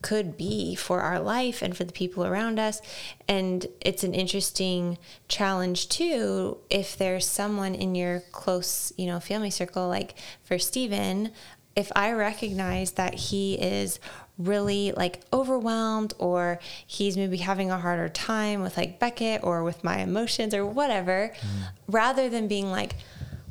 could 0.01 0.35
be 0.35 0.75
for 0.75 1.01
our 1.01 1.19
life 1.19 1.61
and 1.61 1.77
for 1.77 1.83
the 1.83 1.93
people 1.93 2.25
around 2.25 2.59
us. 2.59 2.81
And 3.27 3.65
it's 3.79 4.03
an 4.03 4.13
interesting 4.13 4.97
challenge 5.27 5.89
too 5.89 6.57
if 6.69 6.97
there's 6.97 7.27
someone 7.27 7.75
in 7.75 7.95
your 7.95 8.21
close, 8.31 8.91
you 8.97 9.05
know, 9.05 9.19
family 9.19 9.51
circle 9.51 9.87
like 9.87 10.15
for 10.43 10.57
Stephen, 10.57 11.31
if 11.75 11.91
I 11.95 12.11
recognize 12.11 12.93
that 12.93 13.13
he 13.13 13.55
is 13.55 13.99
really 14.37 14.91
like 14.91 15.21
overwhelmed 15.31 16.13
or 16.17 16.59
he's 16.85 17.15
maybe 17.15 17.37
having 17.37 17.69
a 17.71 17.77
harder 17.77 18.09
time 18.09 18.61
with 18.61 18.77
like 18.77 18.99
Beckett 18.99 19.43
or 19.43 19.63
with 19.63 19.83
my 19.83 19.99
emotions 19.99 20.53
or 20.53 20.65
whatever, 20.65 21.31
mm. 21.39 21.63
rather 21.87 22.27
than 22.27 22.47
being 22.47 22.71
like, 22.71 22.95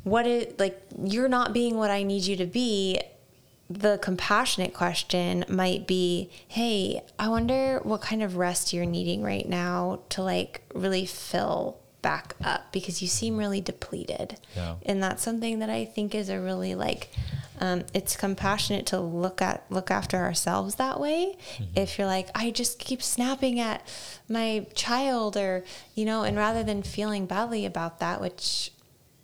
what 0.03 0.25
is 0.27 0.53
like, 0.59 0.81
you're 1.03 1.29
not 1.29 1.53
being 1.53 1.77
what 1.77 1.91
I 1.91 2.03
need 2.03 2.25
you 2.25 2.35
to 2.37 2.45
be, 2.45 2.99
the 3.79 3.97
compassionate 3.99 4.73
question 4.73 5.45
might 5.47 5.87
be 5.87 6.29
hey 6.49 7.01
i 7.17 7.29
wonder 7.29 7.79
what 7.83 8.01
kind 8.01 8.21
of 8.21 8.35
rest 8.35 8.73
you're 8.73 8.85
needing 8.85 9.23
right 9.23 9.47
now 9.47 9.99
to 10.09 10.21
like 10.21 10.61
really 10.73 11.05
fill 11.05 11.77
back 12.01 12.35
up 12.43 12.71
because 12.71 13.01
you 13.01 13.07
seem 13.07 13.37
really 13.37 13.61
depleted 13.61 14.37
yeah. 14.55 14.75
and 14.85 15.01
that's 15.01 15.23
something 15.23 15.59
that 15.59 15.69
i 15.69 15.85
think 15.85 16.13
is 16.13 16.29
a 16.29 16.39
really 16.39 16.75
like 16.75 17.09
um, 17.59 17.83
it's 17.93 18.15
compassionate 18.15 18.87
to 18.87 18.99
look 18.99 19.39
at 19.39 19.63
look 19.69 19.91
after 19.91 20.17
ourselves 20.17 20.75
that 20.75 20.99
way 20.99 21.37
mm-hmm. 21.53 21.63
if 21.75 21.97
you're 21.97 22.07
like 22.07 22.27
i 22.33 22.49
just 22.49 22.79
keep 22.79 23.03
snapping 23.03 23.59
at 23.59 23.87
my 24.27 24.65
child 24.73 25.37
or 25.37 25.63
you 25.93 26.03
know 26.03 26.23
and 26.23 26.35
rather 26.35 26.63
than 26.63 26.81
feeling 26.81 27.27
badly 27.27 27.65
about 27.65 27.99
that 27.99 28.19
which 28.19 28.71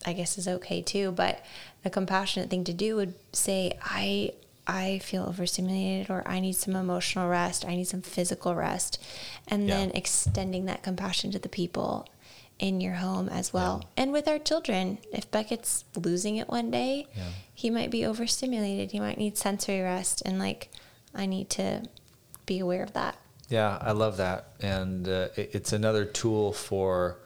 i 0.08 0.14
guess 0.14 0.38
is 0.38 0.48
okay 0.48 0.82
too 0.82 1.12
but 1.12 1.44
a 1.86 1.90
compassionate 1.90 2.50
thing 2.50 2.64
to 2.64 2.74
do 2.74 2.96
would 2.96 3.14
say 3.34 3.78
i 3.84 4.32
I 4.68 5.00
feel 5.00 5.24
overstimulated 5.24 6.10
or 6.10 6.24
I 6.28 6.42
need 6.42 6.58
some 6.58 6.76
emotional 6.76 7.30
rest, 7.30 7.64
I 7.64 7.76
need 7.76 7.88
some 7.88 8.02
physical 8.02 8.54
rest. 8.54 9.02
And 9.48 9.68
yeah. 9.68 9.78
then 9.78 9.92
extending 9.92 10.66
that 10.66 10.84
compassion 10.84 11.32
to 11.32 11.40
the 11.40 11.48
people 11.48 12.06
in 12.60 12.82
your 12.82 12.96
home 12.96 13.30
as 13.30 13.54
well. 13.54 13.82
Yeah. 13.82 14.04
And 14.04 14.12
with 14.12 14.28
our 14.28 14.40
children, 14.40 14.98
if 15.14 15.30
Beckett's 15.32 15.86
losing 15.96 16.36
it 16.36 16.50
one 16.50 16.70
day, 16.70 17.08
yeah. 17.16 17.24
he 17.54 17.70
might 17.70 17.92
be 17.92 18.06
overstimulated. 18.06 18.92
He 18.92 19.00
might 19.00 19.18
need 19.18 19.38
sensory 19.38 19.82
rest. 19.82 20.22
And 20.26 20.38
like, 20.38 20.70
I 21.16 21.28
need 21.28 21.50
to 21.52 21.84
be 22.46 22.60
aware 22.60 22.84
of 22.84 22.94
that. 22.94 23.18
Yeah, 23.50 23.78
I 23.80 23.94
love 23.94 24.18
that. 24.18 24.50
And 24.60 25.08
uh, 25.08 25.30
it, 25.38 25.52
it's 25.54 25.72
another 25.72 26.04
tool 26.04 26.52
for 26.52 27.20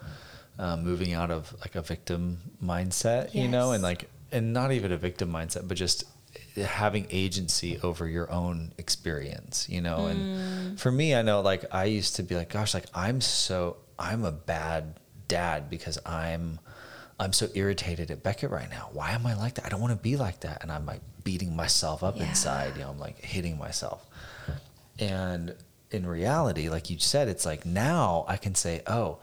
uh, 0.61 0.77
moving 0.77 1.13
out 1.13 1.31
of 1.31 1.53
like 1.59 1.75
a 1.75 1.81
victim 1.81 2.39
mindset, 2.63 3.25
yes. 3.25 3.35
you 3.35 3.47
know, 3.47 3.71
and 3.71 3.81
like, 3.81 4.09
and 4.31 4.53
not 4.53 4.71
even 4.71 4.91
a 4.91 4.97
victim 4.97 5.31
mindset, 5.31 5.67
but 5.67 5.75
just 5.75 6.05
having 6.55 7.07
agency 7.09 7.79
over 7.81 8.07
your 8.07 8.31
own 8.31 8.71
experience, 8.77 9.67
you 9.67 9.81
know. 9.81 9.97
Mm. 9.97 10.11
And 10.11 10.79
for 10.79 10.91
me, 10.91 11.15
I 11.15 11.23
know 11.23 11.41
like 11.41 11.65
I 11.73 11.85
used 11.85 12.15
to 12.17 12.23
be 12.23 12.35
like, 12.35 12.49
gosh, 12.49 12.73
like 12.73 12.85
I'm 12.93 13.21
so 13.21 13.77
I'm 13.97 14.23
a 14.23 14.31
bad 14.31 14.99
dad 15.27 15.69
because 15.69 15.97
I'm 16.05 16.59
I'm 17.19 17.33
so 17.33 17.49
irritated 17.53 18.11
at 18.11 18.21
Beckett 18.21 18.51
right 18.51 18.69
now. 18.69 18.89
Why 18.93 19.11
am 19.11 19.25
I 19.25 19.35
like 19.35 19.55
that? 19.55 19.65
I 19.65 19.69
don't 19.69 19.81
want 19.81 19.93
to 19.93 19.99
be 20.01 20.15
like 20.15 20.41
that. 20.41 20.61
And 20.61 20.71
I'm 20.71 20.85
like 20.85 21.01
beating 21.23 21.55
myself 21.55 22.03
up 22.03 22.17
yeah. 22.17 22.29
inside, 22.29 22.75
you 22.75 22.83
know, 22.83 22.89
I'm 22.89 22.99
like 22.99 23.19
hitting 23.19 23.57
myself. 23.57 24.05
And 24.99 25.55
in 25.89 26.05
reality, 26.05 26.69
like 26.69 26.89
you 26.89 26.99
said, 26.99 27.27
it's 27.27 27.45
like 27.45 27.65
now 27.65 28.25
I 28.27 28.37
can 28.37 28.55
say, 28.55 28.81
oh, 28.87 29.19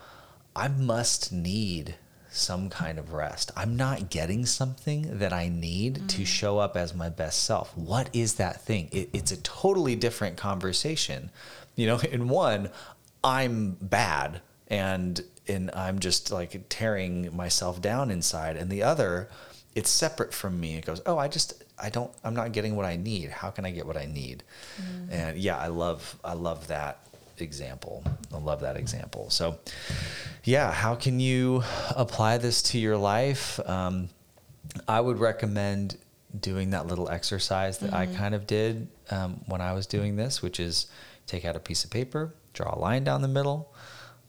I 0.55 0.69
must 0.69 1.33
need 1.33 1.97
some 2.31 2.69
kind 2.69 2.99
of 2.99 3.13
rest. 3.13 3.51
I'm 3.57 3.77
not 3.77 4.11
getting 4.11 4.47
something 4.47 5.19
that 5.19 5.33
I 5.33 5.49
need 5.49 5.95
mm. 5.95 6.09
to 6.09 6.25
show 6.25 6.59
up 6.59 6.77
as 6.77 6.95
my 6.95 7.09
best 7.09 7.45
self. 7.45 7.77
What 7.77 8.11
is 8.13 8.35
that 8.35 8.63
thing? 8.63 8.89
It, 8.93 9.11
it's 9.13 9.33
a 9.33 9.41
totally 9.43 9.97
different 9.97 10.37
conversation. 10.37 11.31
You 11.75 11.87
know, 11.87 11.99
in 12.13 12.29
one, 12.29 12.71
I'm 13.25 13.73
bad 13.81 14.41
and 14.69 15.23
and 15.47 15.71
I'm 15.73 15.99
just 15.99 16.31
like 16.31 16.69
tearing 16.69 17.35
myself 17.35 17.81
down 17.81 18.11
inside. 18.11 18.57
And 18.57 18.71
the 18.71 18.83
other, 18.83 19.31
it's 19.75 19.89
separate 19.89 20.35
from 20.35 20.61
me. 20.61 20.77
It 20.77 20.85
goes, 20.85 21.01
oh, 21.07 21.17
I 21.17 21.29
just 21.29 21.65
I 21.79 21.89
don't 21.89 22.11
I'm 22.23 22.35
not 22.35 22.53
getting 22.53 22.77
what 22.77 22.85
I 22.85 22.97
need. 22.97 23.31
How 23.31 23.51
can 23.51 23.65
I 23.65 23.71
get 23.71 23.87
what 23.87 23.97
I 23.97 24.07
need? 24.07 24.43
Mm. 24.81 25.13
And 25.13 25.39
yeah, 25.39 25.57
I 25.57 25.69
love 25.69 26.19
I 26.23 26.35
love 26.35 26.69
that 26.69 27.08
example. 27.43 28.05
I 28.33 28.39
love 28.39 28.61
that 28.61 28.77
example. 28.77 29.31
So, 29.31 29.59
yeah, 30.45 30.73
how 30.73 30.95
can 30.95 31.21
you 31.21 31.63
apply 31.97 32.39
this 32.39 32.63
to 32.63 32.79
your 32.79 32.97
life? 32.97 33.61
Um, 33.69 34.09
I 34.87 35.01
would 35.01 35.19
recommend 35.19 35.97
doing 36.39 36.71
that 36.71 36.87
little 36.87 37.09
exercise 37.09 37.79
that 37.79 37.91
mm-hmm. 37.91 38.13
I 38.13 38.19
kind 38.19 38.35
of 38.35 38.47
did 38.47 38.89
um, 39.11 39.41
when 39.47 39.61
I 39.61 39.73
was 39.73 39.87
doing 39.87 40.17
this, 40.17 40.43
which 40.43 40.61
is 40.61 40.87
take 41.27 41.45
out 41.45 41.57
a 41.57 41.61
piece 41.61 41.85
of 41.85 41.91
paper, 41.91 42.35
draw 42.53 42.75
a 42.75 42.79
line 42.79 43.05
down 43.05 43.23
the 43.23 43.29
middle, 43.29 43.73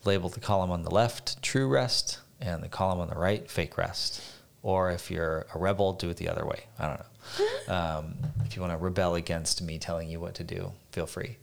label 0.05 0.29
the 0.29 0.39
column 0.39 0.71
on 0.71 0.83
the 0.83 0.91
left 0.91 1.41
true 1.41 1.67
rest, 1.67 2.19
and 2.39 2.63
the 2.63 2.69
column 2.69 2.99
on 2.99 3.09
the 3.09 3.15
right 3.15 3.49
fake 3.49 3.77
rest. 3.77 4.21
Or 4.61 4.91
if 4.91 5.09
you're 5.09 5.45
a 5.53 5.59
rebel, 5.59 5.93
do 5.93 6.09
it 6.09 6.17
the 6.17 6.29
other 6.29 6.45
way. 6.45 6.65
I 6.77 6.87
don't 6.87 6.99
know. 6.99 7.05
Um, 7.69 8.15
if 8.45 8.55
you 8.55 8.63
want 8.63 8.73
to 8.73 8.79
rebel 8.79 9.13
against 9.13 9.61
me 9.61 9.77
telling 9.77 10.09
you 10.09 10.19
what 10.19 10.33
to 10.35 10.43
do, 10.43 10.71
feel 10.91 11.05
free. 11.05 11.37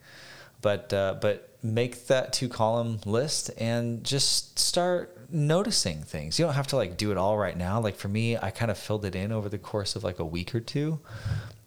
But 0.66 0.92
uh, 0.92 1.14
but 1.20 1.48
make 1.62 2.08
that 2.08 2.32
two 2.32 2.48
column 2.48 2.98
list 3.06 3.52
and 3.56 4.02
just 4.02 4.58
start 4.58 5.16
noticing 5.30 6.02
things. 6.02 6.40
You 6.40 6.44
don't 6.44 6.54
have 6.54 6.66
to 6.68 6.76
like 6.76 6.96
do 6.96 7.12
it 7.12 7.16
all 7.16 7.38
right 7.38 7.56
now. 7.56 7.80
Like 7.80 7.94
for 7.94 8.08
me, 8.08 8.36
I 8.36 8.50
kind 8.50 8.72
of 8.72 8.76
filled 8.76 9.04
it 9.04 9.14
in 9.14 9.30
over 9.30 9.48
the 9.48 9.58
course 9.58 9.94
of 9.94 10.02
like 10.02 10.18
a 10.18 10.24
week 10.24 10.56
or 10.56 10.60
two. 10.60 10.98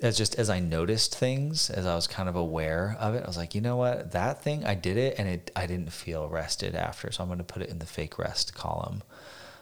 As 0.02 0.18
just 0.18 0.36
as 0.36 0.50
I 0.50 0.60
noticed 0.60 1.16
things, 1.16 1.70
as 1.70 1.86
I 1.86 1.96
was 1.96 2.08
kind 2.08 2.28
of 2.28 2.36
aware 2.36 2.98
of 3.00 3.16
it, 3.16 3.24
I 3.24 3.28
was 3.28 3.38
like, 3.38 3.56
you 3.56 3.62
know 3.62 3.78
what, 3.78 4.12
that 4.12 4.44
thing 4.44 4.66
I 4.66 4.76
did 4.76 4.98
it 4.98 5.16
and 5.18 5.30
it 5.30 5.50
I 5.56 5.66
didn't 5.66 5.94
feel 5.94 6.28
rested 6.28 6.76
after, 6.76 7.10
so 7.10 7.24
I'm 7.24 7.30
going 7.30 7.38
to 7.38 7.46
put 7.46 7.62
it 7.62 7.70
in 7.70 7.80
the 7.80 7.86
fake 7.86 8.20
rest 8.20 8.54
column. 8.54 9.02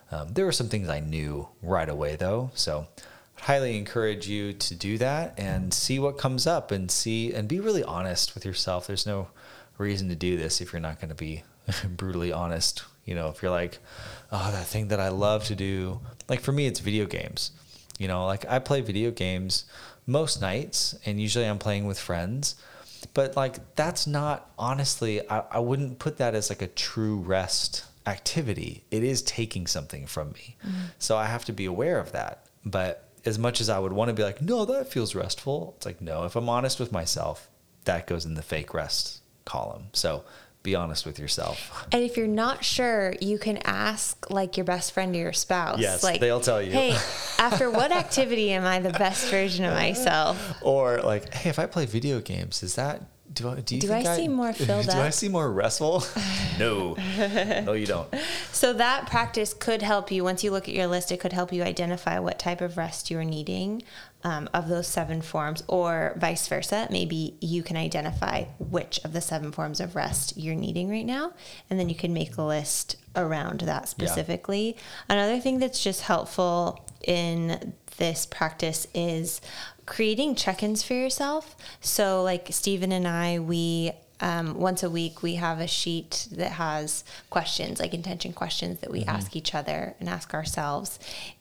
Um, 0.09 0.29
there 0.29 0.45
were 0.45 0.51
some 0.51 0.69
things 0.69 0.89
I 0.89 0.99
knew 0.99 1.47
right 1.61 1.89
away 1.89 2.15
though, 2.15 2.49
so 2.55 2.88
highly 3.41 3.77
encourage 3.77 4.27
you 4.27 4.53
to 4.53 4.75
do 4.75 4.97
that 4.97 5.33
and 5.38 5.73
see 5.73 5.99
what 5.99 6.17
comes 6.17 6.47
up 6.47 6.71
and 6.71 6.89
see 6.89 7.33
and 7.33 7.47
be 7.47 7.59
really 7.59 7.83
honest 7.83 8.33
with 8.33 8.45
yourself. 8.45 8.88
There's 8.88 9.05
no 9.05 9.29
reason 9.77 10.09
to 10.09 10.15
do 10.15 10.38
this 10.38 10.59
if 10.59 10.73
you're 10.73 10.81
not 10.81 10.99
going 10.99 11.09
to 11.09 11.15
be 11.15 11.43
brutally 11.89 12.31
honest. 12.31 12.83
You 13.05 13.15
know, 13.15 13.29
if 13.29 13.41
you're 13.41 13.51
like, 13.51 13.79
oh, 14.31 14.51
that 14.51 14.65
thing 14.65 14.89
that 14.89 14.99
I 14.99 15.09
love 15.09 15.45
to 15.45 15.55
do, 15.55 16.01
like 16.27 16.41
for 16.41 16.51
me, 16.51 16.67
it's 16.67 16.79
video 16.79 17.05
games. 17.05 17.51
You 17.97 18.07
know, 18.07 18.25
like 18.25 18.45
I 18.49 18.59
play 18.59 18.81
video 18.81 19.11
games 19.11 19.65
most 20.05 20.41
nights, 20.41 20.97
and 21.05 21.19
usually 21.19 21.45
I'm 21.45 21.59
playing 21.59 21.85
with 21.85 21.99
friends. 21.99 22.55
But 23.13 23.35
like, 23.35 23.75
that's 23.75 24.07
not 24.07 24.51
honestly, 24.57 25.27
I, 25.29 25.43
I 25.51 25.59
wouldn't 25.59 25.99
put 25.99 26.17
that 26.17 26.35
as 26.35 26.49
like 26.49 26.61
a 26.61 26.67
true 26.67 27.17
rest 27.17 27.85
activity. 28.05 28.83
It 28.89 29.03
is 29.03 29.21
taking 29.21 29.67
something 29.67 30.07
from 30.07 30.31
me. 30.31 30.55
Mm-hmm. 30.65 30.85
So 30.99 31.17
I 31.17 31.25
have 31.25 31.45
to 31.45 31.53
be 31.53 31.65
aware 31.65 31.99
of 31.99 32.11
that. 32.13 32.45
But 32.65 33.07
as 33.28 33.38
much 33.38 33.59
as 33.59 33.69
I 33.69 33.78
would 33.78 33.91
want 33.91 34.09
to 34.09 34.13
be 34.13 34.23
like, 34.23 34.41
no, 34.41 34.65
that 34.65 34.88
feels 34.88 35.13
restful, 35.13 35.73
it's 35.78 35.86
like, 35.86 36.01
no, 36.01 36.23
if 36.23 36.36
I'm 36.36 36.47
honest 36.47 36.80
with 36.80 36.91
myself, 36.91 37.49
that 37.84 38.07
goes 38.07 38.25
in 38.25 38.36
the 38.36 38.41
fake 38.41 38.73
rest 38.73 39.19
column. 39.45 39.88
So 39.93 40.23
be 40.63 40.75
honest 40.75 41.05
with 41.05 41.19
yourself. 41.19 41.86
And 41.91 42.03
if 42.03 42.17
you're 42.17 42.28
not 42.28 42.63
sure, 42.65 43.13
you 43.21 43.38
can 43.38 43.57
ask 43.63 44.30
like 44.30 44.57
your 44.57 44.65
best 44.65 44.91
friend 44.91 45.15
or 45.15 45.19
your 45.19 45.34
spouse. 45.34 45.80
Yes, 45.80 46.03
like 46.03 46.19
they'll 46.19 46.41
tell 46.41 46.61
you. 46.61 46.71
Hey, 46.71 46.91
after 47.38 47.69
what 47.69 47.91
activity 47.91 48.51
am 48.51 48.65
I 48.65 48.80
the 48.80 48.91
best 48.91 49.30
version 49.30 49.63
of 49.65 49.73
myself? 49.73 50.61
Or 50.61 51.01
like, 51.01 51.34
hey, 51.34 51.49
if 51.49 51.59
I 51.59 51.65
play 51.65 51.86
video 51.86 52.19
games, 52.19 52.63
is 52.63 52.75
that 52.75 53.03
do 53.38 53.49
I 53.49 53.59
do 53.61 53.75
you 53.75 53.81
do 53.81 53.93
I, 53.93 53.99
I 53.99 54.15
seem 54.15 54.33
more 54.33 54.51
filled 54.51 54.85
do 54.85 54.91
up? 54.91 54.95
Do 54.95 55.01
I 55.01 55.09
seem 55.11 55.31
more 55.31 55.51
restful? 55.51 56.03
no, 56.59 56.95
no, 57.65 57.73
you 57.73 57.85
don't. 57.85 58.07
So 58.51 58.73
that 58.73 59.05
practice 59.07 59.53
could 59.53 59.83
help 59.83 60.11
you. 60.11 60.23
Once 60.23 60.43
you 60.43 60.49
look 60.49 60.67
at 60.67 60.73
your 60.73 60.88
list, 60.88 61.11
it 61.11 61.19
could 61.19 61.33
help 61.33 61.53
you 61.53 61.61
identify 61.61 62.17
what 62.17 62.39
type 62.39 62.59
of 62.59 62.75
rest 62.75 63.11
you're 63.11 63.23
needing 63.23 63.83
um, 64.23 64.49
of 64.51 64.67
those 64.67 64.88
seven 64.88 65.21
forms, 65.21 65.63
or 65.67 66.15
vice 66.17 66.47
versa. 66.47 66.88
Maybe 66.89 67.35
you 67.39 67.61
can 67.61 67.77
identify 67.77 68.45
which 68.57 68.99
of 69.03 69.13
the 69.13 69.21
seven 69.21 69.51
forms 69.51 69.79
of 69.79 69.95
rest 69.95 70.38
you're 70.38 70.55
needing 70.55 70.89
right 70.89 71.05
now, 71.05 71.33
and 71.69 71.79
then 71.79 71.88
you 71.88 71.95
can 71.95 72.13
make 72.13 72.35
a 72.38 72.41
list 72.41 72.95
around 73.15 73.61
that 73.61 73.88
specifically. 73.88 74.75
Yeah. 74.75 75.15
Another 75.15 75.39
thing 75.39 75.59
that's 75.59 75.83
just 75.83 76.01
helpful 76.01 76.83
in 77.05 77.73
this 77.97 78.25
practice 78.25 78.88
is 78.93 79.41
creating 79.88 80.35
check-ins 80.35 80.83
for 80.83 80.93
yourself. 80.93 81.55
So 81.81 82.21
like 82.21 82.49
Stephen 82.51 82.91
and 82.91 83.07
I, 83.07 83.39
we 83.39 83.91
um, 84.19 84.59
once 84.59 84.81
a 84.81 84.89
week 84.89 85.21
we 85.21 85.35
have 85.35 85.59
a 85.59 85.67
sheet 85.67 86.27
that 86.31 86.53
has 86.53 87.03
questions, 87.29 87.79
like 87.79 87.93
intention 87.93 88.33
questions 88.33 88.79
that 88.79 88.89
we 88.91 89.01
Mm-hmm. 89.01 89.09
ask 89.11 89.35
each 89.35 89.53
other 89.53 89.95
and 89.99 90.09
ask 90.09 90.33
ourselves, 90.33 90.97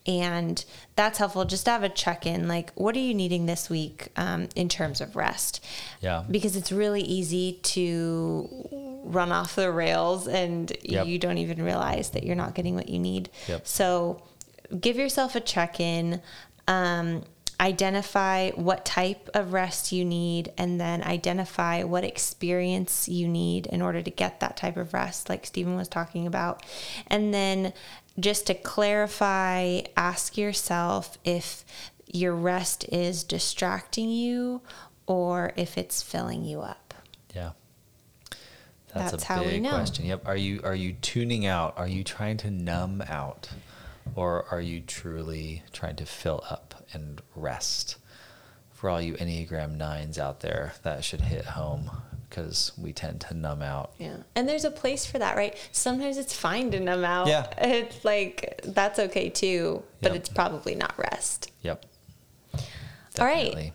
and 0.06 0.62
that's 0.94 1.16
helpful. 1.18 1.46
Just 1.46 1.64
to 1.64 1.70
have 1.70 1.82
a 1.82 1.88
check 1.88 2.26
in, 2.26 2.48
like 2.48 2.72
what 2.74 2.94
are 2.94 2.98
you 3.00 3.14
needing 3.14 3.46
this 3.46 3.70
week 3.70 4.08
um, 4.16 4.48
in 4.54 4.68
terms 4.68 5.00
of 5.00 5.16
rest? 5.16 5.64
Yeah. 6.02 6.24
because 6.30 6.54
it's 6.54 6.70
really 6.70 7.00
easy 7.02 7.58
to 7.62 9.02
run 9.04 9.32
off 9.32 9.56
the 9.56 9.72
rails 9.72 10.28
and 10.28 10.70
Yep. 10.82 11.06
you 11.06 11.18
don't 11.18 11.38
even 11.38 11.62
realize 11.64 12.10
that 12.10 12.24
you're 12.24 12.36
not 12.36 12.54
getting 12.54 12.74
what 12.74 12.88
you 12.90 12.98
need. 12.98 13.30
Yep. 13.48 13.66
So 13.66 14.22
give 14.78 14.96
yourself 14.96 15.34
a 15.34 15.40
check 15.40 15.80
in. 15.80 16.20
Um, 16.68 17.22
identify 17.60 18.50
what 18.50 18.84
type 18.84 19.30
of 19.34 19.52
rest 19.52 19.92
you 19.92 20.04
need 20.04 20.52
and 20.58 20.80
then 20.80 21.02
identify 21.02 21.82
what 21.82 22.04
experience 22.04 23.08
you 23.08 23.26
need 23.26 23.66
in 23.66 23.80
order 23.80 24.02
to 24.02 24.10
get 24.10 24.40
that 24.40 24.56
type 24.56 24.76
of 24.76 24.92
rest 24.92 25.28
like 25.28 25.46
Stephen 25.46 25.74
was 25.74 25.88
talking 25.88 26.26
about 26.26 26.62
and 27.06 27.32
then 27.32 27.72
just 28.20 28.46
to 28.46 28.54
clarify 28.54 29.80
ask 29.96 30.36
yourself 30.36 31.16
if 31.24 31.64
your 32.06 32.34
rest 32.34 32.84
is 32.90 33.24
distracting 33.24 34.10
you 34.10 34.60
or 35.06 35.52
if 35.56 35.78
it's 35.78 36.02
filling 36.02 36.44
you 36.44 36.60
up 36.60 36.94
Yeah. 37.34 37.52
That's, 38.94 39.12
That's 39.12 39.30
a 39.30 39.44
big 39.44 39.62
question. 39.68 40.06
Yep. 40.06 40.26
Are 40.26 40.36
you 40.36 40.60
are 40.64 40.74
you 40.74 40.94
tuning 40.94 41.44
out? 41.44 41.74
Are 41.76 41.88
you 41.88 42.02
trying 42.02 42.38
to 42.38 42.50
numb 42.50 43.02
out? 43.06 43.50
Or 44.14 44.46
are 44.50 44.60
you 44.60 44.80
truly 44.80 45.62
trying 45.72 45.96
to 45.96 46.06
fill 46.06 46.42
up 46.48 46.75
and 46.92 47.20
rest? 47.34 47.96
For 48.72 48.90
all 48.90 49.00
you 49.00 49.14
Enneagram 49.14 49.76
nines 49.76 50.18
out 50.18 50.40
there, 50.40 50.74
that 50.82 51.02
should 51.02 51.22
hit 51.22 51.44
home 51.46 51.90
because 52.28 52.72
we 52.76 52.92
tend 52.92 53.20
to 53.22 53.32
numb 53.34 53.62
out. 53.62 53.92
Yeah. 53.98 54.18
And 54.34 54.46
there's 54.48 54.64
a 54.66 54.70
place 54.70 55.06
for 55.06 55.18
that, 55.18 55.36
right? 55.36 55.56
Sometimes 55.72 56.18
it's 56.18 56.36
fine 56.36 56.70
to 56.72 56.80
numb 56.80 57.04
out. 57.04 57.26
Yeah. 57.26 57.46
It's 57.58 58.04
like 58.04 58.60
that's 58.64 58.98
okay 58.98 59.30
too, 59.30 59.82
but 60.02 60.12
Yep. 60.12 60.20
it's 60.20 60.28
probably 60.28 60.74
not 60.74 60.92
rest. 60.98 61.50
Yep. 61.62 61.86
All 63.18 63.24
right. 63.26 63.72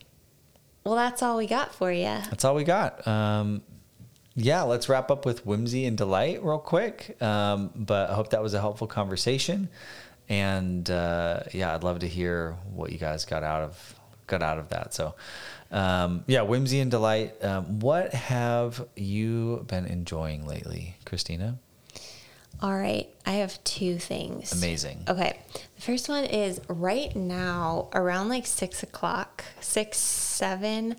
Well, 0.84 0.96
that's 0.96 1.24
all 1.24 1.38
we 1.38 1.48
got 1.48 1.74
for 1.74 1.92
you. 1.92 2.04
That's 2.06 2.46
all 2.46 2.54
we 2.56 2.64
got. 2.64 3.08
Um, 3.08 3.64
yeah, 4.36 4.62
let's 4.62 4.88
wrap 4.88 5.10
up 5.12 5.26
with 5.26 5.46
whimsy 5.46 5.86
and 5.86 5.98
delight 5.98 6.44
real 6.44 6.60
quick. 6.60 7.22
Um, 7.22 7.72
but 7.76 8.10
I 8.10 8.14
hope 8.14 8.30
that 8.30 8.42
was 8.44 8.54
a 8.54 8.60
helpful 8.60 8.88
conversation. 8.88 9.70
And 10.32 10.90
uh, 10.90 11.42
yeah, 11.52 11.76
I'd 11.76 11.84
love 11.84 12.00
to 12.00 12.08
hear 12.08 12.56
what 12.74 12.94
you 12.94 12.98
guys 12.98 13.26
got 13.26 13.44
out 13.44 13.64
of 13.64 13.96
got 14.28 14.42
out 14.42 14.60
of 14.60 14.70
that. 14.70 14.94
So 14.94 15.14
um, 15.72 16.24
yeah, 16.26 16.44
whimsy 16.44 16.80
and 16.80 16.90
delight. 16.90 17.44
Um, 17.44 17.82
what 17.82 18.14
have 18.14 18.88
you 18.96 19.66
been 19.68 19.86
enjoying 19.86 20.48
lately, 20.48 20.96
Christina? 21.04 21.60
All 22.62 22.74
right. 22.74 23.10
I 23.26 23.32
have 23.34 23.62
two 23.66 23.98
things. 23.98 24.54
Amazing. 24.54 25.04
Okay. 25.10 25.38
The 25.76 25.82
first 25.82 26.08
one 26.08 26.24
is 26.24 26.62
right 26.70 27.14
now, 27.14 27.90
around 27.94 28.30
like 28.30 28.46
six 28.46 28.84
o'clock, 28.84 29.44
six, 29.60 29.98
seven, 29.98 30.96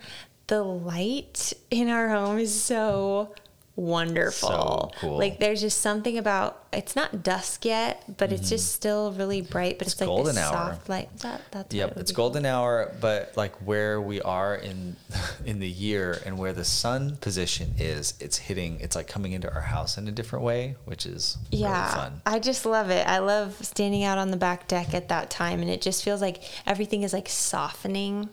the 0.49 0.63
light 0.63 1.55
in 1.71 1.89
our 1.89 2.11
home 2.11 2.39
is 2.39 2.63
so 2.63 3.35
wonderful. 3.77 4.49
So 4.49 4.91
cool. 5.01 5.19
Like 5.19 5.39
there's 5.39 5.61
just 5.61 5.81
something 5.81 6.19
about 6.19 6.59
it's 6.73 6.97
not 6.97 7.23
dusk 7.23 7.65
yet, 7.67 8.03
but 8.17 8.33
it's 8.33 8.49
just 8.49 8.73
still 8.73 9.13
really 9.13 9.43
bright. 9.43 9.79
But 9.79 9.87
Mm-hmm. 9.87 9.87
It's 9.87 9.93
it's, 9.93 10.01
like 10.01 10.07
golden 10.09 10.35
this 10.37 10.45
hour. 10.45 10.53
soft 10.75 10.89
light. 10.89 11.19
That, 11.19 11.41
that's 11.51 11.75
Yep, 11.75 11.91
it 11.93 11.97
it's 11.99 12.13
golden 12.13 12.47
hour, 12.47 12.95
but 13.01 13.33
like 13.37 13.55
where 13.57 14.01
we 14.01 14.23
are 14.23 14.55
in 14.55 14.97
in 15.45 15.59
the 15.59 15.69
year 15.69 16.19
and 16.25 16.39
where 16.39 16.53
the 16.53 16.65
sun 16.65 17.17
position 17.17 17.75
is, 17.79 18.15
it's 18.21 18.39
hitting. 18.39 18.79
It's 18.81 18.97
like 18.97 19.07
coming 19.09 19.33
into 19.33 19.53
our 19.53 19.61
house 19.61 19.99
in 19.99 20.09
a 20.09 20.13
different 20.13 20.45
way, 20.45 20.77
which 20.87 21.05
is 21.07 21.37
Yeah, 21.51 21.83
really 21.85 21.95
fun. 21.95 22.23
I 22.27 22.39
just 22.39 22.65
love 22.65 22.91
it. 22.91 23.07
I 23.07 23.19
love 23.19 23.55
standing 23.65 24.05
out 24.05 24.19
on 24.19 24.31
the 24.31 24.37
back 24.39 24.67
deck 24.69 24.95
at 24.95 25.09
that 25.09 25.29
time, 25.31 25.61
and 25.61 25.71
it 25.71 25.83
just 25.83 26.03
feels 26.05 26.21
like 26.23 26.43
everything 26.67 27.03
is 27.03 27.13
like 27.13 27.29
softening, 27.29 28.29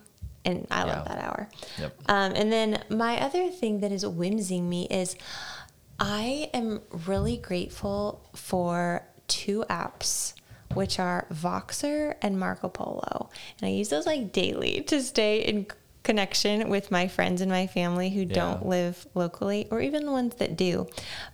and 0.45 0.65
I 0.71 0.85
Yeah. 0.85 0.95
love 0.97 1.07
that 1.07 1.23
hour. 1.23 1.49
Yep. 1.79 1.95
Um, 2.07 2.33
and 2.35 2.51
then 2.51 2.83
my 2.89 3.19
other 3.21 3.49
thing 3.49 3.79
that 3.81 3.91
is 3.91 4.05
whimsing 4.05 4.69
me 4.69 4.87
is 4.89 5.15
I 5.99 6.49
am 6.53 6.81
really 7.05 7.37
grateful 7.37 8.29
for 8.35 9.03
two 9.27 9.65
apps. 9.69 10.33
Which 10.75 10.99
are 10.99 11.25
Voxer 11.33 12.13
and 12.21 12.39
Marco 12.39 12.69
Polo. 12.69 13.31
And 13.59 13.67
I 13.67 13.71
use 13.71 13.89
those 13.89 14.05
like 14.05 14.31
daily 14.31 14.81
to 14.83 15.01
stay 15.01 15.39
in 15.39 15.65
connection 16.03 16.69
with 16.69 16.91
my 16.91 17.07
friends 17.07 17.41
and 17.41 17.49
my 17.49 17.65
family 17.65 18.11
who 18.11 18.23
don't 18.23 18.67
live 18.67 19.07
locally 19.15 19.67
or 19.71 19.81
even 19.81 20.05
the 20.05 20.11
ones 20.11 20.35
that 20.35 20.55
do. 20.55 20.87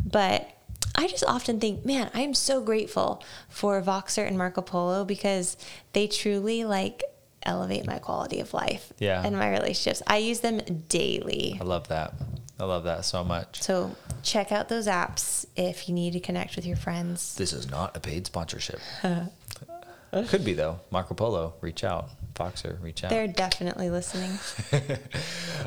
But 0.05 0.49
I 0.95 1.07
just 1.07 1.25
often 1.25 1.59
think, 1.59 1.83
man, 1.85 2.09
I'm 2.13 2.33
so 2.33 2.61
grateful 2.61 3.21
for 3.49 3.81
Voxer 3.81 4.25
and 4.25 4.37
Marco 4.37 4.61
Polo 4.61 5.03
because 5.03 5.57
they 5.91 6.07
truly 6.07 6.63
like 6.63 7.03
elevate 7.45 7.85
my 7.85 7.99
quality 7.99 8.39
of 8.39 8.53
life 8.53 8.91
Yeah. 8.99 9.21
and 9.25 9.37
my 9.37 9.49
relationships. 9.49 10.01
I 10.07 10.17
use 10.17 10.39
them 10.41 10.59
daily. 10.89 11.57
I 11.59 11.63
love 11.63 11.87
that. 11.89 12.13
I 12.59 12.63
love 12.63 12.85
that 12.85 13.03
so 13.05 13.23
much. 13.23 13.61
So 13.61 13.95
check 14.23 14.51
out 14.51 14.69
those 14.69 14.87
apps 14.87 15.45
if 15.57 15.87
you 15.89 15.93
need 15.93 16.13
to 16.13 16.19
connect 16.19 16.55
with 16.55 16.65
your 16.65 16.77
friends. 16.77 17.35
This 17.35 17.51
is 17.53 17.69
not 17.69 17.95
a 17.97 17.99
paid 17.99 18.25
sponsorship. 18.27 18.79
Could 20.29 20.45
be 20.45 20.53
though. 20.53 20.79
Marco 20.91 21.13
Polo, 21.13 21.55
reach 21.59 21.83
out. 21.83 22.09
Voxer, 22.35 22.81
reach 22.81 23.03
out. 23.03 23.09
They're 23.09 23.27
definitely 23.27 23.89
listening. 23.89 24.37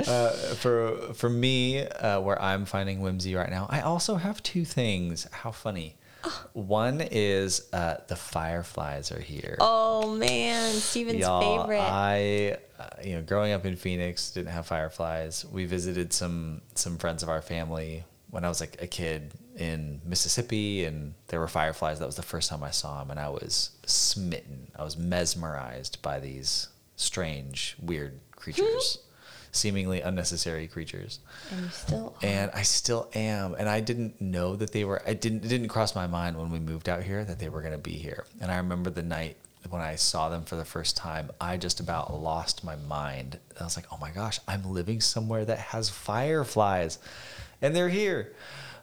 Uh, 0.06 0.30
for 0.54 1.12
for 1.14 1.28
me, 1.28 1.80
uh, 1.84 2.20
where 2.20 2.40
I'm 2.40 2.64
finding 2.66 3.00
whimsy 3.00 3.34
right 3.34 3.50
now, 3.50 3.66
I 3.68 3.80
also 3.80 4.14
have 4.14 4.40
two 4.44 4.64
things. 4.64 5.26
How 5.32 5.50
funny! 5.50 5.96
One 6.52 7.00
is 7.00 7.68
uh, 7.72 7.98
the 8.08 8.16
fireflies 8.16 9.12
are 9.12 9.20
here. 9.20 9.56
Oh 9.60 10.14
man, 10.14 10.72
Stephen's 10.72 11.20
Y'all, 11.20 11.62
favorite. 11.62 11.80
I, 11.80 12.58
uh, 12.78 12.88
you 13.04 13.14
know, 13.14 13.22
growing 13.22 13.52
up 13.52 13.64
in 13.64 13.76
Phoenix, 13.76 14.30
didn't 14.30 14.50
have 14.50 14.66
fireflies. 14.66 15.44
We 15.44 15.64
visited 15.64 16.12
some 16.12 16.62
some 16.74 16.98
friends 16.98 17.22
of 17.22 17.28
our 17.28 17.42
family 17.42 18.04
when 18.30 18.44
I 18.44 18.48
was 18.48 18.60
like 18.60 18.82
a 18.82 18.86
kid 18.86 19.32
in 19.56 20.00
Mississippi, 20.04 20.84
and 20.84 21.14
there 21.28 21.40
were 21.40 21.48
fireflies. 21.48 21.98
That 21.98 22.06
was 22.06 22.16
the 22.16 22.22
first 22.22 22.50
time 22.50 22.62
I 22.62 22.70
saw 22.70 22.98
them, 23.00 23.10
and 23.10 23.20
I 23.20 23.28
was 23.28 23.70
smitten. 23.86 24.70
I 24.76 24.84
was 24.84 24.96
mesmerized 24.96 26.02
by 26.02 26.20
these 26.20 26.68
strange, 26.96 27.76
weird 27.80 28.18
creatures, 28.32 28.98
seemingly 29.52 30.00
unnecessary 30.00 30.66
creatures 30.68 31.20
and 31.50 31.62
you 31.62 31.68
still 31.70 32.16
are. 32.22 32.26
and 32.26 32.50
I 32.54 32.62
still 32.62 33.08
am. 33.14 33.54
And 33.58 33.68
I 33.68 33.80
didn't 33.80 34.20
know 34.20 34.56
that 34.56 34.72
they 34.72 34.84
were. 34.84 35.02
I 35.06 35.14
didn't. 35.14 35.44
It 35.44 35.48
didn't 35.48 35.68
cross 35.68 35.94
my 35.94 36.06
mind 36.06 36.36
when 36.38 36.50
we 36.50 36.58
moved 36.58 36.88
out 36.88 37.02
here 37.02 37.24
that 37.24 37.38
they 37.38 37.48
were 37.48 37.60
going 37.60 37.72
to 37.72 37.78
be 37.78 37.92
here. 37.92 38.24
And 38.40 38.50
I 38.50 38.56
remember 38.56 38.90
the 38.90 39.02
night 39.02 39.36
when 39.70 39.82
I 39.82 39.96
saw 39.96 40.28
them 40.28 40.44
for 40.44 40.56
the 40.56 40.64
first 40.64 40.96
time. 40.96 41.30
I 41.40 41.56
just 41.56 41.80
about 41.80 42.12
lost 42.14 42.64
my 42.64 42.76
mind. 42.76 43.38
I 43.60 43.64
was 43.64 43.76
like, 43.76 43.86
"Oh 43.92 43.98
my 44.00 44.10
gosh, 44.10 44.38
I'm 44.46 44.70
living 44.70 45.00
somewhere 45.00 45.44
that 45.44 45.58
has 45.58 45.88
fireflies, 45.88 46.98
and 47.60 47.74
they're 47.74 47.88
here." 47.88 48.32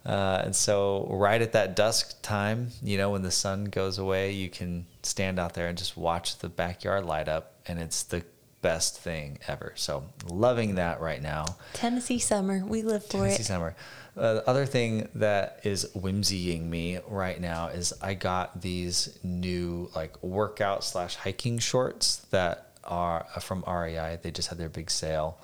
Uh, 0.05 0.43
and 0.45 0.55
so, 0.55 1.07
right 1.09 1.41
at 1.41 1.53
that 1.53 1.75
dusk 1.75 2.21
time, 2.21 2.69
you 2.83 2.95
know, 2.95 3.09
when 3.09 3.23
the 3.23 3.31
sun 3.31 3.65
goes 3.65 3.97
away, 3.97 4.31
you 4.31 4.49
can 4.49 4.85
stand 5.01 5.39
out 5.39 5.55
there 5.55 5.67
and 5.67 5.75
just 5.75 5.97
watch 5.97 6.37
the 6.37 6.49
backyard 6.49 7.03
light 7.05 7.27
up, 7.27 7.53
and 7.67 7.79
it's 7.79 8.03
the 8.03 8.23
best 8.65 8.97
thing 8.97 9.37
ever. 9.47 9.73
So, 9.75 10.05
loving 10.27 10.75
that 10.75 10.99
right 10.99 11.21
now. 11.21 11.45
Tennessee 11.73 12.17
summer. 12.17 12.65
We 12.65 12.81
live 12.81 13.05
for 13.05 13.11
Tennessee 13.11 13.25
it. 13.25 13.35
Tennessee 13.35 13.43
summer. 13.43 13.75
Uh, 14.17 14.33
the 14.33 14.49
other 14.49 14.65
thing 14.65 15.07
that 15.13 15.59
is 15.63 15.87
whimsying 15.93 16.67
me 16.67 16.97
right 17.07 17.39
now 17.39 17.67
is 17.67 17.93
I 18.01 18.15
got 18.15 18.59
these 18.63 19.19
new 19.21 19.91
like 19.95 20.21
workout 20.23 20.83
slash 20.83 21.15
hiking 21.15 21.59
shorts 21.59 22.25
that 22.31 22.71
are 22.83 23.27
uh, 23.35 23.39
from 23.39 23.63
REI. 23.67 24.17
They 24.19 24.31
just 24.31 24.47
had 24.47 24.57
their 24.57 24.69
big 24.69 24.89
sale, 24.89 25.37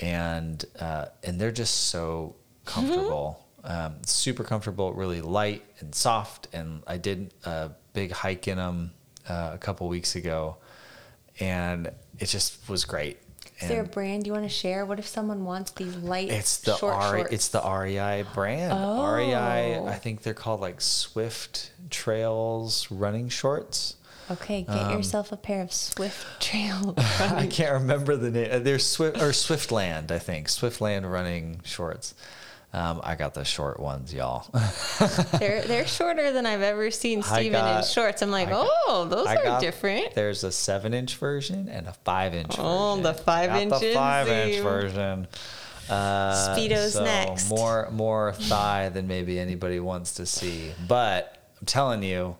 and 0.00 0.64
uh, 0.80 1.06
and 1.22 1.38
they're 1.38 1.52
just 1.52 1.88
so 1.88 2.34
comfortable, 2.64 3.44
um, 3.62 3.96
super 4.06 4.42
comfortable, 4.42 4.94
really 4.94 5.20
light 5.20 5.64
and 5.80 5.94
soft. 5.94 6.48
And 6.54 6.82
I 6.86 6.96
did 6.96 7.34
a 7.44 7.72
big 7.92 8.10
hike 8.10 8.48
in 8.48 8.56
them 8.56 8.92
uh, 9.28 9.50
a 9.52 9.58
couple 9.58 9.86
weeks 9.86 10.16
ago, 10.16 10.56
and 11.40 11.90
it 12.18 12.26
just 12.26 12.68
was 12.68 12.84
great. 12.84 13.18
Is 13.60 13.68
there 13.68 13.82
a 13.82 13.86
brand 13.86 14.26
you 14.26 14.32
want 14.32 14.44
to 14.44 14.50
share? 14.50 14.84
What 14.84 14.98
if 14.98 15.06
someone 15.06 15.44
wants 15.44 15.70
these 15.70 15.96
light 15.96 16.28
it's 16.28 16.58
the 16.58 16.76
short 16.76 16.94
R, 16.94 17.16
shorts? 17.16 17.32
it's 17.32 17.48
the 17.48 17.60
REI 17.60 18.24
brand. 18.34 18.72
Oh. 18.74 19.06
REI. 19.14 19.78
I 19.78 19.94
think 19.94 20.22
they're 20.22 20.34
called 20.34 20.60
like 20.60 20.80
Swift 20.80 21.70
Trails 21.88 22.90
running 22.90 23.28
shorts. 23.28 23.96
Okay, 24.30 24.62
get 24.62 24.76
um, 24.76 24.96
yourself 24.96 25.32
a 25.32 25.36
pair 25.36 25.60
of 25.62 25.72
Swift 25.72 26.26
Trail. 26.40 26.94
I 26.96 27.46
can't 27.46 27.72
remember 27.74 28.16
the 28.16 28.30
name. 28.30 28.64
They're 28.64 28.78
Swift 28.78 29.20
or 29.20 29.32
Swiftland, 29.32 30.10
I 30.10 30.18
think. 30.18 30.48
Swiftland 30.48 31.10
running 31.10 31.60
shorts. 31.64 32.14
Um, 32.74 33.00
I 33.04 33.14
got 33.14 33.34
the 33.34 33.44
short 33.44 33.78
ones, 33.78 34.12
y'all. 34.12 34.46
they're 35.38 35.62
they're 35.62 35.86
shorter 35.86 36.32
than 36.32 36.44
I've 36.44 36.60
ever 36.62 36.90
seen 36.90 37.22
Stephen 37.22 37.52
got- 37.52 37.84
in 37.84 37.88
shorts. 37.88 38.20
I'm 38.20 38.32
like, 38.32 38.48
got- 38.48 38.66
oh, 38.88 39.06
those 39.08 39.28
I 39.28 39.36
are 39.36 39.42
got- 39.44 39.60
different. 39.60 40.14
There's 40.16 40.42
a 40.42 40.50
seven 40.50 40.92
inch 40.92 41.14
version 41.16 41.68
and 41.68 41.86
a 41.86 41.92
five 41.92 42.34
inch 42.34 42.56
Oh, 42.58 42.96
version. 42.96 43.02
the 43.04 43.14
five 43.14 43.50
inch. 43.54 43.80
The 43.80 43.94
five 43.94 44.26
inch 44.28 44.60
version. 44.60 45.28
Uh, 45.88 46.52
Speedo's 46.54 46.94
so 46.94 47.04
next. 47.04 47.48
More 47.48 47.88
more 47.92 48.32
thigh 48.32 48.88
than 48.88 49.06
maybe 49.06 49.38
anybody 49.38 49.78
wants 49.78 50.14
to 50.14 50.26
see. 50.26 50.72
But 50.88 51.38
I'm 51.60 51.66
telling 51.66 52.02
you, 52.02 52.36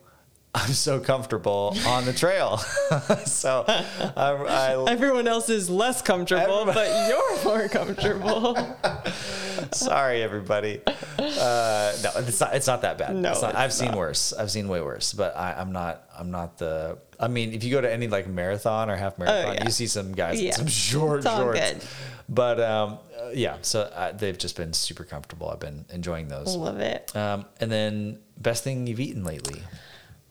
I'm 0.55 0.72
so 0.72 0.99
comfortable 0.99 1.76
on 1.87 2.07
the 2.07 2.12
trail. 2.12 2.57
so 3.26 3.64
I, 3.68 3.85
I, 4.16 4.85
Everyone 4.89 5.28
else 5.28 5.49
is 5.51 5.68
less 5.68 6.01
comfortable, 6.01 6.61
Everybody- 6.61 6.89
but 6.91 7.09
you're 7.09 7.45
more 7.45 7.68
comfortable. 7.68 8.55
sorry 9.72 10.22
everybody. 10.22 10.80
Uh, 10.86 11.92
no, 12.02 12.11
it's 12.16 12.40
not. 12.40 12.55
It's 12.55 12.66
not 12.66 12.82
that 12.82 12.98
bad. 12.98 13.14
No, 13.16 13.32
It's 13.32 13.42
not- 13.42 13.50
it's 13.50 13.59
I've 13.59 13.72
seen 13.72 13.88
not. 13.88 13.98
worse. 13.98 14.32
I've 14.32 14.50
seen 14.50 14.68
way 14.68 14.80
worse. 14.80 15.12
But 15.12 15.36
I, 15.36 15.55
I'm 15.55 15.72
not. 15.72 16.09
I'm 16.18 16.30
not 16.30 16.59
the. 16.59 16.98
I 17.20 17.28
mean, 17.28 17.52
if 17.52 17.62
you 17.64 17.70
go 17.70 17.80
to 17.80 17.92
any 17.92 18.09
like 18.09 18.26
marathon 18.26 18.90
or 18.90 18.96
half 18.96 19.18
marathon, 19.18 19.50
Oh, 19.50 19.52
yeah. 19.52 19.64
you 19.64 19.70
see 19.70 19.86
some 19.86 20.12
guys 20.12 20.40
Yeah. 20.40 20.48
in 20.50 20.55
some 20.55 20.66
short 20.90 21.18
It's 21.18 21.26
all 21.26 21.38
shorts. 21.38 21.61
good. 21.61 21.82
But 22.28 22.59
um, 22.61 22.98
uh, 23.20 23.30
yeah, 23.34 23.59
so 23.62 23.82
uh, 23.82 24.12
they've 24.12 24.36
just 24.38 24.57
been 24.57 24.72
super 24.72 25.05
comfortable. 25.05 25.48
I've 25.50 25.61
been 25.61 25.84
enjoying 25.90 26.28
those. 26.28 26.57
Love 26.57 26.80
it. 26.80 27.14
Um, 27.14 27.44
and 27.61 27.70
then 27.70 28.18
best 28.38 28.64
thing 28.64 28.86
you've 28.86 29.00
eaten 29.00 29.24
lately? 29.24 29.62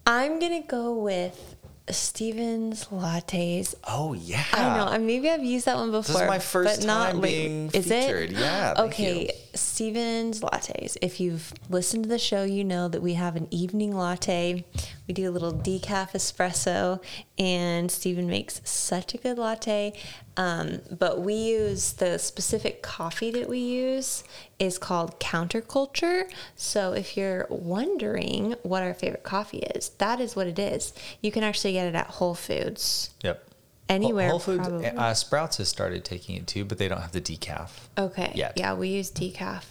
I'm 0.06 0.40
gonna 0.40 0.64
go 0.64 0.94
with 0.94 1.56
Stephens 1.90 2.86
lattes. 2.86 3.76
Oh 3.88 4.14
yeah, 4.14 4.44
I 4.54 4.78
know. 4.98 4.98
Maybe 5.06 5.30
I've 5.30 5.44
used 5.44 5.66
that 5.66 5.76
one 5.76 5.92
before. 5.92 6.26
my 6.28 6.40
first 6.40 6.80
but 6.82 6.86
not 6.88 7.12
time 7.12 7.22
lately. 7.22 7.48
being 7.48 7.66
Is 7.74 7.88
featured. 7.88 8.32
it? 8.32 8.38
Yeah, 8.38 8.74
Okay. 8.78 9.30
Stephens 9.54 10.42
lattes. 10.42 10.98
If 11.02 11.20
you've 11.20 11.54
listened 11.70 12.04
to 12.04 12.10
the 12.10 12.20
show, 12.20 12.44
you 12.44 12.64
know 12.64 12.88
that 12.88 13.02
we 13.02 13.14
have 13.14 13.36
an 13.36 13.48
evening 13.52 13.96
latte. 13.96 14.66
We 15.08 15.14
do 15.14 15.30
a 15.30 15.32
little 15.32 15.54
decaf 15.54 16.12
espresso, 16.12 17.02
and 17.38 17.92
Stephen 17.92 18.28
makes 18.28 18.62
such 18.64 19.14
a 19.14 19.18
good 19.18 19.38
latte. 19.38 19.94
Um, 20.36 20.82
but 20.90 21.22
we 21.22 21.36
use 21.36 21.94
the 21.94 22.18
specific 22.18 22.82
coffee 22.82 23.30
that 23.32 23.48
we 23.48 23.60
use 23.60 24.24
is 24.58 24.78
called 24.78 25.20
Counterculture. 25.20 26.32
So 26.56 26.94
if 26.94 27.16
you're 27.16 27.46
wondering 27.50 28.56
what 28.64 28.82
our 28.82 28.94
favorite 28.94 29.24
coffee 29.24 29.60
is, 29.60 29.90
that 30.00 30.20
is 30.20 30.36
what 30.36 30.48
it 30.48 30.58
is. 30.58 30.94
You 31.22 31.32
can 31.32 31.44
actually 31.44 31.74
get 31.74 31.88
it 31.88 31.96
at 31.96 32.08
Whole 32.08 32.36
Foods 32.36 33.12
Yep. 33.24 33.50
Anywhere. 33.94 34.30
Whole 34.30 34.40
Foods, 34.40 34.68
uh, 34.68 35.14
Sprouts 35.14 35.58
has 35.58 35.70
started 35.70 36.04
taking 36.04 36.36
it 36.36 36.48
too, 36.48 36.66
but 36.66 36.78
they 36.78 36.88
don't 36.88 37.02
have 37.02 37.12
the 37.12 37.22
decaf. 37.22 37.70
Okay. 37.98 38.32
yet. 38.36 38.54
Yeah, 38.56 38.74
we 38.74 38.90
use 38.90 39.12
decaf. 39.12 39.64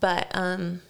But 0.00 0.28
um 0.34 0.82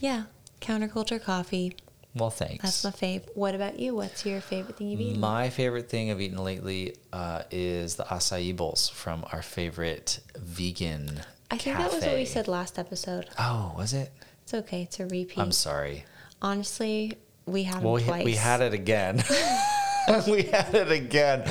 yeah, 0.00 0.24
counterculture 0.60 1.22
coffee. 1.22 1.76
Well, 2.14 2.30
thanks. 2.30 2.62
That's 2.64 2.84
my 2.84 2.90
fave. 2.90 3.22
What 3.34 3.54
about 3.54 3.78
you? 3.78 3.94
What's 3.94 4.26
your 4.26 4.40
favorite 4.40 4.76
thing 4.76 4.88
you've 4.88 5.00
eaten? 5.00 5.20
My 5.20 5.48
favorite 5.48 5.88
thing 5.88 6.10
I've 6.10 6.20
eaten 6.20 6.38
lately 6.42 6.96
uh, 7.12 7.42
is 7.52 7.94
the 7.94 8.02
acai 8.02 8.56
bowls 8.56 8.88
from 8.88 9.24
our 9.32 9.42
favorite 9.42 10.18
vegan. 10.36 11.20
I 11.52 11.56
think 11.58 11.76
that 11.78 11.92
was 11.92 12.04
what 12.04 12.14
we 12.16 12.24
said 12.24 12.48
last 12.48 12.80
episode. 12.80 13.28
Oh, 13.38 13.74
was 13.76 13.92
it? 13.94 14.10
It's 14.42 14.54
okay. 14.54 14.82
It's 14.82 14.98
a 14.98 15.04
repeat. 15.06 15.38
I'm 15.38 15.52
sorry. 15.52 16.04
Honestly, 16.42 17.16
we 17.46 17.62
had 17.62 17.84
Well, 17.84 17.94
them 17.94 18.02
we, 18.02 18.08
twice. 18.08 18.24
we 18.24 18.34
had 18.34 18.60
it 18.60 18.74
again. 18.74 19.22
we 20.28 20.42
had 20.42 20.74
it 20.74 20.90
again, 20.90 21.42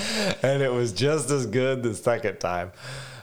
and 0.42 0.62
it 0.62 0.72
was 0.72 0.94
just 0.94 1.30
as 1.30 1.46
good 1.46 1.84
the 1.84 1.96
second 1.96 2.40
time. 2.40 2.72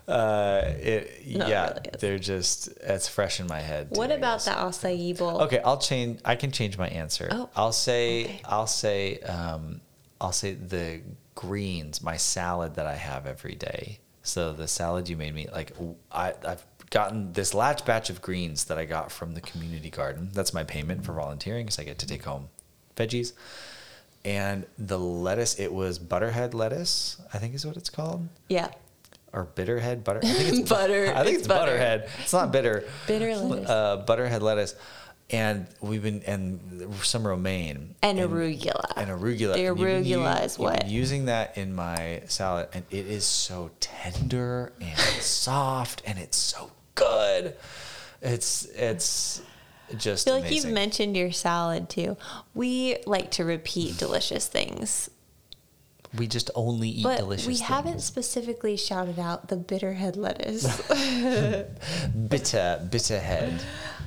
Uh, 0.09 0.63
it 0.79 1.27
No, 1.27 1.47
it 1.47 1.49
yeah, 1.49 1.69
really 1.69 1.81
they're 1.99 2.19
just 2.19 2.69
it's 2.81 3.09
fresh 3.09 3.41
in 3.41 3.47
my 3.49 3.61
head. 3.61 3.89
What 3.91 4.09
too, 4.09 4.15
about 4.15 4.41
the 4.41 4.53
acai 4.53 5.19
bowl? 5.19 5.43
Okay, 5.43 5.59
I'll 5.59 5.79
change. 5.79 6.21
I 6.25 6.37
can 6.37 6.53
change 6.53 6.79
my 6.79 6.89
answer. 6.89 7.29
Oh, 7.31 7.51
I'll 7.57 7.73
say. 7.73 8.25
okay. 8.25 8.41
I'll 8.45 8.69
say. 8.69 9.19
Um, 9.21 9.81
I'll 10.21 10.33
say 10.33 10.55
the 10.55 11.03
greens, 11.35 12.03
my 12.03 12.17
salad 12.17 12.75
that 12.77 12.87
I 12.87 12.95
have 12.95 13.27
every 13.27 13.55
day. 13.55 14.01
So 14.23 14.53
the 14.53 14.67
salad 14.67 15.09
you 15.09 15.17
made 15.17 15.35
me, 15.35 15.47
like 15.53 15.73
I, 16.11 16.35
I've 16.45 16.67
gotten 16.91 17.33
this 17.33 17.55
large 17.55 17.85
batch 17.85 18.11
of 18.11 18.23
greens 18.23 18.65
that 18.65 18.79
I 18.79 18.85
got 18.85 19.13
from 19.13 19.35
the 19.35 19.41
community 19.41 19.91
garden. 19.91 20.31
That's 20.33 20.53
my 20.53 20.65
payment 20.65 21.05
for 21.05 21.13
volunteering, 21.13 21.67
because 21.67 21.79
I 21.79 21.85
get 21.85 21.99
to 22.01 22.07
take 22.07 22.25
home 22.25 22.49
veggies. 22.97 23.35
And 24.27 24.67
the 24.77 24.99
lettuce, 24.99 25.59
it 25.61 25.73
was 25.73 25.99
butterhead 26.01 26.53
lettuce, 26.53 27.17
I 27.33 27.39
think 27.39 27.55
is 27.55 27.65
what 27.65 27.77
it's 27.77 27.91
called, 27.91 28.29
Yeah. 28.49 28.69
or 29.33 29.45
bitterhead 29.45 30.03
butter. 30.03 30.19
I 30.23 30.27
think 30.33 30.59
it's 30.61 30.69
Butter. 30.77 31.13
I 31.15 31.23
think 31.23 31.29
It's 31.35 31.39
it's, 31.39 31.49
butter. 31.49 31.67
butterhead. 31.71 32.09
It's 32.23 32.33
not 32.33 32.51
bitter. 32.51 32.85
Bitter 33.07 33.37
lettuce. 33.37 33.71
Uh, 33.71 33.97
butterhead 33.99 34.43
lettuce, 34.43 34.75
and 35.31 35.67
we've 35.81 36.03
been 36.03 36.23
and 36.27 36.93
some 37.03 37.25
romaine 37.25 37.95
And 38.03 38.19
arugula. 38.19 38.93
and 38.97 39.11
arugula. 39.11 39.55
The 39.55 39.67
And 39.67 39.77
been 39.79 40.05
u- 40.05 40.19
arugula 40.19 40.45
is 40.45 40.59
what- 40.59 40.89
using 40.89 41.27
that 41.27 41.57
in 41.57 41.73
my 41.73 42.23
salad, 42.27 42.69
and 42.73 42.85
it 42.91 43.07
is 43.07 43.25
so 43.25 43.71
tender 43.79 44.73
and 44.81 44.99
soft, 45.21 46.03
and 46.05 46.19
it's 46.19 46.37
so 46.37 46.73
good. 46.97 47.55
It's 48.23 48.65
it's 48.65 49.41
just 49.97 50.27
I 50.27 50.31
feel 50.31 50.41
like 50.41 50.53
you've 50.53 50.67
mentioned 50.73 51.17
your 51.17 51.33
salad 51.33 51.89
too. 51.89 52.17
We 52.55 52.99
like 53.07 53.31
to 53.33 53.45
repeat 53.45 53.97
delicious 53.99 54.47
things, 54.47 55.11
we 56.17 56.27
just 56.27 56.51
only 56.55 56.89
eat 56.89 57.03
but 57.03 57.19
delicious. 57.19 57.47
we 57.47 57.55
things. 57.55 57.69
haven't 57.69 58.01
specifically 58.01 58.77
shouted 58.77 59.19
out 59.19 59.49
the 59.49 59.57
bitterhead 59.57 60.17
lettuce. 60.17 60.65
bitter 62.29 62.87
bitter 62.91 63.19
head. 63.21 63.63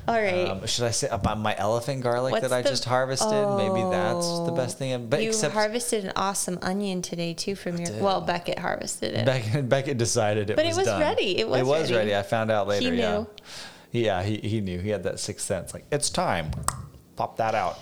All 0.08 0.14
right. 0.14 0.48
Um, 0.48 0.66
should 0.66 0.84
I 0.86 0.90
say 0.90 1.08
about 1.08 1.38
my 1.38 1.54
elephant 1.56 2.02
garlic 2.02 2.32
What's 2.32 2.48
that 2.48 2.52
I 2.52 2.62
the- 2.62 2.70
just 2.70 2.84
harvested? 2.84 3.30
Maybe 3.30 3.82
that's 3.90 4.40
the 4.46 4.52
best 4.56 4.78
thing. 4.78 5.06
But 5.08 5.22
you 5.22 5.28
except 5.28 5.54
harvested 5.54 6.04
an 6.04 6.12
awesome 6.16 6.58
onion 6.62 7.02
today 7.02 7.34
too 7.34 7.54
from 7.54 7.76
your. 7.76 7.92
Well, 8.02 8.20
Beckett 8.22 8.58
harvested 8.58 9.14
it. 9.14 9.26
Beckett, 9.26 9.68
Beckett 9.68 9.98
decided 9.98 10.50
it 10.50 10.56
But 10.56 10.64
it 10.64 10.68
was 10.68 10.78
was 10.78 10.86
done. 10.86 11.00
ready. 11.00 11.38
It 11.38 11.48
was 11.48 11.60
It 11.60 11.66
was 11.66 11.82
ready. 11.92 11.94
ready. 12.10 12.16
I 12.16 12.22
found 12.22 12.50
out 12.50 12.66
later. 12.66 12.84
He 12.86 12.90
knew. 12.92 12.96
Yeah, 12.96 13.24
he, 14.22 14.38
he 14.38 14.60
knew. 14.60 14.78
He 14.78 14.90
had 14.90 15.02
that 15.02 15.18
sixth 15.18 15.46
sense. 15.46 15.74
Like 15.74 15.86
it's 15.90 16.10
time. 16.10 16.50
Pop 17.16 17.36
that 17.36 17.54
out. 17.54 17.78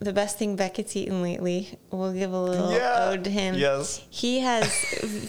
The 0.00 0.12
best 0.12 0.38
thing 0.38 0.54
Beckett's 0.54 0.94
eaten 0.94 1.22
lately. 1.22 1.76
We'll 1.90 2.12
give 2.12 2.32
a 2.32 2.40
little 2.40 2.72
Yeah. 2.72 3.08
ode 3.10 3.24
to 3.24 3.30
him. 3.30 3.56
Yes. 3.56 4.00
He 4.08 4.38
has 4.40 4.72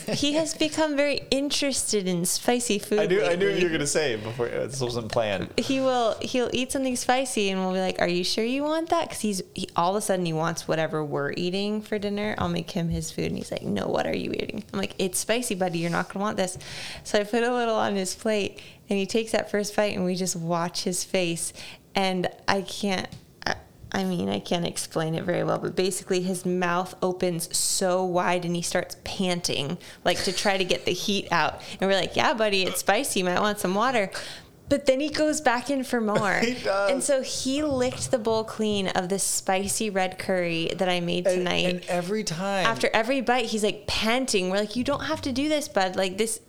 he 0.08 0.34
has 0.34 0.54
become 0.54 0.96
very 0.96 1.22
interested 1.32 2.08
in 2.08 2.24
spicy 2.26 2.78
food. 2.78 3.00
I 3.00 3.06
knew. 3.08 3.24
I 3.24 3.36
knew 3.36 3.48
lately. 3.48 3.62
you 3.62 3.66
were 3.68 3.72
gonna 3.72 3.88
say 3.88 4.14
it 4.14 4.24
before. 4.24 4.48
Uh, 4.48 4.68
this 4.68 4.80
wasn't 4.80 5.12
planned. 5.12 5.50
he 5.58 5.80
will 5.80 6.16
he'll 6.22 6.50
eat 6.54 6.72
something 6.72 6.96
spicy 6.96 7.50
and 7.50 7.60
we'll 7.62 7.74
be 7.74 7.80
like 7.80 8.00
are 8.00 8.08
you 8.08 8.24
sure 8.24 8.44
you 8.46 8.62
want 8.64 8.90
that 8.90 9.06
because 9.10 9.22
he's 9.22 9.42
he, 9.56 9.68
all 9.76 9.92
of 9.92 9.96
a 9.96 10.02
sudden 10.02 10.26
he 10.26 10.34
wants 10.34 10.68
whatever 10.68 11.04
we're 11.04 11.34
eating 11.36 11.82
for 11.82 11.98
dinner 11.98 12.36
i'll 12.38 12.50
make 12.50 12.70
him 12.72 12.90
his 12.90 13.12
food 13.12 13.26
and 13.26 13.38
he's 13.38 13.52
like 13.52 13.62
no 13.64 13.88
what 13.88 14.06
are 14.06 14.16
you 14.16 14.32
eating 14.32 14.64
i'm 14.72 14.80
like 14.80 14.94
it's 15.00 15.18
spicy 15.20 15.56
buddy 15.56 15.80
you're 15.80 15.90
not 15.90 16.06
going 16.08 16.14
to 16.14 16.20
want 16.20 16.38
this 16.38 16.58
so 17.04 17.20
i 17.20 17.24
put 17.24 17.44
a 17.44 17.54
little 17.54 17.76
on 17.76 17.96
his 17.96 18.14
plate 18.16 18.60
and 18.90 19.00
he 19.00 19.06
takes 19.06 19.32
that 19.32 19.50
first 19.50 19.76
bite 19.76 19.96
and 19.96 20.06
we 20.06 20.16
just 20.16 20.36
watch 20.36 20.84
his 20.84 21.04
face 21.04 21.54
and 21.96 22.28
i 22.48 22.62
can't 22.62 23.08
I- 23.92 24.04
mean, 24.04 24.30
I 24.30 24.40
can't 24.40 24.66
explain 24.66 25.16
it 25.16 25.24
very 25.24 25.44
well, 25.44 25.58
but 25.60 25.76
basically 25.76 26.22
his 26.22 26.46
mouth 26.46 26.96
opens 27.02 27.56
so 27.56 28.04
wide 28.04 28.46
and 28.46 28.56
he 28.56 28.62
starts 28.62 28.98
panting, 29.04 29.78
like 30.06 30.24
to 30.24 30.32
try 30.32 30.58
to 30.58 30.64
get 30.64 30.86
the 30.86 30.94
heat 30.94 31.28
out. 31.32 31.62
And 31.80 31.90
we're 31.90 31.98
like, 31.98 32.16
yeah, 32.16 32.34
buddy, 32.34 32.64
it's 32.64 32.80
spicy. 32.80 33.20
You 33.20 33.26
might 33.26 33.40
want 33.40 33.60
some 33.60 33.76
water. 33.76 34.12
But 34.70 34.86
then 34.86 35.00
he 35.00 35.10
goes 35.10 35.42
back 35.42 35.70
in 35.72 35.84
for 35.84 36.00
more. 36.14 36.36
He 36.40 36.54
does. 36.54 36.92
And 36.92 37.04
so 37.04 37.22
he 37.24 37.64
licked 37.64 38.12
the 38.12 38.20
bowl 38.20 38.44
clean 38.44 38.88
of 38.90 39.10
this 39.10 39.24
spicy 39.24 39.90
red 39.90 40.20
curry 40.20 40.72
that 40.78 40.88
I 40.88 41.00
made 41.00 41.26
tonight. 41.26 41.66
and 41.66 41.86
every 41.88 42.24
time 42.24 42.66
After 42.68 42.88
every 42.94 43.22
bite, 43.22 43.46
he's 43.46 43.64
like 43.64 43.88
panting. 43.88 44.50
We're 44.52 44.60
like, 44.60 44.76
you 44.76 44.84
don't 44.84 45.06
have 45.06 45.22
to 45.24 45.32
do 45.32 45.50
this, 45.50 45.68
bud. 45.68 45.96
Like 45.96 46.18
this, 46.20 46.40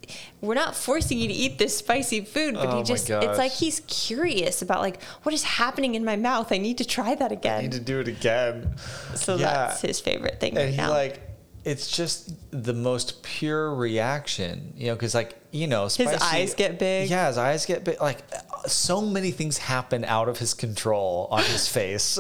we're 0.43 0.55
not 0.55 0.77
forcing 0.77 1.19
you 1.19 1.29
to 1.29 1.35
eat 1.35 1.59
this 1.59 1.77
spicy 1.77 2.21
food. 2.21 2.55
But 2.55 2.67
Oh 2.67 2.71
he 2.71 2.77
my 2.77 2.83
just, 2.83 3.09
gosh. 3.09 3.25
it's 3.25 3.39
like 3.39 3.53
he's 3.53 3.81
curious 3.89 4.61
about 4.61 4.81
like 4.81 5.03
what 5.23 5.35
is 5.35 5.43
happening 5.43 5.95
in 5.95 6.05
my 6.05 6.17
mouth. 6.17 6.53
I 6.53 6.59
need 6.59 6.77
to 6.79 6.85
try 6.85 7.15
that 7.15 7.33
again. 7.33 7.53
I 7.55 7.57
again. 7.61 7.71
need 7.71 7.73
to 7.79 7.81
do 7.81 8.01
it 8.01 8.09
again. 8.09 8.75
So 9.15 9.37
Yeah. 9.37 9.45
that's 9.69 9.81
his 9.81 9.99
favorite 9.99 10.39
thing 10.41 10.51
and 10.59 10.65
right 10.67 10.71
he 10.71 10.77
now. 10.77 10.91
like 10.91 11.23
it's 11.65 11.91
just 11.95 12.33
the 12.51 12.73
most 12.73 13.23
pure 13.23 13.75
reaction 13.75 14.73
you 14.77 14.87
know 14.87 14.95
because 14.95 15.15
like 15.15 15.37
you 15.51 15.67
know 15.67 15.89
spicy, 15.89 16.17
eyes 16.23 16.55
get 16.55 16.79
big. 16.79 17.11
yeah 17.11 17.29
his 17.29 17.37
eyes 17.39 17.67
get 17.67 17.85
big 17.85 18.01
like 18.01 18.23
uh, 18.33 18.67
so 18.67 19.01
many 19.03 19.31
things 19.31 19.59
happen 19.59 20.05
out 20.05 20.29
of 20.29 20.39
his 20.39 20.55
control 20.55 21.29
on 21.31 21.43
his 21.45 21.69
face 21.77 22.19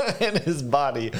and 0.20 0.38
his 0.38 0.62
body 0.62 1.10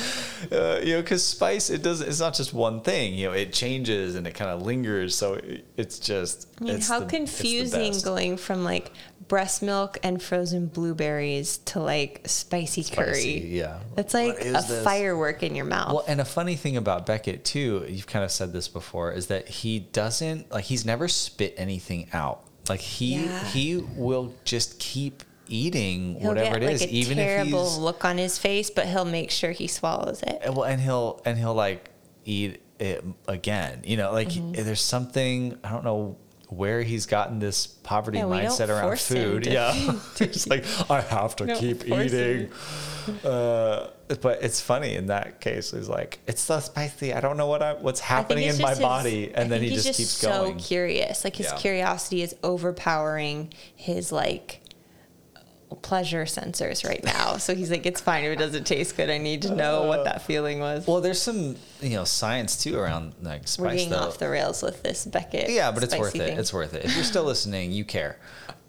uh, 0.52 0.80
you 0.82 0.94
know 0.94 1.02
because 1.02 1.24
spice 1.24 1.70
it 1.70 1.82
does 1.82 2.00
it's 2.00 2.20
not 2.20 2.34
just 2.34 2.52
one 2.54 2.80
thing 2.80 3.14
you 3.14 3.26
know 3.26 3.32
it 3.32 3.52
changes 3.52 4.14
and 4.16 4.26
it 4.26 4.34
kind 4.34 4.50
of 4.50 4.62
lingers 4.62 5.14
so 5.14 5.34
it- 5.34 5.64
it's 5.76 5.98
just 5.98 6.48
I 6.60 6.64
mean, 6.64 6.74
it's 6.76 6.88
how 6.88 7.00
the- 7.00 7.06
confusing 7.06 7.94
going 8.02 8.36
from 8.36 8.64
like 8.64 8.92
breast 9.28 9.62
milk 9.62 9.96
and 10.02 10.20
frozen 10.20 10.66
blueberries 10.66 11.58
to 11.58 11.80
like 11.80 12.22
spicy, 12.26 12.82
Spicy, 12.82 13.40
curry. 13.40 13.46
yeah 13.58 13.78
It's 13.96 14.12
like 14.12 14.40
a 14.40 14.44
this? 14.44 14.82
firework 14.84 15.42
in 15.44 15.54
your 15.54 15.66
mouth. 15.66 15.92
Well, 15.94 16.04
and 16.08 16.20
a 16.20 16.24
funny 16.24 16.56
thing 16.56 16.76
about 16.76 17.06
Beckett 17.06 17.44
too, 17.44 17.84
you've 17.88 18.08
kind 18.08 18.24
of 18.24 18.32
said 18.32 18.52
this 18.52 18.66
before, 18.66 19.12
is 19.12 19.28
that 19.28 19.46
he 19.48 19.78
doesn't 19.78 20.50
like 20.50 20.64
he's 20.64 20.84
never 20.84 21.06
spit 21.06 21.54
anything 21.56 22.08
out. 22.12 22.42
Like 22.68 22.80
he 22.80 23.24
Yeah. 23.24 23.44
he 23.44 23.76
will 23.96 24.34
just 24.44 24.80
keep 24.80 25.22
eating 25.50 26.18
he'll 26.20 26.28
whatever 26.30 26.58
get 26.58 26.62
it 26.62 26.66
like 26.66 26.74
is, 26.76 26.82
a 26.82 26.88
even 26.90 27.18
if 27.18 27.26
terrible 27.26 27.64
he's 27.68 27.76
look 27.78 28.04
on 28.04 28.16
his 28.18 28.38
face, 28.38 28.70
but 28.70 28.86
he'll 28.86 29.04
make 29.04 29.30
sure 29.30 29.50
he 29.52 29.66
swallows 29.66 30.22
it. 30.22 30.40
and 30.42 30.56
well, 30.56 30.64
and 30.64 30.80
he'll 30.80 31.20
and 31.24 31.36
he'll 31.36 31.54
like 31.54 31.90
eat 32.24 32.62
it 32.78 33.04
again. 33.28 33.82
You 33.84 33.96
know, 33.98 34.12
like 34.12 34.28
Mm-hmm. 34.28 34.52
there's 34.64 34.80
something 34.80 35.58
I 35.64 35.70
don't 35.70 35.84
know 35.84 36.16
where 36.48 36.82
he's 36.82 37.06
gotten 37.06 37.38
this 37.38 37.66
poverty 37.68 38.18
Yeah, 38.18 38.24
mindset 38.24 38.70
around 38.70 38.98
food. 38.98 39.44
to- 39.44 39.52
Yeah, 39.52 39.72
it's 40.20 40.46
like 40.48 40.64
I 40.90 41.00
have 41.00 41.36
to 41.36 41.54
keep 41.60 41.86
eating. 41.86 42.50
Uh, 43.24 43.88
but 44.20 44.42
it's 44.42 44.60
funny 44.60 44.94
in 44.94 45.06
that 45.06 45.40
case. 45.40 45.72
It's 45.72 45.88
like 45.88 46.18
it's 46.26 46.40
so 46.42 46.58
spicy. 46.60 47.12
I 47.14 47.20
don't 47.20 47.36
know 47.36 47.46
what 47.46 47.62
I 47.62 47.74
what's 47.74 48.00
happening 48.00 48.48
in 48.48 48.58
my 48.60 48.70
his- 48.70 48.78
body, 48.80 49.32
and 49.34 49.50
then 49.50 49.62
he 49.62 49.70
he's 49.70 49.84
just, 49.84 49.96
keeps 49.98 50.10
so 50.10 50.44
going. 50.46 50.58
curious. 50.58 51.22
Like 51.24 51.36
his 51.36 51.46
Yeah. 51.46 51.56
curiosity 51.58 52.22
is 52.22 52.34
overpowering 52.42 53.52
his 53.76 54.10
like 54.12 54.60
pleasure 55.76 56.24
sensors 56.24 56.86
right 56.86 57.02
now. 57.04 57.36
so 57.36 57.54
he's 57.54 57.70
like, 57.70 57.86
it's 57.86 58.00
fine 58.00 58.24
if 58.24 58.32
it 58.32 58.38
doesn't 58.38 58.64
taste 58.64 58.96
good. 58.96 59.10
I 59.10 59.18
need 59.18 59.42
to 59.42 59.54
know 59.54 59.84
what 59.84 60.04
that 60.04 60.22
feeling 60.22 60.60
was. 60.60 60.86
Well, 60.86 61.00
there's 61.00 61.20
some 61.20 61.56
you 61.80 61.96
know 61.96 62.04
science 62.04 62.62
too 62.62 62.78
around 62.78 63.14
like 63.22 63.48
spice. 63.48 63.64
We're 63.64 63.72
getting 63.72 63.90
though. 63.90 63.98
off 63.98 64.18
the 64.18 64.28
rails 64.28 64.62
with 64.62 64.82
this 64.82 65.06
Beckett. 65.06 65.50
Yeah, 65.50 65.70
but 65.70 65.82
it's 65.82 65.96
worth 65.96 66.14
spicy 66.14 66.32
it. 66.32 66.38
It's 66.38 66.52
worth 66.52 66.74
it. 66.74 66.84
If 66.84 66.94
you're 66.94 67.04
still 67.04 67.24
listening, 67.24 67.72
you 67.72 67.84
care. 67.84 68.18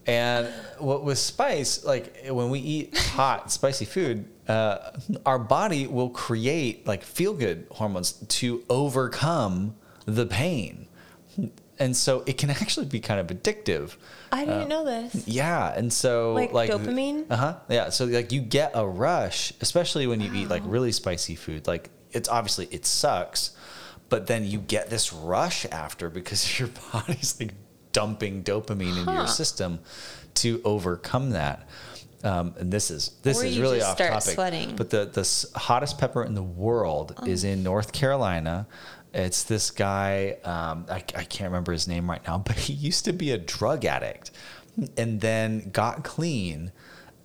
And 0.07 0.47
what 0.79 1.03
with 1.03 1.19
spice, 1.19 1.83
like 1.83 2.25
when 2.29 2.49
we 2.49 2.59
eat 2.59 2.97
hot, 2.97 3.51
spicy 3.51 3.85
food, 3.85 4.25
uh, 4.47 4.91
our 5.25 5.37
body 5.37 5.87
will 5.87 6.09
create 6.09 6.87
like 6.87 7.03
feel 7.03 7.33
good 7.33 7.67
hormones 7.71 8.13
to 8.13 8.63
overcome 8.69 9.75
the 10.05 10.25
pain. 10.25 10.87
And 11.81 11.97
so 11.97 12.23
it 12.27 12.37
can 12.37 12.49
actually 12.51 12.85
be 12.85 12.99
kind 12.99 13.19
of 13.19 13.27
addictive. 13.35 13.95
I 14.31 14.45
didn't 14.45 14.69
know 14.69 14.85
this. 14.85 15.27
Yeah, 15.27 15.73
and 15.75 15.91
so 15.91 16.33
Like 16.33 16.53
like, 16.53 16.69
dopamine? 16.69 17.25
Uh 17.29 17.35
huh. 17.35 17.55
Yeah, 17.69 17.89
so 17.89 18.05
like 18.05 18.31
you 18.31 18.39
get 18.41 18.71
a 18.75 18.85
rush, 18.85 19.51
especially 19.61 20.05
when 20.07 20.21
you 20.21 20.31
eat 20.33 20.47
like 20.49 20.61
really 20.65 20.91
spicy 20.91 21.35
food. 21.35 21.65
Like 21.67 21.89
it's 22.11 22.29
obviously 22.29 22.67
it 22.71 22.85
sucks, 22.85 23.51
but 24.09 24.27
then 24.27 24.45
you 24.45 24.59
get 24.59 24.89
this 24.89 25.11
rush 25.11 25.65
after 25.71 26.09
because 26.09 26.41
your 26.59 26.69
body's 26.93 27.39
like 27.39 27.53
dumping 27.93 28.43
dopamine 28.43 28.99
into 28.99 29.11
your 29.11 29.27
system 29.27 29.79
to 30.35 30.61
overcome 30.63 31.31
that. 31.31 31.67
Um, 32.23 32.53
and 32.59 32.71
this 32.71 32.91
is 32.91 33.11
this 33.23 33.41
Or 33.41 33.45
is 33.45 33.57
really 33.59 33.81
off 33.81 33.97
topic. 33.97 34.21
sweating. 34.21 34.75
But 34.75 34.91
the 34.91 35.05
the 35.11 35.21
s- 35.21 35.47
hottest 35.55 35.97
pepper 35.97 36.23
in 36.23 36.35
the 36.35 36.43
world 36.43 37.15
Oh. 37.17 37.25
is 37.25 37.43
in 37.43 37.63
North 37.63 37.91
Carolina. 37.91 38.67
It's 39.13 39.43
this 39.43 39.71
guy. 39.71 40.37
Um, 40.43 40.85
I, 40.89 40.97
I 41.15 41.23
can't 41.23 41.49
remember 41.51 41.71
his 41.71 41.87
name 41.87 42.09
right 42.09 42.25
now, 42.25 42.37
but 42.37 42.55
he 42.57 42.73
used 42.73 43.05
to 43.05 43.13
be 43.13 43.31
a 43.31 43.37
drug 43.37 43.83
addict, 43.85 44.31
and 44.97 45.19
then 45.19 45.69
got 45.71 46.03
clean, 46.03 46.71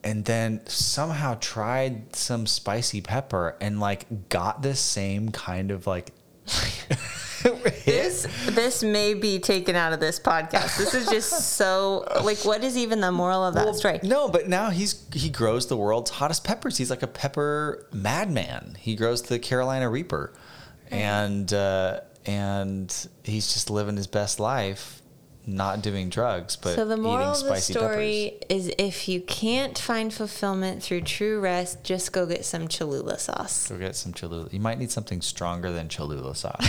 and 0.02 0.24
then 0.24 0.62
somehow 0.66 1.36
tried 1.40 2.14
some 2.16 2.46
spicy 2.46 3.00
pepper 3.00 3.56
and 3.60 3.78
like 3.80 4.28
got 4.28 4.62
the 4.62 4.74
same 4.74 5.30
kind 5.30 5.70
of 5.70 5.86
like. 5.86 6.12
This 7.84 8.26
this 8.46 8.82
may 8.82 9.14
be 9.14 9.38
taken 9.38 9.76
out 9.76 9.92
of 9.92 10.00
this 10.00 10.18
podcast. 10.18 10.76
This 10.78 10.94
is 10.94 11.06
just 11.06 11.52
so 11.56 12.04
like 12.24 12.38
what 12.44 12.64
is 12.64 12.76
even 12.76 13.00
the 13.00 13.12
moral 13.12 13.44
of 13.44 13.54
that 13.54 13.66
Well, 13.66 13.74
story? 13.74 14.00
No, 14.02 14.28
but 14.28 14.48
now 14.48 14.70
he's 14.70 15.04
he 15.12 15.30
grows 15.30 15.68
the 15.68 15.76
world's 15.76 16.10
hottest 16.10 16.42
peppers. 16.42 16.78
He's 16.78 16.90
like 16.90 17.02
a 17.02 17.06
pepper 17.06 17.86
madman. 17.92 18.76
He 18.80 18.96
grows 18.96 19.22
the 19.22 19.38
Carolina 19.38 19.88
Reaper, 19.88 20.32
and 20.90 21.52
uh, 21.52 22.00
and 22.26 23.08
he's 23.24 23.52
just 23.52 23.70
living 23.70 23.96
his 23.96 24.06
best 24.06 24.40
life, 24.40 25.00
not 25.46 25.82
doing 25.82 26.08
drugs, 26.08 26.56
but 26.56 26.74
So 26.74 26.84
the 26.84 26.96
moral 26.96 27.30
eating 27.30 27.30
of 27.30 27.38
the 27.40 27.60
spicy 27.60 27.72
story 27.74 28.38
is 28.48 28.70
if 28.78 29.08
you 29.08 29.20
can't 29.20 29.78
find 29.78 30.12
fulfillment 30.12 30.82
through 30.82 31.02
true 31.02 31.40
rest, 31.40 31.84
just 31.84 32.12
go 32.12 32.26
get 32.26 32.44
some 32.44 32.68
Cholula 32.68 33.18
sauce. 33.18 33.68
Go 33.68 33.78
get 33.78 33.94
some 33.96 34.12
Cholula. 34.12 34.48
You 34.50 34.60
might 34.60 34.78
need 34.78 34.90
something 34.90 35.20
stronger 35.20 35.70
than 35.70 35.88
Cholula 35.88 36.34
sauce, 36.34 36.66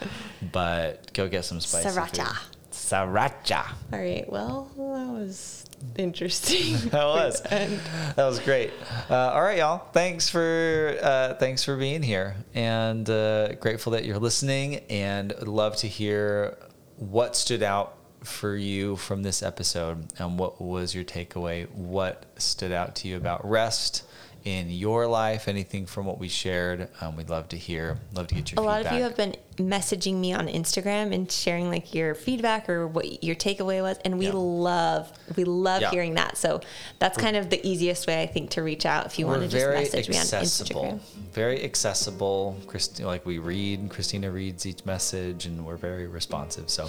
but 0.52 1.12
go 1.12 1.28
get 1.28 1.44
some 1.44 1.60
spicy 1.60 1.88
Sriracha. 1.88 2.28
food. 2.28 2.56
Sriracha. 2.72 3.72
All 3.92 3.98
right. 3.98 4.30
Well, 4.30 4.70
was 5.12 5.66
interesting. 5.96 6.76
That 6.90 7.04
was 7.04 7.40
that 7.42 8.16
was 8.16 8.38
great. 8.40 8.72
Uh, 9.08 9.14
all 9.14 9.42
right, 9.42 9.58
y'all. 9.58 9.78
Thanks 9.92 10.28
for 10.28 10.98
uh, 11.02 11.34
thanks 11.34 11.64
for 11.64 11.76
being 11.76 12.02
here, 12.02 12.36
and 12.54 13.08
uh, 13.08 13.54
grateful 13.54 13.92
that 13.92 14.04
you're 14.04 14.18
listening. 14.18 14.76
And 14.90 15.34
love 15.46 15.76
to 15.76 15.88
hear 15.88 16.56
what 16.96 17.36
stood 17.36 17.62
out 17.62 17.96
for 18.24 18.56
you 18.56 18.96
from 18.96 19.22
this 19.22 19.42
episode, 19.42 20.12
and 20.18 20.38
what 20.38 20.60
was 20.60 20.94
your 20.94 21.04
takeaway. 21.04 21.70
What 21.70 22.26
stood 22.36 22.72
out 22.72 22.94
to 22.96 23.08
you 23.08 23.16
about 23.16 23.48
rest 23.48 24.04
in 24.44 24.70
your 24.70 25.06
life? 25.06 25.48
Anything 25.48 25.86
from 25.86 26.06
what 26.06 26.18
we 26.18 26.28
shared? 26.28 26.88
Um, 27.00 27.16
we'd 27.16 27.30
love 27.30 27.48
to 27.50 27.56
hear. 27.56 27.98
Love 28.14 28.26
to 28.28 28.34
get 28.34 28.52
your 28.52 28.60
a 28.62 28.66
lot 28.66 28.84
of 28.84 28.92
you 28.92 29.02
have 29.02 29.16
been 29.16 29.36
messaging 29.56 30.14
me 30.16 30.32
on 30.32 30.46
Instagram 30.48 31.14
and 31.14 31.30
sharing 31.30 31.68
like 31.68 31.94
your 31.94 32.14
feedback 32.14 32.68
or 32.68 32.86
what 32.86 33.22
your 33.22 33.34
takeaway 33.36 33.82
was, 33.82 33.98
and 34.04 34.18
we 34.18 34.26
Yeah. 34.26 34.32
love 34.34 35.12
we 35.36 35.44
love 35.44 35.82
Yeah. 35.82 35.90
hearing 35.90 36.14
that. 36.14 36.36
So 36.38 36.60
that's 36.98 37.16
kind 37.18 37.36
of 37.36 37.50
the 37.50 37.64
easiest 37.66 38.06
way 38.06 38.22
I 38.22 38.26
think 38.26 38.50
to 38.50 38.62
reach 38.62 38.86
out 38.86 39.06
if 39.06 39.18
you 39.18 39.26
want 39.26 39.42
to 39.42 39.48
just 39.48 39.64
very 39.64 39.74
message 39.80 40.08
me 40.08 40.16
on. 40.18 40.24
Instagram. 40.24 41.00
Very 41.32 41.62
accessible. 41.62 42.56
Christi- 42.66 43.04
like 43.04 43.24
we 43.26 43.38
read, 43.38 43.90
Christina 43.90 44.30
reads 44.30 44.64
each 44.66 44.84
message, 44.84 45.46
and 45.46 45.64
we're 45.66 45.76
very 45.76 46.06
responsive. 46.06 46.70
So, 46.70 46.88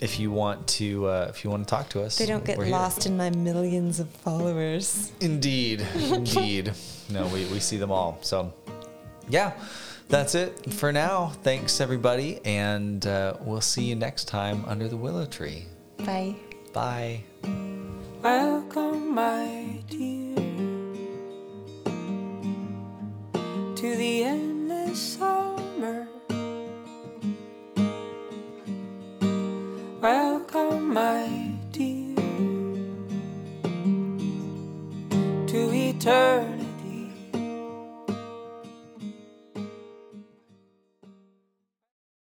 if 0.00 0.18
you 0.20 0.30
want 0.30 0.66
to, 0.68 1.06
uh, 1.06 1.26
if 1.28 1.42
you 1.44 1.50
want 1.50 1.66
to 1.66 1.70
talk 1.70 1.88
to 1.90 2.02
us, 2.02 2.18
They 2.18 2.26
don't 2.26 2.44
get 2.44 2.56
we're 2.58 2.64
here. 2.66 2.72
lost 2.72 3.06
in 3.06 3.16
my 3.16 3.30
millions 3.30 3.98
of 4.00 4.08
followers. 4.08 5.12
Indeed, 5.20 5.80
indeed. 5.96 6.72
no, 7.10 7.26
we 7.28 7.44
we 7.46 7.58
see 7.60 7.76
them 7.78 7.90
all. 7.90 8.18
So, 8.22 8.52
yeah, 9.28 9.52
that's 10.08 10.34
it 10.34 10.72
for 10.72 10.92
now. 10.92 11.32
Thanks 11.42 11.80
everybody, 11.80 12.40
and 12.44 13.04
uh, 13.06 13.34
we'll 13.40 13.60
see 13.60 13.84
you 13.84 13.96
next 13.96 14.24
time 14.28 14.64
under 14.66 14.88
the 14.88 14.96
willow 14.96 15.26
tree. 15.26 15.66
Bye. 15.98 16.36
Bye. 16.72 17.24
Welcome, 18.22 19.14
my 19.14 19.80
dear, 19.88 20.34
to 23.76 23.96
the 23.96 24.24
endless 24.24 25.00
summer. 25.16 26.06
Welcome, 30.00 30.94
my 30.94 31.50
dear, 31.72 32.14
to 35.48 35.72
eternity. 35.72 36.57